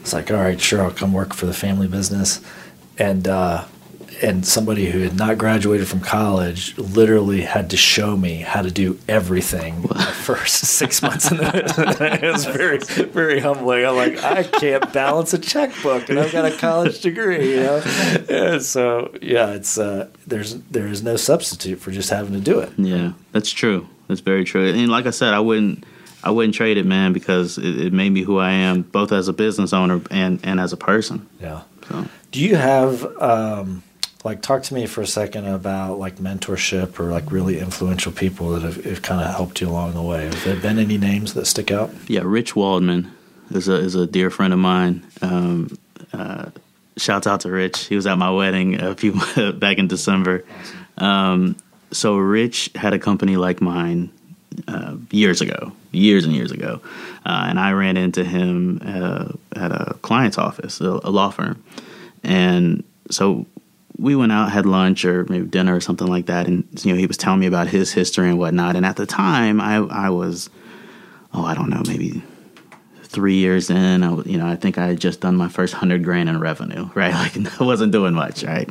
[0.00, 2.40] It's like, "All right, sure, I'll come work for the family business."
[2.98, 3.64] And uh,
[4.22, 8.70] and somebody who had not graduated from college literally had to show me how to
[8.70, 12.00] do everything the first six months in the business.
[12.22, 13.84] it was very, very humbling.
[13.84, 17.82] I'm like, I can't balance a checkbook, and I've got a college degree, you know.
[18.28, 22.58] And so yeah, it's uh, there's there is no substitute for just having to do
[22.60, 22.72] it.
[22.76, 23.88] Yeah, that's true.
[24.08, 24.68] That's very true.
[24.68, 25.84] And like I said, I wouldn't
[26.22, 29.28] I wouldn't trade it, man, because it, it made me who I am, both as
[29.28, 31.28] a business owner and and as a person.
[31.40, 31.62] Yeah.
[31.88, 32.06] So.
[32.30, 33.82] Do you have um,
[34.24, 38.50] like talk to me for a second about like mentorship or like really influential people
[38.50, 40.24] that have, have kind of helped you along the way?
[40.24, 41.90] Have there been any names that stick out?
[42.08, 43.12] Yeah, Rich Waldman
[43.50, 45.06] is a is a dear friend of mine.
[45.20, 45.78] Um,
[46.12, 46.46] uh,
[46.96, 47.84] shouts out to Rich.
[47.84, 49.12] He was at my wedding a few
[49.52, 50.44] back in December.
[50.96, 51.56] Um,
[51.90, 54.10] so Rich had a company like mine
[54.68, 56.80] uh, years ago, years and years ago,
[57.26, 61.62] uh, and I ran into him uh, at a client's office, a, a law firm,
[62.22, 63.46] and so
[63.96, 66.98] we went out, had lunch or maybe dinner or something like that, and you know
[66.98, 68.76] he was telling me about his history and whatnot.
[68.76, 70.50] And at the time, I I was,
[71.32, 72.22] oh, I don't know, maybe
[73.14, 74.02] three years in.
[74.02, 76.90] I, you know, I think I had just done my first hundred grand in revenue,
[76.94, 77.14] right?
[77.14, 78.68] Like I wasn't doing much, right?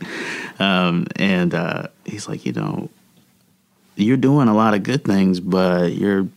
[0.60, 2.90] Um, and uh, he's like, you know,
[3.96, 6.28] you're doing a lot of good things, but you're,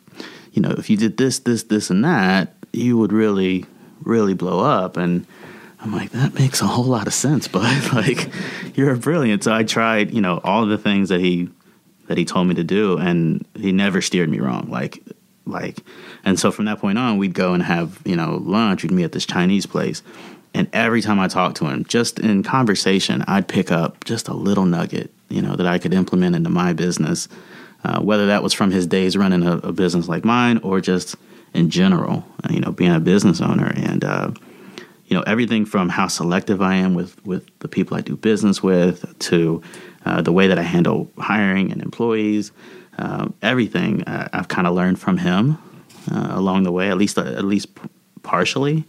[0.52, 3.64] you know, if you did this, this, this, and that, you would really,
[4.02, 4.96] really blow up.
[4.96, 5.26] And
[5.86, 8.28] I'm like, that makes a whole lot of sense, but like,
[8.74, 9.44] you're brilliant.
[9.44, 11.48] So I tried, you know, all the things that he
[12.08, 14.68] that he told me to do, and he never steered me wrong.
[14.68, 15.00] Like,
[15.44, 15.78] like,
[16.24, 18.82] and so from that point on, we'd go and have you know lunch.
[18.82, 20.02] We'd meet at this Chinese place,
[20.52, 24.34] and every time I talked to him, just in conversation, I'd pick up just a
[24.34, 27.28] little nugget, you know, that I could implement into my business.
[27.84, 31.14] Uh, whether that was from his days running a, a, business like mine, or just
[31.54, 34.30] in general, you know, being a business owner, and uh,
[35.06, 38.62] you know, everything from how selective I am with with the people I do business
[38.62, 39.62] with to
[40.04, 42.52] uh, the way that I handle hiring and employees,
[42.98, 45.58] uh, everything uh, I've kind of learned from him
[46.10, 47.68] uh, along the way, at least at least
[48.22, 48.84] partially,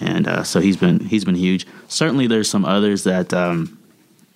[0.00, 1.66] and uh, so he's been he's been huge.
[1.88, 3.78] Certainly, there's some others that um,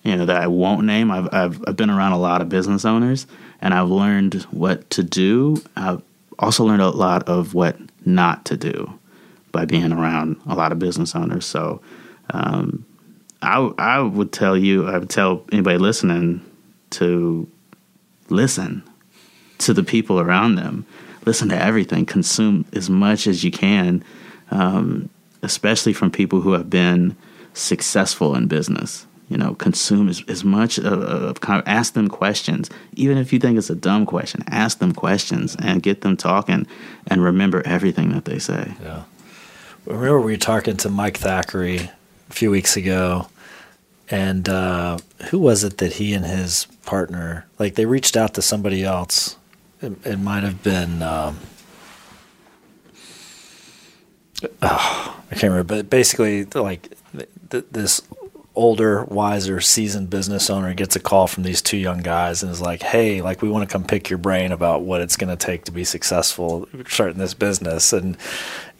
[0.03, 1.09] you know that I won't name.
[1.09, 3.27] I've, I've I've been around a lot of business owners,
[3.61, 5.63] and I've learned what to do.
[5.77, 6.01] I've
[6.37, 8.99] also learned a lot of what not to do
[9.53, 11.45] by being around a lot of business owners.
[11.45, 11.81] So.
[12.31, 12.85] Um,
[13.43, 16.41] I I would tell you, I would tell anybody listening
[16.91, 17.47] to
[18.29, 18.83] listen
[19.59, 20.85] to the people around them,
[21.25, 24.03] listen to everything, consume as much as you can,
[24.51, 25.09] um,
[25.41, 27.15] especially from people who have been
[27.53, 29.05] successful in business.
[29.29, 33.39] You know, consume as, as much of, of of ask them questions, even if you
[33.39, 34.43] think it's a dumb question.
[34.47, 36.67] Ask them questions and get them talking,
[37.07, 38.73] and remember everything that they say.
[38.81, 39.03] Yeah.
[39.85, 41.77] Remember, we were talking to Mike Thackeray
[42.29, 43.27] a few weeks ago
[44.09, 44.97] and uh,
[45.29, 49.37] who was it that he and his partner like they reached out to somebody else?
[49.81, 51.39] It, it might have been um,
[54.61, 56.95] oh, i can't remember but basically like
[57.49, 58.01] th- this
[58.55, 62.61] older wiser seasoned business owner gets a call from these two young guys and is
[62.61, 65.45] like hey like we want to come pick your brain about what it's going to
[65.45, 67.93] take to be successful starting this business.
[67.93, 68.17] And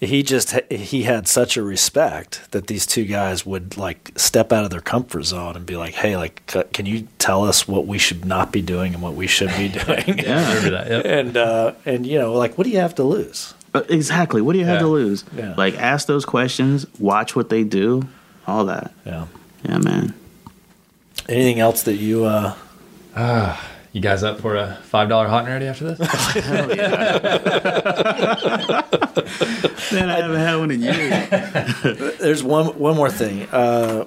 [0.03, 4.63] he just he had such a respect that these two guys would like step out
[4.63, 7.97] of their comfort zone and be like hey like can you tell us what we
[7.97, 10.19] should not be doing and what we should be doing?
[10.19, 11.05] Yeah I remember that yep.
[11.05, 13.53] and uh and you know like what do you have to lose?
[13.75, 14.39] Uh, exactly.
[14.41, 14.81] What do you have Yeah.
[14.81, 15.23] to lose?
[15.35, 15.55] Yeah.
[15.57, 18.07] like ask those questions watch what they do
[18.45, 18.93] all that.
[19.05, 19.25] Yeah.
[19.63, 20.13] Yeah man.
[21.29, 22.53] Anything else that you uh
[23.15, 23.63] Ah,
[23.93, 25.99] you guys up for a five dollar hot and ready after this?
[29.93, 31.29] man i haven't had one in years
[32.19, 33.43] there's one one more thing.
[33.51, 34.05] Uh,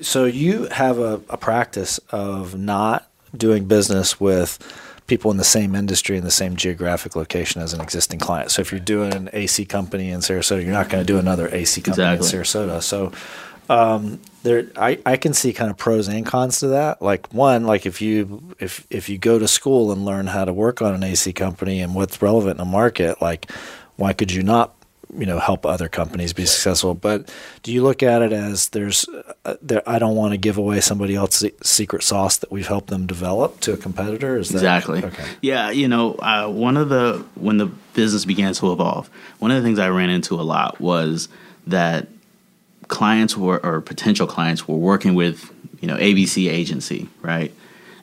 [0.00, 4.58] so you have a, a practice of not doing business with
[5.06, 8.50] people in the same industry in the same geographic location as an existing client.
[8.50, 11.48] So if you're doing an AC company in Sarasota, you're not going to do another
[11.54, 12.38] AC company Exactly.
[12.38, 12.82] in Sarasota.
[12.82, 13.12] So
[13.68, 17.00] um, there I, I can see kind of pros and cons to that.
[17.00, 20.52] Like one, like if you if if you go to school and learn how to
[20.52, 23.50] work on an AC company and what's relevant in the market, like
[23.96, 24.74] why could you not
[25.16, 26.94] you know help other companies be successful?
[26.94, 27.32] But
[27.62, 29.08] do you look at it as there's
[29.44, 32.88] uh, there, i don't want to give away somebody else's secret sauce that we've helped
[32.88, 34.36] them develop to a competitor?
[34.36, 35.04] Is that exactly.
[35.04, 35.24] okay?
[35.40, 39.08] Yeah you know uh, one of the when the business began to evolve
[39.38, 41.28] one of the things i ran into a lot was
[41.66, 42.08] that
[42.88, 47.52] clients were or potential clients were working with you know abc agency right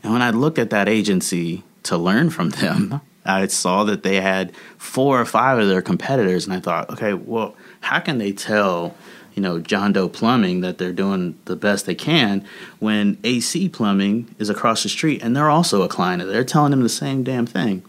[0.04, 4.20] and when i looked at that agency to learn from them I saw that they
[4.22, 8.32] had four or five of their competitors, and I thought, okay, well, how can they
[8.32, 8.96] tell,
[9.36, 12.46] you know, John Doe Plumbing that they're doing the best they can
[12.80, 16.24] when AC Plumbing is across the street and they're also a client?
[16.24, 17.84] They're telling them the same damn thing.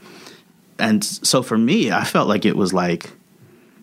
[0.78, 3.10] And so for me, I felt like it was like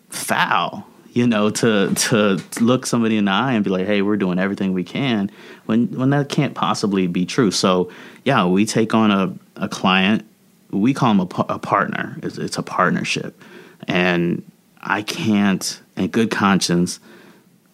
[0.08, 4.16] foul, you know, to to look somebody in the eye and be like, "Hey, we're
[4.16, 5.30] doing everything we can,"
[5.66, 7.50] when when that can't possibly be true.
[7.50, 7.90] So
[8.24, 10.24] yeah, we take on a a client
[10.70, 12.16] we call them a, a partner.
[12.22, 13.42] It's, it's, a partnership,
[13.88, 14.48] and
[14.80, 17.00] I can't, in good conscience,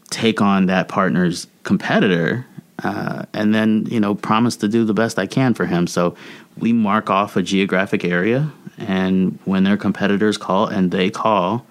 [0.08, 2.46] take on that partner's competitor
[2.82, 5.86] uh, and then you know promise to do the best I can for him.
[5.86, 6.16] So
[6.58, 11.65] we mark off a geographic area, and when their competitors call and they call,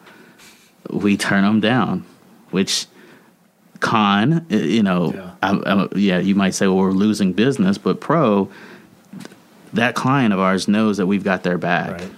[0.89, 2.05] we turn them down.
[2.51, 2.87] Which
[3.79, 7.77] con, eh, you know, yeah, I, I, yeah you might say, well, we're losing business,
[7.77, 8.49] but pro
[9.75, 11.91] that client of ours knows that we've got their back.
[11.91, 12.11] Right.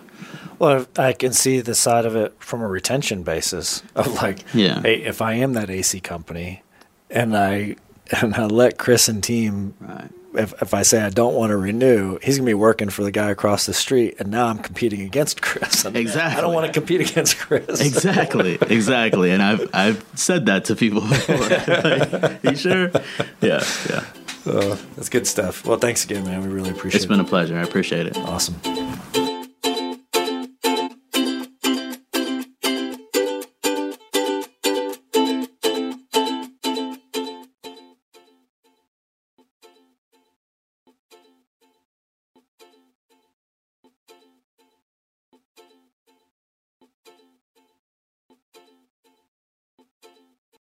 [0.60, 4.82] Well, I can see the side of it from a retention basis of like, yeah.
[4.82, 6.64] hey, if I am that AC company,
[7.10, 7.76] and I
[8.22, 10.12] and I let Chris and team, right.
[10.34, 13.12] If if I say I don't want to renew, he's gonna be working for the
[13.12, 15.86] guy across the street, and now I'm competing against Chris.
[15.86, 16.38] exactly.
[16.38, 17.82] I don't want to compete against Chris.
[17.82, 18.58] Exactly.
[18.62, 19.32] exactly.
[19.32, 21.38] And I've I've said that to people before.
[22.30, 22.92] like, you sure?
[23.42, 23.64] Yeah.
[23.90, 24.04] Yeah.
[24.46, 25.66] Uh, that's good stuff.
[25.66, 26.42] Well, thanks again, man.
[26.42, 27.04] We really appreciate it.
[27.04, 27.58] It's been a pleasure.
[27.58, 28.18] I appreciate it.
[28.18, 28.56] Awesome.